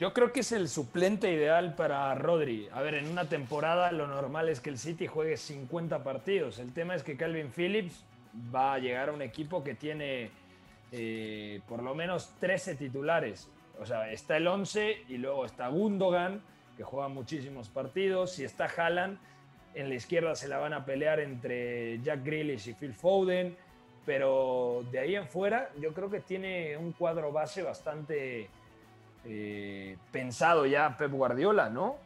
Yo 0.03 0.13
creo 0.13 0.33
que 0.33 0.41
es 0.41 0.51
el 0.51 0.69
suplente 0.69 1.31
ideal 1.31 1.77
para 1.77 2.13
Rodri. 2.17 2.69
A 2.73 2.83
ver, 2.83 2.95
en 2.95 3.07
una 3.07 3.29
temporada 3.29 3.93
lo 3.93 4.09
normal 4.09 4.49
es 4.49 4.59
que 4.59 4.69
el 4.69 4.77
City 4.77 5.07
juegue 5.07 5.37
50 5.37 6.03
partidos. 6.03 6.59
El 6.59 6.73
tema 6.73 6.97
es 6.97 7.05
que 7.05 7.17
Calvin 7.17 7.53
Phillips 7.53 8.03
va 8.53 8.75
a 8.75 8.79
llegar 8.81 9.11
a 9.11 9.13
un 9.13 9.23
equipo 9.23 9.63
que 9.63 9.77
tiene 9.77 10.33
eh, 10.91 11.61
por 11.69 11.85
lo 11.85 11.95
menos 11.95 12.35
13 12.41 12.75
titulares. 12.75 13.49
O 13.81 13.87
sea, 13.87 14.11
está 14.11 14.39
el 14.39 14.49
11 14.49 15.05
y 15.09 15.19
luego 15.19 15.47
está 15.47 15.69
Gundogan, 15.69 16.43
que 16.77 16.83
juega 16.83 17.07
muchísimos 17.07 17.69
partidos. 17.69 18.33
Si 18.33 18.43
está 18.43 18.65
Haaland, 18.65 19.21
en 19.77 19.89
la 19.89 19.95
izquierda 19.95 20.35
se 20.35 20.49
la 20.49 20.59
van 20.59 20.73
a 20.73 20.85
pelear 20.85 21.21
entre 21.21 22.01
Jack 22.03 22.25
Grealish 22.25 22.71
y 22.71 22.75
Phil 22.75 22.93
Foden. 22.93 23.57
Pero 24.05 24.85
de 24.91 24.99
ahí 24.99 25.15
en 25.15 25.29
fuera, 25.29 25.71
yo 25.81 25.95
creo 25.95 26.11
que 26.11 26.19
tiene 26.19 26.77
un 26.77 26.91
cuadro 26.91 27.31
base 27.31 27.63
bastante 27.63 28.51
eh, 29.25 29.97
pensado 30.11 30.67
ya 30.67 30.97
Pep 30.97 31.13
Guardiola, 31.13 31.71
¿no? 31.71 31.97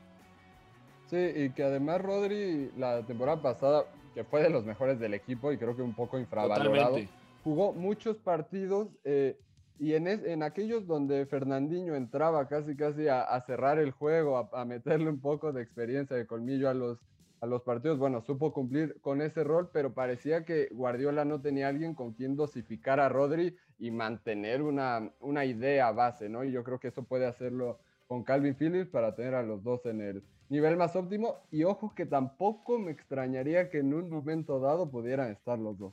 Sí, 1.06 1.16
y 1.16 1.50
que 1.50 1.62
además 1.62 2.00
Rodri 2.00 2.70
la 2.76 3.02
temporada 3.02 3.40
pasada, 3.40 3.84
que 4.14 4.24
fue 4.24 4.42
de 4.42 4.50
los 4.50 4.64
mejores 4.64 4.98
del 4.98 5.14
equipo 5.14 5.52
y 5.52 5.58
creo 5.58 5.76
que 5.76 5.82
un 5.82 5.94
poco 5.94 6.18
infravalorado, 6.18 6.98
jugó 7.44 7.72
muchos 7.72 8.16
partidos 8.16 8.88
eh, 9.04 9.38
y 9.78 9.94
en, 9.94 10.08
en 10.08 10.42
aquellos 10.42 10.86
donde 10.86 11.26
Fernandinho 11.26 11.94
entraba 11.94 12.48
casi 12.48 12.76
casi 12.76 13.08
a, 13.08 13.40
cerrar 13.46 13.78
el 13.78 13.92
juego, 13.92 14.48
a, 14.52 14.64
meterle 14.64 15.10
un 15.10 15.20
poco 15.20 15.52
de 15.52 15.62
experiencia, 15.62 16.16
de 16.16 16.26
colmillo 16.26 16.68
a 16.68 16.74
los, 16.74 16.98
a 17.40 17.46
los 17.46 17.62
partidos, 17.62 17.98
bueno, 17.98 18.22
supo 18.22 18.52
cumplir 18.52 19.00
con 19.00 19.20
ese 19.20 19.44
rol, 19.44 19.70
pero 19.72 19.92
parecía 19.92 20.44
que 20.44 20.68
Guardiola 20.72 21.24
no 21.24 21.40
tenía 21.40 21.68
alguien 21.68 21.94
con 21.94 22.12
quien 22.12 22.36
dosificar 22.36 22.98
a 22.98 23.08
Rodri 23.08 23.56
y 23.78 23.90
mantener 23.90 24.62
una, 24.62 25.12
una 25.20 25.44
idea 25.44 25.92
base, 25.92 26.28
¿no? 26.28 26.44
Y 26.44 26.52
yo 26.52 26.64
creo 26.64 26.80
que 26.80 26.88
eso 26.88 27.04
puede 27.04 27.26
hacerlo 27.26 27.78
con 28.06 28.24
Calvin 28.24 28.54
Phillips 28.54 28.90
para 28.90 29.14
tener 29.14 29.34
a 29.34 29.42
los 29.42 29.62
dos 29.62 29.84
en 29.86 30.00
el 30.00 30.24
nivel 30.48 30.76
más 30.76 30.96
óptimo. 30.96 31.36
Y 31.50 31.64
ojo 31.64 31.94
que 31.94 32.06
tampoco 32.06 32.78
me 32.78 32.92
extrañaría 32.92 33.68
que 33.68 33.78
en 33.78 33.92
un 33.92 34.08
momento 34.08 34.58
dado 34.60 34.90
pudieran 34.90 35.30
estar 35.30 35.58
los 35.58 35.78
dos. 35.78 35.92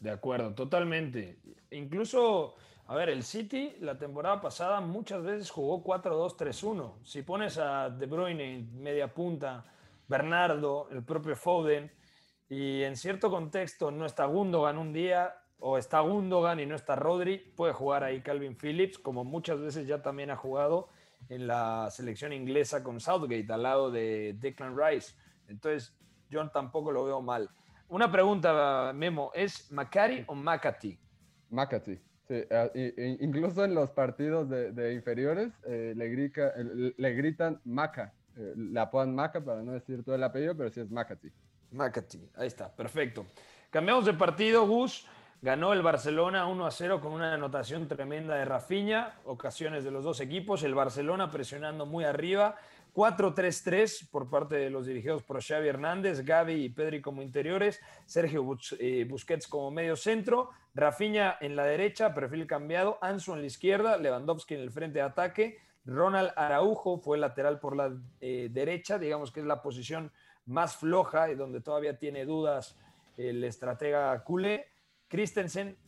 De 0.00 0.10
acuerdo, 0.10 0.54
totalmente. 0.54 1.38
Incluso 1.70 2.54
A 2.90 2.94
ver, 2.94 3.10
el 3.10 3.22
City 3.22 3.76
la 3.80 3.98
temporada 3.98 4.40
pasada 4.40 4.80
muchas 4.80 5.22
veces 5.22 5.50
jugó 5.50 5.84
4-2-3-1. 5.84 6.94
Si 7.04 7.22
pones 7.22 7.58
a 7.58 7.90
De 7.90 8.06
Bruyne 8.06 8.66
media 8.72 9.12
punta, 9.12 9.64
Bernardo, 10.08 10.88
el 10.90 11.04
propio 11.04 11.36
Foden, 11.36 11.92
y 12.48 12.82
en 12.82 12.96
cierto 12.96 13.30
contexto 13.30 13.90
no 13.90 14.06
está 14.06 14.24
Gundogan 14.24 14.78
un 14.78 14.92
día, 14.92 15.34
o 15.60 15.76
está 15.76 16.00
Gundogan 16.00 16.60
y 16.60 16.66
no 16.66 16.74
está 16.74 16.96
Rodri, 16.96 17.38
puede 17.38 17.72
jugar 17.72 18.04
ahí 18.04 18.20
Calvin 18.22 18.56
Phillips, 18.56 18.98
como 18.98 19.24
muchas 19.24 19.60
veces 19.60 19.86
ya 19.86 20.02
también 20.02 20.30
ha 20.30 20.36
jugado 20.36 20.88
en 21.28 21.46
la 21.46 21.88
selección 21.90 22.32
inglesa 22.32 22.82
con 22.82 23.00
Southgate 23.00 23.52
al 23.52 23.62
lado 23.62 23.90
de 23.90 24.36
Declan 24.38 24.76
Rice. 24.78 25.14
Entonces, 25.48 25.96
yo 26.30 26.48
tampoco 26.50 26.92
lo 26.92 27.04
veo 27.04 27.20
mal. 27.20 27.50
Una 27.88 28.10
pregunta, 28.10 28.92
Memo, 28.94 29.30
¿es 29.34 29.70
Macari 29.72 30.24
o 30.26 30.34
Macati? 30.34 30.98
Macati. 31.50 31.98
Sí, 32.28 32.44
incluso 33.20 33.64
en 33.64 33.74
los 33.74 33.90
partidos 33.90 34.50
de, 34.50 34.92
inferiores 34.92 35.50
eh, 35.66 35.94
le, 35.96 36.94
le, 36.96 37.14
gritan 37.14 37.58
Maca. 37.64 38.12
Eh, 38.38 38.54
la 38.56 38.82
apodan 38.82 39.14
Maca 39.14 39.44
para 39.44 39.62
no 39.62 39.72
decir 39.72 40.04
todo 40.04 40.14
el 40.14 40.22
apellido, 40.22 40.56
pero 40.56 40.70
sí 40.70 40.80
es 40.80 40.90
Macati. 40.90 41.28
Macati, 41.72 42.30
ahí 42.36 42.46
está, 42.46 42.74
perfecto. 42.74 43.26
Cambiamos 43.70 44.06
de 44.06 44.14
partido, 44.14 44.66
Gus. 44.66 45.06
Ganó 45.40 45.72
el 45.72 45.82
Barcelona 45.82 46.46
1 46.46 46.66
a 46.66 46.70
0 46.70 47.00
con 47.00 47.12
una 47.12 47.32
anotación 47.32 47.86
tremenda 47.86 48.34
de 48.34 48.44
Rafinha, 48.44 49.20
ocasiones 49.24 49.84
de 49.84 49.92
los 49.92 50.02
dos 50.02 50.20
equipos. 50.20 50.64
El 50.64 50.74
Barcelona 50.74 51.30
presionando 51.30 51.86
muy 51.86 52.04
arriba. 52.04 52.56
4-3-3 52.94 54.10
por 54.10 54.28
parte 54.28 54.56
de 54.56 54.70
los 54.70 54.86
dirigidos 54.86 55.22
por 55.22 55.40
Xavi 55.40 55.68
Hernández, 55.68 56.24
Gaby 56.24 56.54
y 56.64 56.68
Pedri 56.70 57.00
como 57.00 57.22
interiores, 57.22 57.80
Sergio 58.06 58.58
eh, 58.80 59.06
Busquets 59.08 59.46
como 59.46 59.70
medio 59.70 59.94
centro, 59.94 60.50
Rafinha 60.74 61.36
en 61.40 61.54
la 61.54 61.64
derecha, 61.64 62.12
perfil 62.12 62.48
cambiado, 62.48 62.98
Ansu 63.00 63.34
en 63.34 63.42
la 63.42 63.46
izquierda, 63.46 63.98
Lewandowski 63.98 64.54
en 64.54 64.60
el 64.62 64.72
frente 64.72 64.98
de 64.98 65.04
ataque, 65.04 65.58
Ronald 65.88 66.32
Araujo 66.36 66.98
fue 66.98 67.16
lateral 67.16 67.58
por 67.58 67.74
la 67.74 67.90
eh, 68.20 68.50
derecha, 68.52 68.98
digamos 68.98 69.32
que 69.32 69.40
es 69.40 69.46
la 69.46 69.62
posición 69.62 70.12
más 70.44 70.76
floja 70.76 71.30
y 71.30 71.34
donde 71.34 71.62
todavía 71.62 71.98
tiene 71.98 72.26
dudas 72.26 72.76
el 73.16 73.42
estratega 73.42 74.22
culé. 74.22 74.66
Christensen, 75.08 75.78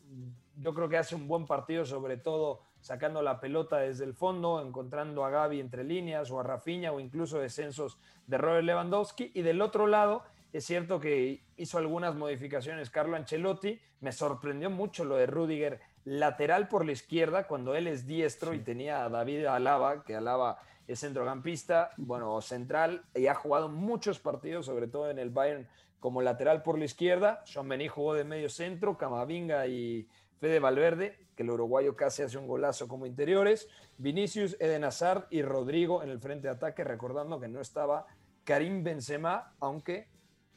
yo 0.57 0.73
creo 0.73 0.89
que 0.89 0.97
hace 0.97 1.15
un 1.15 1.29
buen 1.29 1.47
partido, 1.47 1.85
sobre 1.85 2.17
todo 2.17 2.63
sacando 2.81 3.21
la 3.21 3.41
pelota 3.41 3.77
desde 3.77 4.05
el 4.05 4.15
fondo, 4.15 4.63
encontrando 4.67 5.23
a 5.23 5.31
Gaby 5.31 5.61
entre 5.61 5.85
líneas 5.85 6.31
o 6.31 6.41
a 6.41 6.43
Rafinha 6.45 6.93
o 6.93 6.99
incluso 6.99 7.39
descensos 7.39 7.99
de 8.27 8.39
Robert 8.39 8.65
Lewandowski. 8.65 9.33
Y 9.35 9.43
del 9.43 9.61
otro 9.61 9.87
lado, 9.87 10.23
es 10.51 10.65
cierto 10.65 10.99
que 10.99 11.45
hizo 11.59 11.77
algunas 11.77 12.15
modificaciones 12.15 12.89
Carlo 12.89 13.17
Ancelotti. 13.17 13.79
Me 14.01 14.13
sorprendió 14.13 14.71
mucho 14.71 15.05
lo 15.05 15.17
de 15.17 15.27
Rudiger 15.27 15.81
lateral 16.05 16.69
por 16.69 16.85
la 16.85 16.93
izquierda 16.93 17.47
cuando 17.47 17.75
él 17.75 17.87
es 17.87 18.07
diestro 18.07 18.55
y 18.55 18.61
tenía 18.61 19.05
a 19.05 19.09
David 19.09 19.47
Alaba, 19.47 20.03
que 20.05 20.17
Alaba 20.17 20.59
es 20.87 21.01
centrocampista, 21.01 21.93
bueno, 21.97 22.41
central 22.41 23.05
y 23.15 23.27
ha 23.27 23.35
jugado 23.35 23.69
muchos 23.69 24.19
partidos, 24.19 24.67
sobre 24.67 24.89
todo 24.89 25.11
en 25.11 25.19
el 25.19 25.31
Bayern 25.31 25.69
como 26.01 26.23
lateral 26.23 26.63
por 26.63 26.79
la 26.79 26.87
izquierda. 26.87 27.43
Sean 27.45 27.69
Bení 27.69 27.89
jugó 27.89 28.15
de 28.15 28.25
medio 28.25 28.49
centro, 28.49 28.97
Camavinga 28.97 29.67
y 29.67 30.09
Fede 30.41 30.59
Valverde, 30.59 31.19
que 31.37 31.43
el 31.43 31.51
uruguayo 31.51 31.95
casi 31.95 32.23
hace 32.23 32.39
un 32.39 32.47
golazo 32.47 32.89
como 32.89 33.07
interiores, 33.07 33.69
Vinicius, 33.99 34.57
Eden 34.59 34.85
Hazard 34.85 35.27
y 35.31 35.43
Rodrigo 35.43 36.03
en 36.03 36.09
el 36.09 36.19
frente 36.19 36.49
de 36.49 36.55
ataque, 36.55 36.83
recordando 36.83 37.39
que 37.39 37.49
no 37.49 37.61
estaba 37.61 38.07
Karim 38.45 38.83
Benzema, 38.83 39.55
aunque 39.61 40.09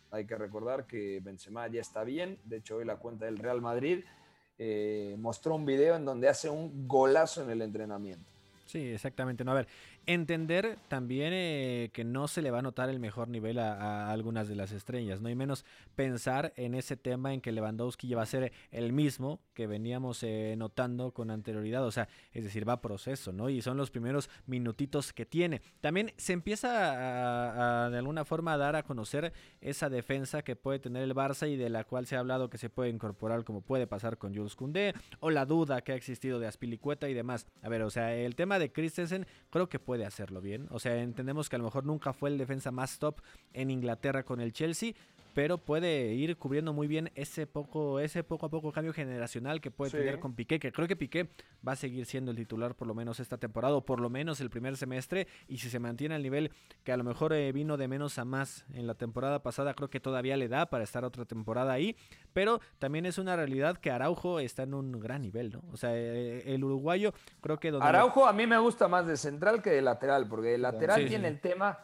hay 0.10 0.26
que 0.26 0.36
recordar 0.36 0.88
que 0.88 1.20
Benzema 1.22 1.68
ya 1.68 1.82
está 1.82 2.04
bien, 2.04 2.40
de 2.46 2.58
hecho 2.58 2.78
hoy 2.78 2.86
la 2.86 2.98
cuenta 2.98 3.26
del 3.26 3.38
Real 3.38 3.62
Madrid 3.62 4.06
eh, 4.66 5.18
mostró 5.18 5.56
un 5.56 5.66
video 5.66 5.98
en 5.98 6.06
donde 6.06 6.30
hace 6.30 6.50
un 6.50 6.88
golazo 6.88 7.44
en 7.44 7.50
el 7.50 7.62
entrenamiento. 7.62 8.24
Sí, 8.66 8.80
exactamente. 8.94 9.44
No, 9.44 9.52
a 9.52 9.56
ver, 9.56 9.68
entender 10.06 10.78
también 10.88 11.32
eh, 11.34 11.90
que 11.94 12.04
no 12.04 12.28
se 12.28 12.42
le 12.42 12.52
va 12.52 12.60
a 12.60 12.62
notar 12.62 12.90
el 12.90 13.00
mejor 13.00 13.30
nivel 13.30 13.60
a, 13.60 14.12
algunas 14.12 14.48
de 14.48 14.56
las 14.56 14.72
estrellas, 14.72 15.22
¿no? 15.22 15.30
Y 15.30 15.36
menos 15.36 15.66
pensar 15.96 16.54
en 16.56 16.76
ese 16.76 16.98
tema 16.98 17.34
en 17.34 17.42
que 17.42 17.52
Lewandowski 17.52 18.08
ya 18.08 18.18
va 18.18 18.24
a 18.24 18.28
ser 18.28 18.52
el 18.72 18.92
mismo 18.92 19.40
que 19.54 19.68
veníamos 19.68 20.24
eh, 20.24 20.56
notando 20.58 21.12
con 21.12 21.32
anterioridad, 21.32 21.86
o 21.86 21.92
sea, 21.92 22.08
es 22.32 22.44
decir, 22.44 22.68
va 22.68 22.74
a 22.74 22.82
proceso, 22.82 23.32
¿no? 23.32 23.50
Y 23.50 23.62
son 23.62 23.78
los 23.78 23.92
primeros 23.92 24.30
minutitos 24.46 25.14
que 25.14 25.26
tiene. 25.26 25.62
También 25.80 26.12
se 26.18 26.34
empieza 26.34 27.86
a, 27.86 27.90
de 27.90 27.98
alguna 27.98 28.26
forma 28.26 28.54
a 28.54 28.58
dar 28.58 28.76
a 28.76 28.84
conocer 28.84 29.32
esa 29.62 29.90
defensa 29.90 30.42
que 30.42 30.56
puede 30.56 30.80
tener 30.80 31.04
el 31.04 31.16
Barça 31.16 31.50
y 31.50 31.56
de 31.56 31.70
la 31.70 31.84
cual 31.84 32.08
se 32.08 32.16
ha 32.16 32.20
hablado 32.20 32.50
que 32.50 32.58
se 32.58 32.70
puede 32.70 32.90
incorporar 32.90 33.44
como 33.44 33.62
puede 33.62 33.88
pasar 33.88 34.18
con 34.18 34.36
Jules 34.36 34.56
Koundé 34.56 34.94
o 35.20 35.30
la 35.30 35.46
duda 35.46 35.82
que 35.82 35.94
ha 35.94 35.96
existido 35.96 36.40
de 36.40 36.48
Aspilicueta 36.48 37.08
y 37.10 37.14
demás. 37.14 37.48
A 37.62 37.70
ver, 37.70 37.84
o 37.84 37.90
sea, 37.90 38.16
el 38.16 38.36
tema 38.36 38.60
de 38.60 38.72
Christensen 38.72 39.26
creo 39.50 39.70
que 39.70 39.80
puede 39.80 39.93
puede 39.94 40.06
hacerlo 40.08 40.42
bien. 40.42 40.66
O 40.72 40.80
sea, 40.80 40.98
entendemos 40.98 41.50
que 41.50 41.56
a 41.56 41.60
lo 41.60 41.66
mejor 41.66 41.86
nunca 41.86 42.14
fue 42.14 42.32
el 42.32 42.40
defensa 42.40 42.72
más 42.72 42.98
top 42.98 43.22
en 43.54 43.70
Inglaterra 43.70 44.24
con 44.24 44.42
el 44.42 44.52
Chelsea, 44.52 44.94
pero 45.34 45.58
puede 45.58 46.14
ir 46.14 46.38
cubriendo 46.38 46.74
muy 46.74 46.88
bien 46.88 47.12
ese 47.16 47.48
poco, 47.48 48.00
ese 48.00 48.24
poco 48.24 48.46
a 48.46 48.50
poco 48.50 48.72
cambio 48.72 48.94
generacional 48.94 49.62
que 49.62 49.72
puede 49.72 49.92
tener 49.92 50.20
con 50.20 50.36
Piqué, 50.36 50.60
que 50.60 50.72
creo 50.72 50.88
que 50.88 50.96
Piqué 50.96 51.30
va 51.68 51.74
a 51.74 51.76
seguir 51.76 52.06
siendo 52.06 52.32
el 52.32 52.38
titular 52.38 52.76
por 52.76 52.88
lo 52.88 52.94
menos 52.94 53.20
esta 53.20 53.38
temporada, 53.38 53.76
o 53.76 53.86
por 53.86 54.00
lo 54.00 54.10
menos 54.10 54.40
el 54.42 54.50
primer 54.50 54.78
semestre, 54.78 55.28
y 55.48 55.58
si 55.58 55.70
se 55.70 55.80
mantiene 55.80 56.16
al 56.16 56.24
nivel 56.24 56.52
que 56.84 56.92
a 56.92 56.98
lo 56.98 57.04
mejor 57.04 57.34
eh, 57.34 57.52
vino 57.52 57.78
de 57.78 57.88
menos 57.88 58.20
a 58.20 58.26
más 58.26 58.66
en 58.74 58.88
la 58.88 58.96
temporada 58.96 59.42
pasada, 59.42 59.74
creo 59.74 59.90
que 59.90 60.00
todavía 60.00 60.38
le 60.38 60.48
da 60.48 60.68
para 60.68 60.84
estar 60.84 61.04
otra 61.04 61.26
temporada 61.26 61.74
ahí, 61.74 61.96
pero 62.34 62.62
también 62.80 63.06
es 63.06 63.18
una 63.18 63.36
realidad 63.36 63.78
que 63.78 63.92
Araujo 63.92 64.40
está 64.40 64.64
en 64.64 64.74
un 64.74 65.00
gran 65.00 65.22
nivel, 65.22 65.52
¿no? 65.52 65.64
O 65.72 65.78
sea, 65.78 65.92
eh, 65.96 66.44
el 66.54 66.64
uruguayo 66.64 67.14
creo 67.42 67.60
que... 67.60 67.74
Araujo 67.80 68.28
a 68.28 68.34
mí 68.34 68.46
me 68.46 68.58
gusta 68.58 68.88
más 68.88 69.08
de 69.08 69.18
central 69.18 69.62
que 69.62 69.72
de 69.72 69.82
lateral, 69.82 70.28
porque 70.28 70.56
el 70.56 70.62
lateral 70.62 71.08
tiene 71.08 71.28
el 71.28 71.40
tema 71.40 71.80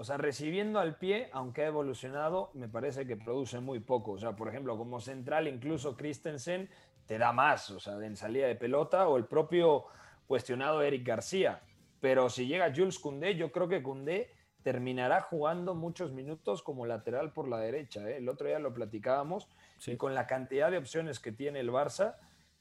o 0.00 0.04
sea, 0.04 0.16
recibiendo 0.16 0.80
al 0.80 0.96
pie, 0.96 1.28
aunque 1.30 1.62
ha 1.62 1.66
evolucionado, 1.66 2.50
me 2.54 2.70
parece 2.70 3.06
que 3.06 3.18
produce 3.18 3.60
muy 3.60 3.80
poco. 3.80 4.12
O 4.12 4.18
sea, 4.18 4.34
por 4.34 4.48
ejemplo, 4.48 4.78
como 4.78 4.98
central, 4.98 5.46
incluso 5.46 5.94
Christensen 5.94 6.70
te 7.04 7.18
da 7.18 7.34
más, 7.34 7.70
o 7.70 7.78
sea, 7.78 8.02
en 8.02 8.16
salida 8.16 8.46
de 8.46 8.54
pelota, 8.54 9.08
o 9.08 9.18
el 9.18 9.26
propio 9.26 9.84
cuestionado 10.26 10.80
Eric 10.80 11.06
García. 11.06 11.60
Pero 12.00 12.30
si 12.30 12.46
llega 12.46 12.72
Jules 12.74 12.98
Koundé, 12.98 13.36
yo 13.36 13.52
creo 13.52 13.68
que 13.68 13.82
Koundé 13.82 14.32
terminará 14.62 15.20
jugando 15.20 15.74
muchos 15.74 16.12
minutos 16.12 16.62
como 16.62 16.86
lateral 16.86 17.34
por 17.34 17.46
la 17.46 17.58
derecha. 17.58 18.08
¿eh? 18.08 18.16
El 18.16 18.30
otro 18.30 18.46
día 18.46 18.58
lo 18.58 18.72
platicábamos, 18.72 19.50
y 19.86 19.98
con 19.98 20.14
la 20.14 20.26
cantidad 20.26 20.70
de 20.70 20.78
opciones 20.78 21.20
que 21.20 21.30
tiene 21.30 21.60
el 21.60 21.70
Barça, 21.70 22.14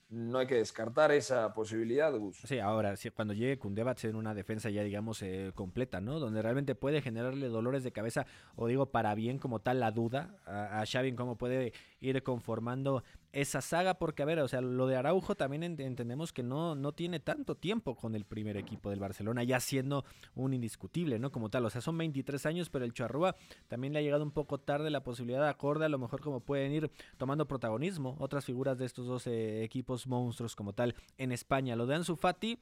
no 0.09 0.39
hay 0.39 0.47
que 0.47 0.55
descartar 0.55 1.11
esa 1.11 1.53
posibilidad, 1.53 2.11
Gus. 2.17 2.37
Sí, 2.43 2.59
ahora, 2.59 2.95
cuando 3.13 3.33
llegue 3.33 3.59
a 3.91 3.95
ser 3.95 4.15
una 4.15 4.33
defensa 4.33 4.69
ya, 4.69 4.83
digamos, 4.83 5.21
eh, 5.21 5.51
completa, 5.53 6.01
¿no? 6.01 6.19
Donde 6.19 6.41
realmente 6.41 6.73
puede 6.75 7.01
generarle 7.01 7.47
dolores 7.47 7.83
de 7.83 7.91
cabeza, 7.91 8.25
o 8.55 8.67
digo, 8.67 8.87
para 8.87 9.13
bien 9.13 9.37
como 9.37 9.59
tal 9.59 9.79
la 9.79 9.91
duda 9.91 10.35
a, 10.45 10.81
a 10.81 10.85
Xavi 10.85 11.13
cómo 11.13 11.37
puede 11.37 11.73
ir 12.01 12.23
conformando 12.23 13.03
esa 13.31 13.61
saga, 13.61 13.95
porque 13.95 14.23
a 14.23 14.25
ver, 14.25 14.39
o 14.39 14.47
sea, 14.47 14.61
lo 14.61 14.87
de 14.87 14.95
Araujo 14.95 15.35
también 15.35 15.63
entendemos 15.63 16.33
que 16.33 16.41
no, 16.41 16.75
no 16.75 16.93
tiene 16.93 17.19
tanto 17.19 17.55
tiempo 17.55 17.95
con 17.95 18.15
el 18.15 18.25
primer 18.25 18.57
equipo 18.57 18.89
del 18.89 18.99
Barcelona, 18.99 19.43
ya 19.43 19.59
siendo 19.59 20.03
un 20.33 20.53
indiscutible, 20.53 21.19
¿no? 21.19 21.31
Como 21.31 21.49
tal, 21.49 21.65
o 21.65 21.69
sea, 21.69 21.81
son 21.81 21.97
23 21.97 22.45
años, 22.47 22.69
pero 22.69 22.85
el 22.85 22.93
Charrúa 22.93 23.35
también 23.67 23.93
le 23.93 23.99
ha 23.99 24.01
llegado 24.01 24.23
un 24.23 24.31
poco 24.31 24.59
tarde 24.59 24.89
la 24.89 25.03
posibilidad 25.03 25.41
de 25.43 25.49
acorde, 25.49 25.85
a 25.85 25.89
lo 25.89 25.99
mejor 25.99 26.21
como 26.21 26.39
pueden 26.39 26.71
ir 26.71 26.91
tomando 27.17 27.47
protagonismo 27.47 28.15
otras 28.19 28.45
figuras 28.45 28.77
de 28.77 28.85
estos 28.85 29.05
dos 29.05 29.27
eh, 29.27 29.63
equipos 29.63 30.07
monstruos 30.07 30.55
como 30.55 30.73
tal 30.73 30.95
en 31.17 31.31
España. 31.31 31.75
Lo 31.75 31.85
de 31.85 31.95
Ansu 31.95 32.15
Fati, 32.15 32.59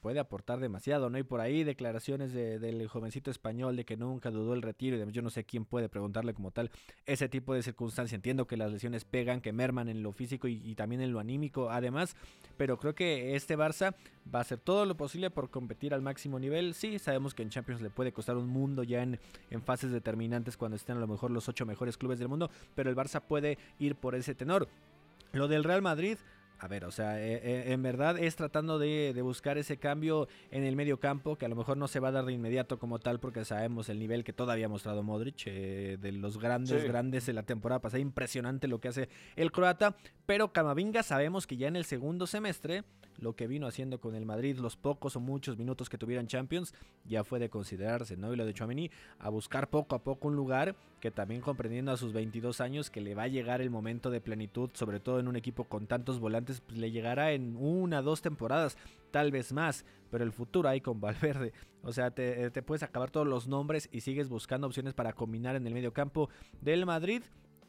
puede 0.00 0.18
aportar 0.18 0.60
demasiado, 0.60 1.10
¿no? 1.10 1.18
Y 1.18 1.22
por 1.22 1.40
ahí 1.40 1.64
declaraciones 1.64 2.32
del 2.32 2.88
jovencito 2.88 3.30
español 3.30 3.76
de 3.76 3.84
que 3.84 3.96
nunca 3.96 4.30
dudó 4.30 4.54
el 4.54 4.62
retiro 4.62 4.96
y 4.96 5.12
yo 5.12 5.22
no 5.22 5.30
sé 5.30 5.44
quién 5.44 5.64
puede 5.64 5.88
preguntarle 5.88 6.34
como 6.34 6.50
tal 6.50 6.70
ese 7.06 7.28
tipo 7.28 7.54
de 7.54 7.62
circunstancia. 7.62 8.16
Entiendo 8.16 8.46
que 8.46 8.56
las 8.56 8.72
lesiones 8.72 9.04
pegan, 9.04 9.40
que 9.40 9.52
merman 9.52 9.88
en 9.88 10.02
lo 10.02 10.12
físico 10.12 10.48
y, 10.48 10.74
también 10.74 11.00
en 11.02 11.12
lo 11.12 11.20
anímico 11.20 11.70
además, 11.70 12.16
pero 12.56 12.78
creo 12.78 12.94
que 12.94 13.36
este 13.36 13.56
Barça 13.56 13.94
va 14.32 14.40
a 14.40 14.42
hacer 14.42 14.58
todo 14.58 14.86
lo 14.86 14.96
posible 14.96 15.30
por 15.30 15.50
competir 15.50 15.94
al 15.94 16.02
máximo 16.02 16.38
nivel. 16.38 16.74
Sí, 16.74 16.98
sabemos 16.98 17.34
que 17.34 17.42
en 17.42 17.50
Champions 17.50 17.82
le 17.82 17.90
puede 17.90 18.12
costar 18.12 18.36
un 18.36 18.48
mundo 18.48 18.82
ya 18.82 19.02
en, 19.02 19.18
en 19.50 19.62
fases 19.62 19.92
determinantes 19.92 20.56
cuando 20.56 20.76
estén 20.76 20.96
a 20.96 21.00
lo 21.00 21.06
mejor 21.06 21.30
los 21.30 21.48
ocho 21.48 21.66
mejores 21.66 21.96
clubes 21.96 22.18
del 22.18 22.28
mundo, 22.28 22.50
pero 22.74 22.90
el 22.90 22.96
Barça 22.96 23.20
puede 23.20 23.58
ir 23.78 23.96
por 23.96 24.14
ese 24.14 24.34
tenor. 24.34 24.68
Lo 25.32 25.46
del 25.46 25.62
Real 25.62 25.82
Madrid, 25.82 26.16
a 26.60 26.68
ver, 26.68 26.84
o 26.84 26.90
sea, 26.90 27.18
eh, 27.18 27.40
eh, 27.42 27.72
en 27.72 27.82
verdad 27.82 28.18
es 28.18 28.36
tratando 28.36 28.78
de, 28.78 29.18
buscar 29.22 29.56
ese 29.56 29.78
cambio 29.78 30.28
en 30.50 30.62
el 30.62 30.76
medio 30.76 31.00
campo, 31.00 31.36
que 31.36 31.46
a 31.46 31.48
lo 31.48 31.56
mejor 31.56 31.78
no 31.78 31.88
se 31.88 32.00
va 32.00 32.08
a 32.08 32.12
dar 32.12 32.26
de 32.26 32.34
inmediato 32.34 32.78
como 32.78 32.98
tal, 32.98 33.18
porque 33.18 33.46
sabemos 33.46 33.88
el 33.88 33.98
nivel 33.98 34.24
que 34.24 34.34
todavía 34.34 34.66
ha 34.66 34.68
mostrado 34.68 35.02
Modric, 35.02 35.44
eh, 35.46 35.96
de 35.98 36.12
los 36.12 36.38
grandes, 36.38 36.84
grandes 36.84 37.24
de 37.24 37.32
la 37.32 37.44
temporada 37.44 37.80
pasada, 37.80 38.00
impresionante 38.00 38.68
lo 38.68 38.78
que 38.78 38.88
hace 38.88 39.08
el 39.36 39.52
croata, 39.52 39.96
pero 40.26 40.52
Camavinga 40.52 41.02
sabemos 41.02 41.46
que 41.46 41.56
ya 41.56 41.66
en 41.66 41.76
el 41.76 41.86
segundo 41.86 42.26
semestre 42.26 42.84
lo 43.20 43.34
que 43.34 43.46
vino 43.46 43.66
haciendo 43.66 44.00
con 44.00 44.14
el 44.14 44.26
Madrid, 44.26 44.58
los 44.58 44.76
pocos 44.76 45.16
o 45.16 45.20
muchos 45.20 45.56
minutos 45.56 45.88
que 45.88 45.98
tuvieran 45.98 46.26
Champions, 46.26 46.74
ya 47.04 47.24
fue 47.24 47.38
de 47.38 47.50
considerarse, 47.50 48.16
¿no? 48.16 48.32
Y 48.32 48.36
lo 48.36 48.46
de 48.46 48.54
Chouameni 48.54 48.90
a 49.18 49.28
buscar 49.28 49.68
poco 49.68 49.94
a 49.94 50.02
poco 50.02 50.28
un 50.28 50.36
lugar 50.36 50.76
que 51.00 51.10
también 51.10 51.40
comprendiendo 51.40 51.92
a 51.92 51.96
sus 51.96 52.12
22 52.12 52.60
años 52.60 52.90
que 52.90 53.00
le 53.00 53.14
va 53.14 53.24
a 53.24 53.28
llegar 53.28 53.60
el 53.60 53.70
momento 53.70 54.10
de 54.10 54.20
plenitud, 54.20 54.70
sobre 54.74 55.00
todo 55.00 55.18
en 55.18 55.28
un 55.28 55.36
equipo 55.36 55.64
con 55.64 55.86
tantos 55.86 56.20
volantes 56.20 56.60
pues, 56.60 56.78
le 56.78 56.90
llegará 56.90 57.32
en 57.32 57.56
una, 57.56 58.02
dos 58.02 58.22
temporadas, 58.22 58.76
tal 59.10 59.30
vez 59.30 59.52
más. 59.52 59.84
Pero 60.10 60.24
el 60.24 60.32
futuro 60.32 60.68
ahí 60.68 60.80
con 60.80 61.00
Valverde. 61.00 61.52
O 61.82 61.92
sea, 61.92 62.10
te, 62.10 62.50
te 62.50 62.62
puedes 62.62 62.82
acabar 62.82 63.10
todos 63.10 63.26
los 63.26 63.46
nombres 63.46 63.88
y 63.92 64.00
sigues 64.00 64.28
buscando 64.28 64.66
opciones 64.66 64.94
para 64.94 65.12
combinar 65.12 65.56
en 65.56 65.66
el 65.66 65.74
medio 65.74 65.92
campo 65.92 66.28
del 66.60 66.84
Madrid. 66.84 67.22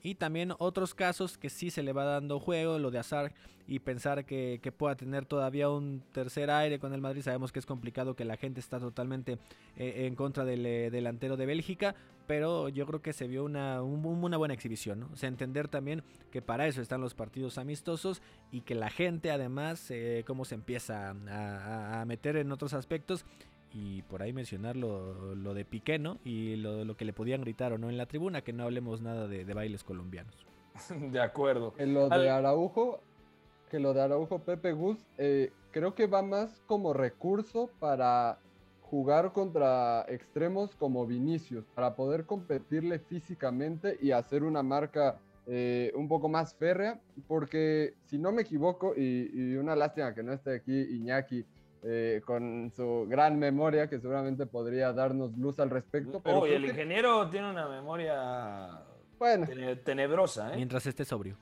Y 0.03 0.15
también 0.15 0.53
otros 0.57 0.93
casos 0.95 1.37
que 1.37 1.49
sí 1.49 1.69
se 1.69 1.83
le 1.83 1.93
va 1.93 2.03
dando 2.05 2.39
juego, 2.39 2.79
lo 2.79 2.91
de 2.91 2.99
Azar 2.99 3.33
y 3.67 3.79
pensar 3.79 4.25
que, 4.25 4.73
pueda 4.77 4.95
tener 4.95 5.25
todavía 5.25 5.69
un 5.69 6.03
tercer 6.11 6.49
aire 6.49 6.79
con 6.79 6.93
el 6.93 7.01
Madrid. 7.01 7.21
Sabemos 7.21 7.51
que 7.51 7.59
es 7.59 7.65
complicado, 7.65 8.15
que 8.15 8.25
la 8.25 8.35
gente 8.35 8.59
está 8.59 8.79
totalmente 8.79 9.37
eh, 9.77 10.07
en 10.07 10.15
contra 10.15 10.43
del 10.43 10.65
eh, 10.65 10.89
delantero 10.89 11.37
de 11.37 11.45
Bélgica, 11.45 11.95
pero 12.27 12.69
yo 12.69 12.85
creo 12.85 13.01
que 13.01 13.13
se 13.13 13.27
vio 13.27 13.43
una, 13.43 13.81
una 13.81 14.37
buena 14.37 14.53
exhibición. 14.53 15.01
¿no? 15.01 15.09
O 15.13 15.15
sea, 15.15 15.29
entender 15.29 15.67
también 15.67 16.03
que 16.31 16.41
para 16.41 16.67
eso 16.67 16.81
están 16.81 17.01
los 17.01 17.13
partidos 17.13 17.57
amistosos 17.57 18.21
y 18.51 18.61
que 18.61 18.75
la 18.75 18.89
gente 18.89 19.31
además, 19.31 19.89
eh, 19.89 20.23
cómo 20.25 20.45
se 20.45 20.55
empieza 20.55 21.11
a, 21.11 22.01
a 22.01 22.05
meter 22.05 22.37
en 22.37 22.51
otros 22.51 22.73
aspectos 22.73 23.25
y 23.73 24.01
por 24.03 24.21
ahí 24.21 24.33
mencionar 24.33 24.75
lo, 24.75 25.35
lo 25.35 25.53
de 25.53 25.65
Piqué, 25.65 25.99
¿no? 25.99 26.17
Y 26.23 26.55
lo, 26.57 26.83
lo, 26.83 26.95
que 26.95 27.05
le 27.05 27.13
podían 27.13 27.41
gritar 27.41 27.73
o 27.73 27.77
no 27.77 27.89
en 27.89 27.97
la 27.97 28.05
tribuna, 28.05 28.41
que 28.41 28.53
no 28.53 28.63
hablemos 28.63 29.01
nada 29.01 29.27
de, 29.27 29.53
bailes 29.53 29.83
colombianos. 29.83 30.35
De 31.11 31.19
acuerdo. 31.19 31.73
En 31.77 31.93
lo 31.93 32.09
de 32.09 32.29
Araujo, 32.29 33.01
que 33.69 33.79
lo 33.79 33.93
de 33.93 34.01
Araujo 34.01 34.39
Pepe 34.39 34.73
Gus, 34.73 34.97
eh, 35.17 35.51
creo 35.71 35.95
que 35.95 36.07
va 36.07 36.21
más 36.21 36.61
como 36.67 36.93
recurso 36.93 37.69
para 37.79 38.37
jugar 38.81 39.31
contra 39.31 40.05
extremos 40.09 40.75
como 40.75 41.05
Vinicius, 41.05 41.65
para 41.75 41.95
poder 41.95 42.25
competirle 42.25 42.99
físicamente 42.99 43.97
y 44.01 44.11
hacer 44.11 44.43
una 44.43 44.63
marca 44.63 45.17
eh, 45.47 45.93
un 45.95 46.09
poco 46.09 46.27
más 46.27 46.53
férrea, 46.55 46.99
porque 47.27 47.93
si 48.05 48.17
no 48.17 48.31
me 48.33 48.41
equivoco, 48.41 48.93
y, 48.95 49.29
y 49.33 49.55
una 49.55 49.75
lástima 49.75 50.13
que 50.13 50.23
no 50.23 50.33
esté 50.33 50.55
aquí 50.55 50.77
Iñaki, 50.77 51.45
eh, 51.83 52.21
con 52.25 52.71
su 52.75 53.07
gran 53.09 53.39
memoria 53.39 53.89
que 53.89 53.99
seguramente 53.99 54.45
podría 54.45 54.93
darnos 54.93 55.35
luz 55.37 55.59
al 55.59 55.69
respecto. 55.69 56.21
Pero 56.21 56.45
el 56.45 56.65
ingeniero 56.65 57.29
tiene 57.29 57.49
una 57.49 57.67
memoria 57.67 58.81
bueno. 59.17 59.47
tenebrosa. 59.83 60.53
¿eh? 60.53 60.57
Mientras 60.57 60.85
esté 60.85 61.05
sobrio. 61.05 61.37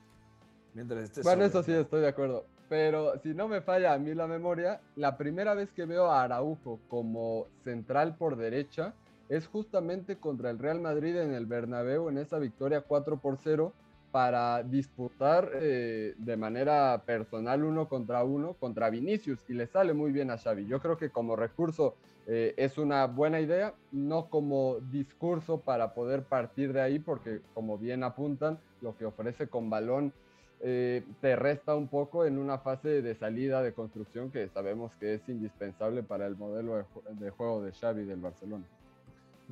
Mientras 0.72 1.02
esté 1.04 1.22
bueno, 1.22 1.44
eso 1.44 1.62
sí, 1.62 1.72
estoy 1.72 2.00
de 2.00 2.08
acuerdo. 2.08 2.46
Pero 2.68 3.18
si 3.18 3.34
no 3.34 3.48
me 3.48 3.60
falla 3.60 3.92
a 3.92 3.98
mí 3.98 4.14
la 4.14 4.26
memoria, 4.26 4.80
la 4.96 5.16
primera 5.16 5.54
vez 5.54 5.72
que 5.72 5.84
veo 5.84 6.06
a 6.10 6.22
Araujo 6.22 6.80
como 6.88 7.48
central 7.64 8.16
por 8.16 8.36
derecha 8.36 8.94
es 9.28 9.46
justamente 9.46 10.16
contra 10.16 10.50
el 10.50 10.58
Real 10.58 10.80
Madrid 10.80 11.16
en 11.16 11.34
el 11.34 11.46
Bernabéu 11.46 12.08
en 12.08 12.18
esa 12.18 12.38
victoria 12.38 12.80
4 12.82 13.18
por 13.20 13.38
0 13.38 13.72
para 14.10 14.62
disputar 14.62 15.50
eh, 15.54 16.14
de 16.18 16.36
manera 16.36 17.02
personal 17.06 17.64
uno 17.64 17.88
contra 17.88 18.24
uno 18.24 18.54
contra 18.54 18.90
Vinicius 18.90 19.44
y 19.48 19.54
le 19.54 19.66
sale 19.66 19.94
muy 19.94 20.12
bien 20.12 20.30
a 20.30 20.38
Xavi. 20.38 20.66
Yo 20.66 20.80
creo 20.80 20.96
que 20.96 21.10
como 21.10 21.36
recurso 21.36 21.94
eh, 22.26 22.54
es 22.56 22.78
una 22.78 23.06
buena 23.06 23.40
idea, 23.40 23.74
no 23.92 24.26
como 24.26 24.78
discurso 24.90 25.60
para 25.60 25.94
poder 25.94 26.24
partir 26.24 26.72
de 26.72 26.80
ahí, 26.80 26.98
porque 26.98 27.40
como 27.54 27.78
bien 27.78 28.02
apuntan, 28.02 28.58
lo 28.80 28.96
que 28.96 29.04
ofrece 29.04 29.48
con 29.48 29.70
balón 29.70 30.12
eh, 30.62 31.02
te 31.20 31.36
resta 31.36 31.74
un 31.74 31.88
poco 31.88 32.26
en 32.26 32.38
una 32.38 32.58
fase 32.58 33.00
de 33.00 33.14
salida 33.14 33.62
de 33.62 33.72
construcción 33.72 34.30
que 34.30 34.48
sabemos 34.48 34.92
que 35.00 35.14
es 35.14 35.28
indispensable 35.28 36.02
para 36.02 36.26
el 36.26 36.36
modelo 36.36 36.76
de, 36.76 36.84
de 37.14 37.30
juego 37.30 37.62
de 37.62 37.72
Xavi 37.72 38.04
del 38.04 38.20
Barcelona. 38.20 38.64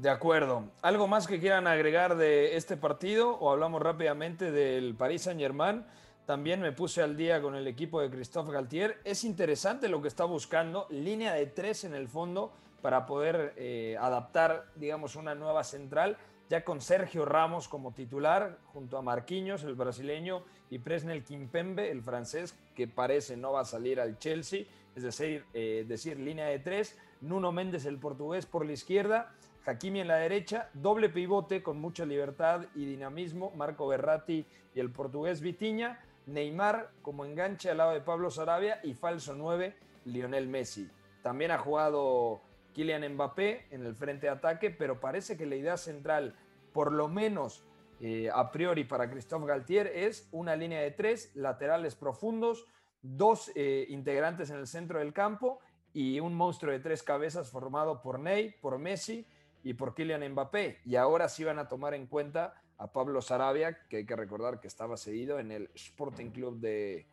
De 0.00 0.10
acuerdo. 0.10 0.62
¿Algo 0.80 1.08
más 1.08 1.26
que 1.26 1.40
quieran 1.40 1.66
agregar 1.66 2.16
de 2.16 2.56
este 2.56 2.76
partido 2.76 3.32
o 3.32 3.50
hablamos 3.50 3.82
rápidamente 3.82 4.52
del 4.52 4.94
Paris 4.94 5.22
Saint-Germain? 5.22 5.84
También 6.24 6.60
me 6.60 6.70
puse 6.70 7.02
al 7.02 7.16
día 7.16 7.42
con 7.42 7.56
el 7.56 7.66
equipo 7.66 8.00
de 8.00 8.08
Christophe 8.08 8.52
Galtier. 8.52 9.00
Es 9.02 9.24
interesante 9.24 9.88
lo 9.88 10.00
que 10.00 10.06
está 10.06 10.24
buscando, 10.24 10.86
línea 10.90 11.34
de 11.34 11.46
tres 11.46 11.82
en 11.82 11.94
el 11.94 12.06
fondo 12.06 12.52
para 12.80 13.06
poder 13.06 13.54
eh, 13.56 13.96
adaptar, 14.00 14.66
digamos, 14.76 15.16
una 15.16 15.34
nueva 15.34 15.64
central, 15.64 16.16
ya 16.48 16.64
con 16.64 16.80
Sergio 16.80 17.24
Ramos 17.24 17.66
como 17.66 17.90
titular, 17.90 18.56
junto 18.66 18.98
a 18.98 19.02
Marquinhos, 19.02 19.64
el 19.64 19.74
brasileño, 19.74 20.44
y 20.70 20.78
Presnel 20.78 21.24
Kimpembe, 21.24 21.90
el 21.90 22.02
francés, 22.02 22.54
que 22.76 22.86
parece 22.86 23.36
no 23.36 23.50
va 23.50 23.62
a 23.62 23.64
salir 23.64 23.98
al 24.00 24.16
Chelsea, 24.20 24.66
es 24.94 25.02
decir, 25.02 25.44
eh, 25.54 25.84
decir 25.88 26.20
línea 26.20 26.46
de 26.46 26.60
tres, 26.60 26.96
Nuno 27.20 27.50
Méndez, 27.50 27.84
el 27.84 27.98
portugués, 27.98 28.46
por 28.46 28.64
la 28.64 28.72
izquierda, 28.72 29.34
Hakimi 29.68 30.00
en 30.00 30.08
la 30.08 30.16
derecha, 30.16 30.70
doble 30.72 31.10
pivote 31.10 31.62
con 31.62 31.78
mucha 31.78 32.06
libertad 32.06 32.64
y 32.74 32.86
dinamismo, 32.86 33.52
Marco 33.54 33.86
Berratti 33.86 34.46
y 34.74 34.80
el 34.80 34.90
portugués 34.90 35.42
Vitiña, 35.42 36.00
Neymar 36.26 36.90
como 37.02 37.26
enganche 37.26 37.70
al 37.70 37.76
lado 37.76 37.92
de 37.92 38.00
Pablo 38.00 38.30
Sarabia 38.30 38.80
y 38.82 38.94
falso 38.94 39.34
9, 39.34 39.76
Lionel 40.06 40.48
Messi. 40.48 40.88
También 41.22 41.50
ha 41.50 41.58
jugado 41.58 42.40
Kylian 42.72 43.12
Mbappé 43.12 43.66
en 43.70 43.84
el 43.84 43.94
frente 43.94 44.26
de 44.26 44.32
ataque, 44.32 44.70
pero 44.70 45.00
parece 45.00 45.36
que 45.36 45.44
la 45.44 45.56
idea 45.56 45.76
central, 45.76 46.34
por 46.72 46.90
lo 46.90 47.08
menos 47.08 47.62
eh, 48.00 48.30
a 48.32 48.50
priori 48.50 48.84
para 48.84 49.10
Christophe 49.10 49.46
Galtier, 49.46 49.88
es 49.88 50.28
una 50.32 50.56
línea 50.56 50.80
de 50.80 50.92
tres, 50.92 51.30
laterales 51.34 51.94
profundos, 51.94 52.64
dos 53.02 53.52
eh, 53.54 53.84
integrantes 53.90 54.48
en 54.48 54.56
el 54.56 54.66
centro 54.66 54.98
del 54.98 55.12
campo 55.12 55.60
y 55.92 56.20
un 56.20 56.34
monstruo 56.34 56.72
de 56.72 56.80
tres 56.80 57.02
cabezas 57.02 57.50
formado 57.50 58.00
por 58.00 58.18
Ney, 58.18 58.54
por 58.62 58.78
Messi 58.78 59.26
y 59.68 59.74
por 59.74 59.94
Kylian 59.94 60.26
Mbappé. 60.32 60.78
Y 60.86 60.96
ahora 60.96 61.28
sí 61.28 61.44
van 61.44 61.58
a 61.58 61.68
tomar 61.68 61.92
en 61.92 62.06
cuenta 62.06 62.54
a 62.78 62.90
Pablo 62.90 63.20
Sarabia, 63.20 63.78
que 63.90 63.98
hay 63.98 64.06
que 64.06 64.16
recordar 64.16 64.60
que 64.60 64.66
estaba 64.66 64.96
seguido 64.96 65.38
en 65.38 65.52
el 65.52 65.68
Sporting 65.74 66.30
Club 66.30 66.58
de, 66.58 67.04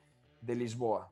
Lisboa. 0.48 1.12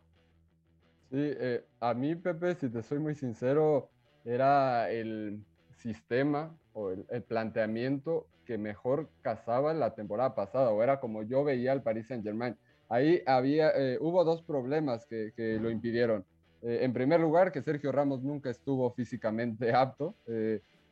Sí, 1.11 1.17
eh, 1.19 1.65
a 1.81 1.93
mí, 1.93 2.15
Pepe, 2.15 2.55
si 2.55 2.69
te 2.69 2.81
soy 2.81 2.99
muy 2.99 3.13
sincero, 3.13 3.89
era 4.23 4.89
el 4.89 5.43
sistema 5.75 6.55
o 6.71 6.91
el, 6.91 7.23
planteamiento 7.23 8.25
que 8.45 8.57
mejor 8.57 9.09
casaba 9.21 9.73
la 9.73 9.95
temporada 9.95 10.35
pasada, 10.35 10.71
o 10.71 10.81
era 10.81 11.01
como 11.01 11.23
yo 11.23 11.43
veía 11.43 11.73
al 11.73 11.83
Paris 11.83 12.07
Saint 12.07 12.23
Germain. 12.23 12.55
Ahí 12.87 13.21
había, 13.25 13.71
eh, 13.71 13.97
hubo 13.99 14.23
dos 14.23 14.43
problemas 14.43 15.05
que, 15.07 15.33
lo 15.59 15.69
impidieron. 15.69 16.23
Eh, 16.61 16.79
en 16.83 16.93
primer 16.93 17.19
lugar, 17.19 17.51
que 17.51 17.61
Sergio 17.61 17.91
Ramos 17.91 18.23
nunca 18.23 18.49
estuvo 18.49 18.89
físicamente 18.93 19.73
apto 19.75 20.15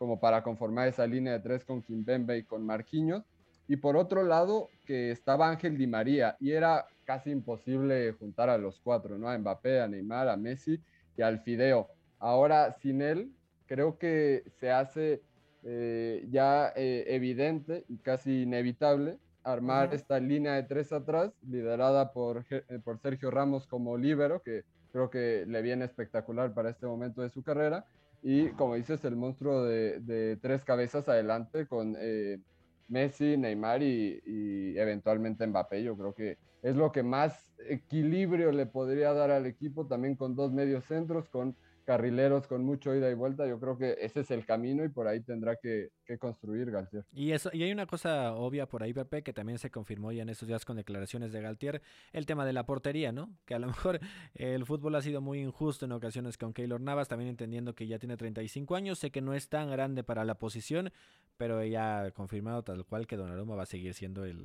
como 0.01 0.19
para 0.19 0.41
conformar 0.41 0.87
esa 0.87 1.05
línea 1.05 1.33
de 1.33 1.41
tres 1.41 1.63
con 1.63 1.83
Kimpembe 1.83 2.35
y 2.35 2.43
con 2.43 2.65
Marquinhos. 2.65 3.23
Y 3.67 3.75
por 3.75 3.95
otro 3.95 4.23
lado, 4.23 4.67
que 4.83 5.11
estaba 5.11 5.47
Ángel 5.47 5.77
Di 5.77 5.85
María 5.85 6.35
y 6.39 6.53
era 6.53 6.87
casi 7.05 7.29
imposible 7.29 8.11
juntar 8.13 8.49
a 8.49 8.57
los 8.57 8.79
cuatro, 8.79 9.19
¿no? 9.19 9.29
A 9.29 9.37
Mbappé, 9.37 9.79
a 9.79 9.87
Neymar, 9.87 10.27
a 10.27 10.37
Messi 10.37 10.81
y 11.15 11.21
al 11.21 11.41
Fideo. 11.41 11.87
Ahora, 12.17 12.71
sin 12.81 13.03
él, 13.03 13.31
creo 13.67 13.99
que 13.99 14.43
se 14.59 14.71
hace 14.71 15.21
eh, 15.61 16.25
ya 16.31 16.73
eh, 16.75 17.03
evidente 17.09 17.85
y 17.87 17.97
casi 17.97 18.41
inevitable 18.41 19.19
armar 19.43 19.93
esta 19.93 20.19
línea 20.19 20.53
de 20.53 20.63
tres 20.63 20.91
atrás, 20.91 21.31
liderada 21.47 22.11
por, 22.11 22.43
eh, 22.49 22.79
por 22.83 22.97
Sergio 22.97 23.29
Ramos 23.29 23.67
como 23.67 23.95
líbero, 23.99 24.41
que 24.41 24.63
creo 24.91 25.11
que 25.11 25.45
le 25.47 25.61
viene 25.61 25.85
espectacular 25.85 26.55
para 26.55 26.71
este 26.71 26.87
momento 26.87 27.21
de 27.21 27.29
su 27.29 27.43
carrera, 27.43 27.85
y 28.21 28.49
como 28.49 28.75
dices, 28.75 29.03
el 29.03 29.15
monstruo 29.15 29.63
de, 29.63 30.37
tres 30.41 30.63
cabezas 30.63 31.07
adelante 31.09 31.65
con 31.67 31.95
eh, 31.99 32.39
Messi, 32.87 33.37
Neymar 33.37 33.81
y, 33.81 34.21
y, 34.25 34.77
eventualmente 34.77 35.47
Mbappé. 35.47 35.83
Yo 35.83 35.97
creo 35.97 36.13
que 36.13 36.37
es 36.61 36.75
lo 36.75 36.91
que 36.91 37.03
más 37.03 37.53
equilibrio 37.67 38.51
le 38.51 38.65
podría 38.67 39.13
dar 39.13 39.31
al 39.31 39.45
equipo, 39.45 39.87
también 39.87 40.15
con 40.15 40.35
dos 40.35 40.51
medios 40.51 40.85
centros, 40.85 41.29
con 41.29 41.55
carrileros 41.81 42.47
con 42.47 42.63
mucho 42.63 42.95
ida 42.95 43.09
y 43.09 43.13
vuelta. 43.13 43.47
Yo 43.47 43.59
creo 43.59 43.77
que 43.77 43.97
ese 44.01 44.21
es 44.21 44.31
el 44.31 44.45
camino 44.45 44.83
y 44.83 44.89
por 44.89 45.07
ahí 45.07 45.21
tendrá 45.21 45.55
que, 45.55 45.89
construir 46.19 46.69
Galtier. 46.71 47.05
Y 47.13 47.31
eso 47.31 47.49
y 47.53 47.63
hay 47.63 47.71
una 47.71 47.85
cosa 47.85 48.33
obvia 48.33 48.67
por 48.67 48.83
ahí, 48.83 48.93
Pepe, 48.93 49.23
que 49.23 49.31
también 49.31 49.59
se 49.59 49.71
confirmó 49.71 50.11
ya 50.11 50.23
en 50.23 50.29
estos 50.29 50.45
días 50.45 50.65
con 50.65 50.75
declaraciones 50.75 51.31
de 51.31 51.41
Galtier, 51.41 51.81
el 52.11 52.25
tema 52.25 52.45
de 52.45 52.51
la 52.51 52.65
portería, 52.65 53.13
¿no? 53.13 53.29
Que 53.45 53.55
a 53.55 53.59
lo 53.59 53.67
mejor 53.95 54.01
el 54.35 54.65
fútbol 54.65 54.95
ha 54.95 55.01
sido 55.01 55.21
muy 55.21 55.39
injusto 55.39 55.85
en 55.85 55.93
ocasiones 55.93 56.37
con 56.37 56.51
Keylor 56.51 56.81
Navas, 56.81 57.07
también 57.07 57.29
entendiendo 57.29 57.75
que 57.75 57.87
ya 57.87 57.97
tiene 57.97 58.17
35 58.17 58.75
años, 58.75 58.99
sé 58.99 59.09
que 59.11 59.21
no 59.21 59.33
es 59.33 59.47
tan 59.47 59.71
grande 59.71 60.03
para 60.03 60.25
la 60.25 60.35
posición, 60.35 60.91
pero 61.37 61.63
ya 61.65 62.03
ha 62.03 62.11
confirmado 62.11 62.61
tal 62.63 62.85
cual 62.85 63.07
que 63.07 63.17
Donnarumma 63.17 63.55
va 63.55 63.63
a 63.63 63.65
seguir 63.65 63.95
siendo 63.95 64.25
el, 64.25 64.43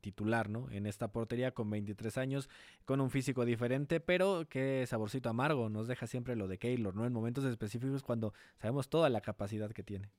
titular, 0.00 0.48
¿no? 0.48 0.70
En 0.70 0.86
esta 0.86 1.08
portería 1.12 1.50
con 1.50 1.68
23 1.68 2.16
años, 2.16 2.48
con 2.86 3.02
un 3.02 3.10
físico 3.10 3.44
diferente, 3.44 4.00
pero 4.00 4.46
qué 4.48 4.84
saborcito 4.86 5.28
amargo 5.28 5.68
nos 5.68 5.88
deja 5.88 6.06
siempre 6.06 6.36
lo 6.36 6.48
de 6.48 6.56
Keylor, 6.56 6.87
¿no? 6.94 7.06
En 7.06 7.12
momentos 7.12 7.44
específicos 7.44 8.02
cuando 8.02 8.32
sabemos 8.58 8.88
toda 8.88 9.08
la 9.08 9.20
capacidad 9.20 9.70
que 9.70 9.82
tiene. 9.82 10.10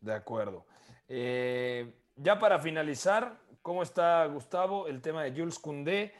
De 0.00 0.12
acuerdo. 0.12 0.66
Eh, 1.08 1.94
ya 2.16 2.38
para 2.38 2.58
finalizar, 2.58 3.40
¿cómo 3.62 3.82
está 3.82 4.26
Gustavo? 4.26 4.86
El 4.86 5.00
tema 5.00 5.24
de 5.24 5.32
Jules 5.32 5.58
Koundé. 5.58 6.12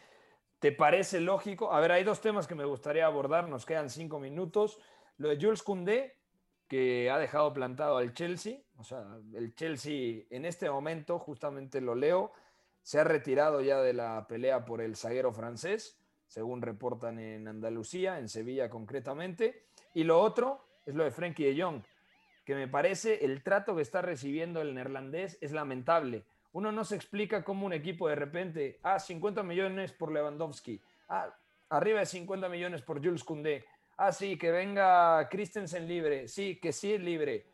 ¿Te 0.58 0.72
parece 0.72 1.20
lógico? 1.20 1.72
A 1.72 1.80
ver, 1.80 1.92
hay 1.92 2.04
dos 2.04 2.20
temas 2.20 2.46
que 2.46 2.54
me 2.54 2.64
gustaría 2.64 3.04
abordar, 3.04 3.48
nos 3.48 3.66
quedan 3.66 3.90
cinco 3.90 4.18
minutos. 4.18 4.78
Lo 5.18 5.28
de 5.28 5.36
Jules 5.36 5.62
Koundé, 5.62 6.16
que 6.68 7.10
ha 7.10 7.18
dejado 7.18 7.52
plantado 7.52 7.98
al 7.98 8.14
Chelsea. 8.14 8.60
O 8.76 8.84
sea, 8.84 9.04
el 9.34 9.54
Chelsea 9.54 10.24
en 10.30 10.44
este 10.44 10.70
momento, 10.70 11.18
justamente 11.18 11.80
lo 11.80 11.94
leo, 11.94 12.32
se 12.82 12.98
ha 12.98 13.04
retirado 13.04 13.60
ya 13.60 13.80
de 13.80 13.92
la 13.92 14.26
pelea 14.26 14.64
por 14.64 14.80
el 14.80 14.96
zaguero 14.96 15.32
francés. 15.32 16.00
Según 16.34 16.62
reportan 16.62 17.20
en 17.20 17.46
Andalucía, 17.46 18.18
en 18.18 18.28
Sevilla 18.28 18.68
concretamente. 18.68 19.62
Y 19.94 20.02
lo 20.02 20.20
otro 20.20 20.64
es 20.84 20.92
lo 20.92 21.04
de 21.04 21.12
Frenkie 21.12 21.44
de 21.44 21.62
Jong, 21.62 21.82
que 22.44 22.56
me 22.56 22.66
parece 22.66 23.24
el 23.24 23.44
trato 23.44 23.76
que 23.76 23.82
está 23.82 24.02
recibiendo 24.02 24.60
el 24.60 24.74
neerlandés 24.74 25.38
es 25.40 25.52
lamentable. 25.52 26.24
Uno 26.50 26.72
no 26.72 26.82
se 26.82 26.96
explica 26.96 27.44
cómo 27.44 27.66
un 27.66 27.72
equipo 27.72 28.08
de 28.08 28.16
repente, 28.16 28.80
ah, 28.82 28.98
50 28.98 29.44
millones 29.44 29.92
por 29.92 30.10
Lewandowski, 30.10 30.80
ah, 31.08 31.32
arriba 31.68 32.00
de 32.00 32.06
50 32.06 32.48
millones 32.48 32.82
por 32.82 32.98
Jules 32.98 33.22
Koundé, 33.22 33.64
ah, 33.96 34.10
sí, 34.10 34.36
que 34.36 34.50
venga 34.50 35.28
Christensen 35.28 35.86
libre, 35.86 36.26
sí, 36.26 36.56
que 36.56 36.72
sí 36.72 36.94
es 36.94 37.00
libre. 37.00 37.46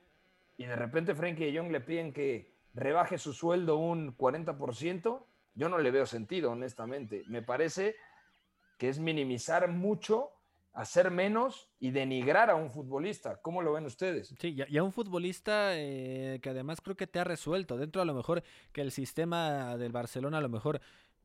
Y 0.56 0.64
de 0.64 0.76
repente 0.76 1.14
Frenkie 1.14 1.52
de 1.52 1.58
Jong 1.58 1.70
le 1.70 1.80
piden 1.82 2.14
que 2.14 2.50
rebaje 2.72 3.18
su 3.18 3.34
sueldo 3.34 3.76
un 3.76 4.16
40%, 4.16 5.26
yo 5.54 5.68
no 5.68 5.76
le 5.76 5.90
veo 5.90 6.06
sentido, 6.06 6.52
honestamente. 6.52 7.24
Me 7.26 7.42
parece 7.42 7.96
que 8.80 8.88
es 8.88 8.98
minimizar 8.98 9.68
mucho, 9.68 10.30
hacer 10.72 11.10
menos 11.10 11.68
y 11.78 11.90
denigrar 11.90 12.48
a 12.48 12.54
un 12.54 12.70
futbolista. 12.70 13.36
¿Cómo 13.42 13.60
lo 13.60 13.74
ven 13.74 13.84
ustedes? 13.84 14.34
Sí, 14.40 14.56
y 14.56 14.78
a 14.78 14.82
un 14.82 14.90
futbolista 14.90 15.72
eh, 15.74 16.40
que 16.42 16.48
además 16.48 16.80
creo 16.80 16.96
que 16.96 17.06
te 17.06 17.18
ha 17.18 17.24
resuelto. 17.24 17.76
Dentro 17.76 18.00
a 18.00 18.06
lo 18.06 18.14
mejor 18.14 18.42
que 18.72 18.80
el 18.80 18.90
sistema 18.90 19.76
del 19.76 19.92
Barcelona 19.92 20.38
a 20.38 20.40
lo 20.40 20.48
mejor 20.48 20.80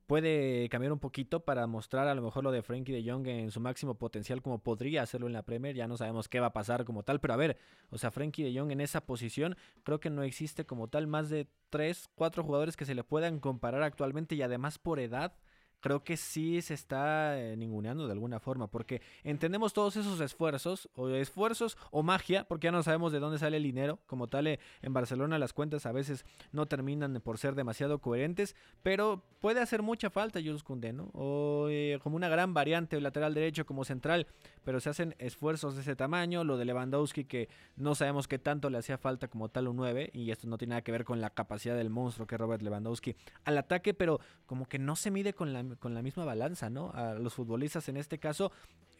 puede 0.06 0.68
cambiar 0.68 0.92
un 0.92 1.00
poquito 1.00 1.46
para 1.46 1.66
mostrar 1.66 2.10
a 2.10 2.14
lo 2.14 2.22
mejor 2.22 2.44
lo 2.44 2.52
de 2.52 2.62
Frankie 2.62 2.92
de 2.92 3.10
Jong 3.10 3.26
en 3.28 3.52
su 3.52 3.62
máximo 3.62 3.96
potencial 3.96 4.42
como 4.42 4.60
podría 4.60 5.02
hacerlo 5.04 5.28
en 5.28 5.34
la 5.34 5.44
Premier. 5.44 5.78
Ya 5.78 5.88
no 5.88 5.96
sabemos 5.96 6.28
qué 6.28 6.42
va 6.42 6.48
a 6.48 6.54
pasar 6.54 6.84
como 6.84 7.04
tal, 7.04 7.22
pero 7.22 7.36
a 7.36 7.38
ver, 7.38 7.58
o 7.90 7.98
sea, 7.98 8.12
Frankie 8.12 8.44
de 8.44 8.60
Jong 8.60 8.72
en 8.72 8.82
esa 8.82 9.00
posición 9.06 9.56
creo 9.84 10.02
que 10.02 10.10
no 10.10 10.24
existe 10.24 10.66
como 10.66 10.90
tal 10.90 11.08
más 11.08 11.30
de 11.30 11.48
tres, 11.70 12.10
cuatro 12.16 12.44
jugadores 12.44 12.76
que 12.76 12.84
se 12.84 12.96
le 12.96 13.06
puedan 13.06 13.40
comparar 13.40 13.82
actualmente 13.82 14.36
y 14.36 14.42
además 14.42 14.78
por 14.78 15.00
edad 15.00 15.38
creo 15.86 16.04
que 16.04 16.18
sí 16.18 16.64
se 16.64 16.74
está 16.74 17.40
eh, 17.40 17.56
ninguneando 17.56 18.08
de 18.08 18.12
alguna 18.12 18.40
forma, 18.40 18.66
porque 18.66 19.04
entendemos 19.24 19.72
todos 19.72 19.96
esos 19.96 20.20
esfuerzos, 20.20 20.90
o 20.96 21.10
esfuerzos 21.10 21.78
o 21.92 22.02
magia, 22.02 22.44
porque 22.48 22.66
ya 22.66 22.72
no 22.72 22.82
sabemos 22.82 23.12
de 23.12 23.20
dónde 23.20 23.38
sale 23.38 23.58
el 23.58 23.64
dinero, 23.64 24.00
como 24.08 24.26
tal 24.26 24.48
eh, 24.48 24.60
en 24.82 24.94
Barcelona 24.94 25.38
las 25.38 25.54
cuentas 25.54 25.86
a 25.86 25.92
veces 25.92 26.26
no 26.52 26.66
terminan 26.66 27.22
por 27.24 27.38
ser 27.38 27.54
demasiado 27.54 28.00
coherentes, 28.00 28.56
pero 28.82 29.22
puede 29.40 29.62
hacer 29.62 29.84
mucha 29.84 30.10
falta 30.10 30.40
Jules 30.40 30.64
Koundé, 30.64 30.92
¿no? 30.92 31.12
O 31.14 31.68
eh, 31.70 32.00
como 32.02 32.16
una 32.16 32.30
gran 32.30 32.56
variante 32.56 33.00
lateral 33.00 33.36
derecho 33.36 33.68
como 33.68 33.86
central, 33.86 34.26
pero 34.64 34.80
se 34.80 34.90
hacen 34.90 35.14
esfuerzos 35.20 35.76
de 35.76 35.82
ese 35.82 35.96
tamaño, 35.96 36.44
lo 36.44 36.58
de 36.58 36.66
Lewandowski 36.66 37.26
que 37.26 37.48
no 37.76 37.94
sabemos 37.94 38.28
qué 38.28 38.40
tanto 38.40 38.72
le 38.72 38.80
hacía 38.80 38.98
falta 38.98 39.28
como 39.28 39.50
tal 39.50 39.68
un 39.68 39.76
9, 39.76 40.10
y 40.14 40.32
esto 40.32 40.48
no 40.48 40.58
tiene 40.58 40.72
nada 40.72 40.82
que 40.82 40.92
ver 40.92 41.06
con 41.06 41.22
la 41.22 41.30
capacidad 41.30 41.76
del 41.78 41.92
monstruo 41.92 42.26
que 42.26 42.34
es 42.34 42.42
Robert 42.42 42.64
Lewandowski 42.64 43.16
al 43.44 43.60
ataque, 43.60 43.94
pero 43.94 44.20
como 44.48 44.66
que 44.66 44.80
no 44.80 44.96
se 44.96 45.12
mide 45.12 45.34
con 45.34 45.54
la 45.54 45.60
con 45.80 45.94
la 45.94 46.02
misma 46.02 46.26
balanza, 46.26 46.70
¿no? 46.70 46.92
A 46.94 47.14
los 47.14 47.34
futbolistas 47.34 47.88
en 47.90 47.98
este 47.98 48.20
caso 48.20 48.52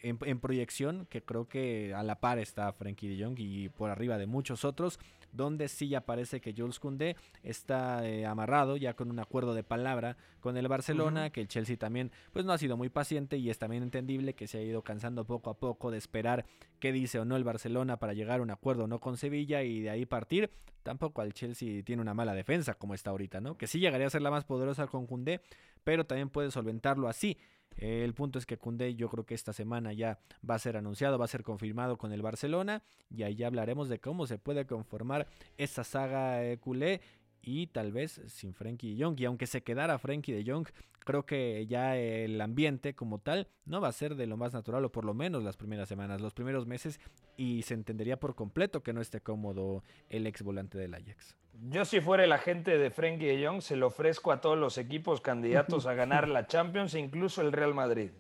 en, 0.02 0.40
proyección, 0.40 1.08
que 1.10 1.24
creo 1.24 1.48
que 1.48 1.94
a 1.94 2.04
la 2.04 2.20
par 2.20 2.40
está 2.40 2.72
Frankie 2.74 3.08
de 3.08 3.24
Jong 3.24 3.40
y 3.40 3.70
por 3.70 3.90
arriba 3.90 4.18
de 4.18 4.28
muchos 4.28 4.66
otros, 4.66 5.00
donde 5.32 5.68
sí 5.68 5.90
ya 5.90 6.02
parece 6.02 6.40
que 6.42 6.54
Jules 6.54 6.80
Koundé 6.80 7.16
está 7.44 8.08
eh, 8.08 8.26
amarrado 8.26 8.78
ya 8.78 8.94
con 8.94 9.10
un 9.10 9.20
acuerdo 9.20 9.54
de 9.54 9.64
palabra 9.64 10.18
con 10.40 10.58
el 10.58 10.68
Barcelona, 10.68 11.30
que 11.30 11.42
el 11.42 11.48
Chelsea 11.48 11.78
también 11.78 12.12
pues 12.32 12.46
no 12.46 12.54
ha 12.54 12.58
sido 12.58 12.78
muy 12.78 12.90
paciente 12.90 13.38
y 13.38 13.50
es 13.50 13.58
también 13.58 13.84
entendible 13.84 14.34
que 14.34 14.48
se 14.48 14.60
ha 14.60 14.62
ido 14.62 14.82
cansando 14.82 15.26
poco 15.26 15.50
a 15.50 15.58
poco 15.58 15.92
de 15.92 15.98
esperar 15.98 16.46
qué 16.80 16.92
dice 16.92 17.20
o 17.20 17.26
no 17.26 17.36
el 17.36 17.44
Barcelona 17.44 17.98
para 17.98 18.14
llegar 18.14 18.40
a 18.40 18.44
un 18.44 18.52
acuerdo 18.52 18.88
no 18.88 19.00
con 19.00 19.18
Sevilla 19.18 19.64
y 19.64 19.82
de 19.82 19.90
ahí 19.90 20.06
partir. 20.06 20.52
Tampoco 20.84 21.22
al 21.22 21.34
Chelsea 21.34 21.84
tiene 21.84 22.02
una 22.02 22.14
mala 22.14 22.34
defensa 22.36 22.76
como 22.76 22.94
está 22.94 23.10
ahorita, 23.10 23.42
¿no? 23.42 23.58
Que 23.58 23.66
sí 23.66 23.80
llegaría 23.80 24.06
a 24.06 24.12
ser 24.12 24.22
la 24.22 24.30
más 24.30 24.46
poderosa 24.46 24.86
con 24.86 25.08
Koundé, 25.08 25.42
pero 25.84 26.06
también 26.06 26.30
puede 26.30 26.52
solventarlo 26.52 27.08
así. 27.08 27.38
El 27.78 28.14
punto 28.14 28.40
es 28.40 28.46
que 28.46 28.58
Koundé 28.58 28.96
yo 28.96 29.10
creo 29.10 29.26
que 29.26 29.36
esta 29.36 29.54
semana 29.54 29.94
ya 29.94 30.20
va 30.48 30.56
a 30.56 30.60
ser 30.60 30.78
anunciado, 30.78 31.18
va 31.18 31.26
a 31.26 31.30
ser 31.30 31.44
confirmado 31.44 31.98
con 31.98 32.12
el 32.12 32.22
Barcelona 32.22 32.84
y 33.10 33.24
ahí 33.24 33.44
hablaremos 33.44 33.90
de 33.90 34.00
cómo 34.00 34.28
se 34.28 34.38
puede 34.38 34.66
conformar 34.66 35.28
esa 35.58 35.84
saga 35.84 36.44
eh, 36.44 36.58
culé 36.58 37.02
y 37.42 37.68
tal 37.68 37.92
vez 37.92 38.22
sin 38.28 38.54
Frankie 38.54 38.96
de 38.96 39.04
Jong. 39.04 39.20
Y 39.20 39.26
aunque 39.26 39.48
se 39.48 39.62
quedara 39.62 40.00
Frankie 40.00 40.34
de 40.34 40.52
Jong, 40.52 40.68
creo 41.00 41.26
que 41.26 41.66
ya 41.68 41.96
el 41.96 42.42
ambiente 42.42 42.96
como 42.96 43.20
tal 43.20 43.48
no 43.66 43.80
va 43.80 43.90
a 43.90 43.94
ser 43.94 44.16
de 44.16 44.26
lo 44.26 44.36
más 44.36 44.54
natural, 44.54 44.84
o 44.84 44.92
por 44.92 45.06
lo 45.06 45.14
menos 45.14 45.44
las 45.44 45.56
primeras 45.56 45.88
semanas, 45.88 46.20
los 46.20 46.34
primeros 46.34 46.66
meses, 46.66 47.00
y 47.38 47.62
se 47.62 47.76
entendería 47.76 48.20
por 48.20 48.36
completo 48.36 48.84
que 48.84 48.94
no 48.94 49.02
esté 49.02 49.22
cómodo 49.22 49.84
el 50.10 50.26
ex 50.28 50.42
volante 50.42 50.78
del 50.78 50.96
Ajax. 50.96 51.38
Yo 51.70 51.86
si 51.86 52.02
fuera 52.02 52.24
el 52.24 52.32
agente 52.32 52.78
de 52.78 52.92
Frankie 52.92 53.26
de 53.26 53.46
Jong, 53.46 53.62
se 53.62 53.76
lo 53.76 53.88
ofrezco 53.88 54.32
a 54.32 54.42
todos 54.42 54.58
los 54.58 54.78
equipos 54.78 55.22
candidatos 55.22 55.88
a 55.88 55.94
ganar 55.94 56.28
la 56.28 56.48
Champions 56.48 56.94
incluso 56.96 57.42
el 57.42 57.52
Real 57.52 57.74
Madrid. 57.74 58.12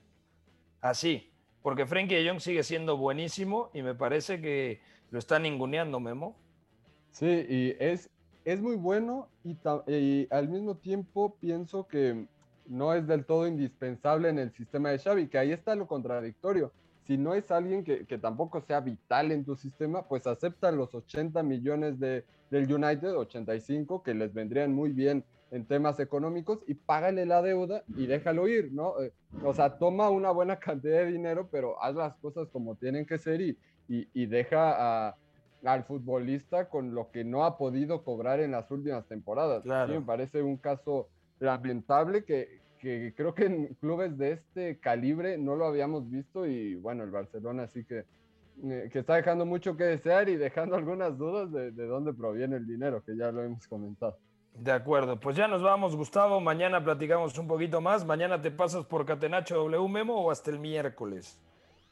Así, 0.81 1.31
porque 1.61 1.86
Frankie 1.86 2.15
de 2.15 2.29
Jong 2.29 2.39
sigue 2.39 2.63
siendo 2.63 2.97
buenísimo 2.97 3.71
y 3.73 3.81
me 3.81 3.95
parece 3.95 4.41
que 4.41 4.81
lo 5.11 5.19
está 5.19 5.39
ninguneando, 5.39 5.99
Memo. 5.99 6.36
Sí, 7.11 7.45
y 7.47 7.75
es 7.79 8.09
es 8.45 8.61
muy 8.61 8.75
bueno 8.75 9.27
y, 9.43 10.27
al 10.31 10.47
mismo 10.47 10.77
tiempo 10.77 11.36
pienso 11.39 11.88
que 11.88 12.27
no 12.67 12.93
es 12.93 13.05
del 13.07 13.25
todo 13.25 13.47
indispensable 13.47 14.29
en 14.29 14.39
el 14.39 14.53
sistema 14.53 14.91
de 14.91 14.99
Xavi, 14.99 15.27
que 15.27 15.39
ahí 15.39 15.51
está 15.51 15.75
lo 15.75 15.88
contradictorio. 15.88 16.71
Si 17.06 17.18
no 17.18 17.34
es 17.36 17.51
alguien 17.51 17.84
que, 17.84 18.03
tampoco 18.18 18.62
sea 18.62 18.82
vital 18.82 19.32
en 19.32 19.45
tu 19.45 19.56
sistema, 19.56 20.08
pues 20.08 20.26
acepta 20.28 20.72
los 20.72 20.93
80 20.93 21.43
millones 21.43 21.99
de, 21.99 22.26
del 22.49 22.72
United, 22.72 23.16
85, 23.16 24.01
que 24.03 24.14
les 24.14 24.34
vendrían 24.34 24.74
muy 24.74 24.91
bien 24.91 25.24
en 25.51 25.66
temas 25.66 25.99
económicos, 25.99 26.60
y 26.68 26.74
págale 26.74 27.26
la 27.26 27.41
deuda 27.41 27.84
y 27.95 28.08
déjalo 28.08 28.47
ir, 28.47 28.72
¿no? 28.74 28.99
Eh, 29.01 29.14
o 29.43 29.53
sea, 29.53 29.78
toma 29.78 30.10
una 30.10 30.32
buena 30.32 30.58
cantidad 30.60 30.99
de 30.99 31.12
dinero, 31.12 31.47
pero 31.51 31.82
haz 31.82 31.95
las 31.95 32.16
cosas 32.18 32.47
como 32.49 32.76
tienen 32.76 33.06
que 33.06 33.20
ser 33.20 33.41
y, 33.41 33.58
y 33.88 34.26
deja 34.26 35.10
a 35.10 35.16
al 35.66 35.84
futbolista 35.84 36.70
con 36.70 36.93
lo 36.93 37.12
que 37.12 37.24
no 37.24 37.43
ha 37.43 37.58
podido 37.58 38.03
cobrar 38.03 38.39
en 38.39 38.51
las 38.51 38.70
últimas 38.72 39.06
temporadas. 39.08 39.64
Claro. 39.64 39.93
me 39.93 40.01
parece 40.01 40.41
un 40.41 40.58
caso 40.58 41.10
lamentable 41.39 42.24
que, 42.24 42.60
que, 42.86 43.13
creo 43.17 43.33
que 43.33 43.45
en 43.45 43.73
clubes 43.81 44.15
de 44.15 44.33
este 44.33 44.79
calibre 44.79 45.39
no 45.39 45.55
lo 45.55 45.65
habíamos 45.65 46.07
visto 46.07 46.45
y 46.45 46.75
bueno, 46.75 47.03
el 47.03 47.09
Barcelona 47.09 47.65
sí 47.65 47.83
que, 47.83 48.05
eh, 48.63 48.89
que 48.93 48.99
está 48.99 49.15
dejando 49.15 49.43
mucho 49.43 49.75
que 49.75 49.86
desear 49.86 50.29
y 50.29 50.36
dejando 50.36 50.75
algunas 50.75 51.17
dudas 51.17 51.51
de, 51.51 51.71
de 51.71 51.86
dónde 51.88 52.13
proviene 52.13 52.57
el 52.57 52.67
dinero, 52.67 53.03
que 53.03 53.17
ya 53.17 53.31
lo 53.31 53.43
hemos 53.43 53.67
comentado. 53.67 54.19
De 54.53 54.71
acuerdo, 54.71 55.19
pues 55.19 55.36
ya 55.36 55.47
nos 55.47 55.63
vamos, 55.63 55.95
Gustavo. 55.95 56.39
Mañana 56.39 56.81
platicamos 56.83 57.36
un 57.39 57.47
poquito 57.47 57.81
más. 57.81 58.05
Mañana 58.05 58.39
te 58.39 58.51
pasas 58.51 58.86
por 58.86 59.03
Catenacho 59.03 59.55
W 59.55 59.89
Memo 59.89 60.23
o 60.23 60.29
hasta 60.29 60.51
el 60.51 60.59
miércoles. 60.59 61.41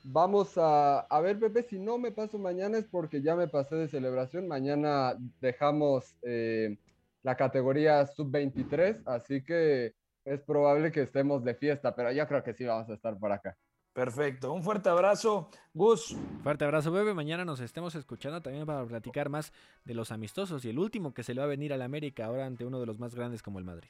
Vamos 0.03 0.57
a, 0.57 0.99
a, 0.99 1.21
ver, 1.21 1.39
Pepe, 1.39 1.63
si 1.63 1.79
no 1.79 1.97
me 1.97 2.11
paso 2.11 2.37
mañana 2.37 2.77
es 2.77 2.85
porque 2.85 3.21
ya 3.21 3.35
me 3.35 3.47
pasé 3.47 3.75
de 3.75 3.87
celebración. 3.87 4.47
Mañana 4.47 5.15
dejamos 5.41 6.15
eh, 6.21 6.77
la 7.23 7.35
categoría 7.35 8.05
sub-23, 8.05 9.01
así 9.05 9.43
que 9.43 9.93
es 10.25 10.41
probable 10.41 10.91
que 10.91 11.01
estemos 11.01 11.43
de 11.43 11.55
fiesta, 11.55 11.95
pero 11.95 12.11
yo 12.11 12.27
creo 12.27 12.43
que 12.43 12.53
sí 12.53 12.65
vamos 12.65 12.89
a 12.89 12.93
estar 12.93 13.17
por 13.17 13.31
acá. 13.31 13.57
Perfecto, 13.93 14.51
un 14.51 14.63
fuerte 14.63 14.89
abrazo, 14.89 15.51
Gus. 15.73 16.17
Fuerte 16.41 16.65
abrazo, 16.65 16.91
bebé. 16.91 17.13
Mañana 17.13 17.45
nos 17.45 17.59
estemos 17.59 17.93
escuchando 17.93 18.41
también 18.41 18.65
para 18.65 18.83
platicar 18.85 19.29
más 19.29 19.53
de 19.85 19.93
los 19.93 20.11
amistosos 20.11 20.65
y 20.65 20.69
el 20.69 20.79
último 20.79 21.13
que 21.13 21.21
se 21.21 21.35
le 21.35 21.41
va 21.41 21.45
a 21.45 21.49
venir 21.49 21.73
al 21.73 21.81
América 21.83 22.25
ahora 22.25 22.47
ante 22.47 22.65
uno 22.65 22.79
de 22.79 22.87
los 22.87 22.97
más 22.99 23.13
grandes 23.13 23.43
como 23.43 23.59
el 23.59 23.65
Madrid. 23.65 23.89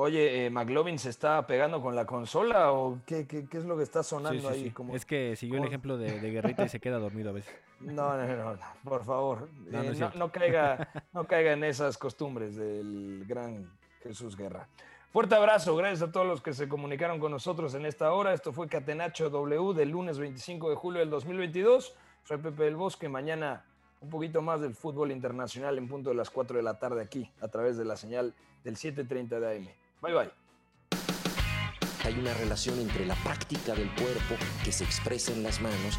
Oye, 0.00 0.46
eh, 0.46 0.50
¿McLovin 0.50 0.96
se 0.96 1.10
está 1.10 1.44
pegando 1.44 1.82
con 1.82 1.96
la 1.96 2.04
consola 2.04 2.70
o 2.72 3.00
qué, 3.04 3.26
qué, 3.26 3.48
qué 3.48 3.58
es 3.58 3.64
lo 3.64 3.76
que 3.76 3.82
está 3.82 4.04
sonando 4.04 4.48
ahí? 4.48 4.72
Es 4.92 5.04
que 5.04 5.34
siguió 5.34 5.58
el 5.58 5.64
ejemplo 5.64 5.98
de, 5.98 6.20
Guerrita 6.20 6.64
y 6.64 6.68
se 6.68 6.78
queda 6.78 6.98
dormido 6.98 7.30
a 7.30 7.32
veces. 7.32 7.54
No, 7.80 8.16
no, 8.16 8.54
no, 8.54 8.58
por 8.82 9.04
favor. 9.04 9.48
No, 9.70 9.82
eh, 9.82 10.10
no, 10.16 10.32
caiga, 10.32 10.88
no 11.12 11.28
caiga 11.28 11.52
en 11.52 11.62
esas 11.62 11.96
costumbres 11.96 12.56
del 12.56 13.24
gran 13.24 13.70
Jesús 14.02 14.36
Guerra. 14.36 14.68
Fuerte 15.10 15.34
abrazo, 15.34 15.74
gracias 15.74 16.06
a 16.06 16.12
todos 16.12 16.26
los 16.26 16.42
que 16.42 16.52
se 16.52 16.68
comunicaron 16.68 17.18
con 17.18 17.32
nosotros 17.32 17.72
en 17.74 17.86
esta 17.86 18.12
hora. 18.12 18.34
Esto 18.34 18.52
fue 18.52 18.68
Catenacho 18.68 19.30
W 19.30 19.72
del 19.72 19.88
lunes 19.88 20.18
25 20.18 20.68
de 20.68 20.76
julio 20.76 21.00
del 21.00 21.08
2022. 21.08 21.94
Soy 22.24 22.36
Pepe 22.36 22.64
del 22.64 22.76
Bosque. 22.76 23.08
Mañana 23.08 23.64
un 24.02 24.10
poquito 24.10 24.42
más 24.42 24.60
del 24.60 24.74
fútbol 24.74 25.10
internacional 25.10 25.78
en 25.78 25.88
punto 25.88 26.10
de 26.10 26.16
las 26.16 26.28
4 26.28 26.58
de 26.58 26.62
la 26.62 26.78
tarde 26.78 27.00
aquí, 27.00 27.32
a 27.40 27.48
través 27.48 27.78
de 27.78 27.86
la 27.86 27.96
señal 27.96 28.34
del 28.64 28.76
7:30 28.76 29.40
de 29.40 29.56
AM. 29.56 29.68
Bye 30.02 30.14
bye. 30.14 30.30
Hay 32.04 32.18
una 32.18 32.34
relación 32.34 32.78
entre 32.78 33.06
la 33.06 33.14
práctica 33.14 33.74
del 33.74 33.90
cuerpo 33.94 34.34
que 34.62 34.72
se 34.72 34.84
expresa 34.84 35.32
en 35.32 35.42
las 35.42 35.62
manos 35.62 35.98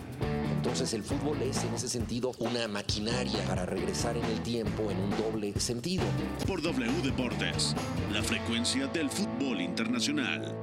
Entonces 0.71 0.93
el 0.93 1.03
fútbol 1.03 1.41
es 1.41 1.65
en 1.65 1.73
ese 1.73 1.89
sentido 1.89 2.31
una 2.39 2.65
maquinaria 2.69 3.43
para 3.45 3.65
regresar 3.65 4.15
en 4.15 4.23
el 4.23 4.41
tiempo 4.41 4.89
en 4.89 4.97
un 4.99 5.09
doble 5.17 5.59
sentido. 5.59 6.05
Por 6.47 6.61
W 6.61 7.01
Deportes, 7.03 7.75
la 8.09 8.23
frecuencia 8.23 8.87
del 8.87 9.09
fútbol 9.09 9.59
internacional. 9.59 10.55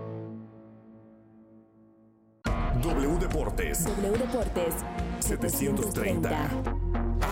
W 2.83 3.19
Deportes. 3.19 3.85
W 3.85 4.17
Deportes 4.17 4.77
730 5.21 6.49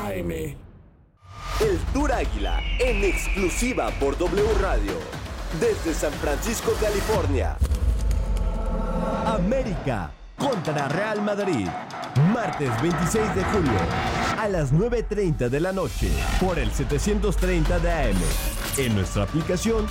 AM. 0.04 0.30
El 0.30 1.78
Tour 1.94 2.12
Águila 2.12 2.60
en 2.78 3.04
exclusiva 3.04 3.90
por 3.98 4.18
W 4.18 4.52
Radio. 4.60 4.92
Desde 5.58 5.94
San 5.94 6.12
Francisco, 6.12 6.72
California. 6.78 7.56
América 9.24 10.12
contra 10.36 10.88
Real 10.88 11.22
Madrid. 11.22 11.68
Martes 12.32 12.70
26 12.82 13.34
de 13.34 13.44
julio 13.44 13.78
a 14.38 14.48
las 14.48 14.72
9.30 14.72 15.48
de 15.48 15.60
la 15.60 15.72
noche 15.72 16.10
por 16.40 16.58
el 16.58 16.70
730 16.70 17.78
de 17.78 17.92
AM. 17.92 18.16
En 18.78 18.94
nuestra 18.94 19.24
aplicación 19.24 19.86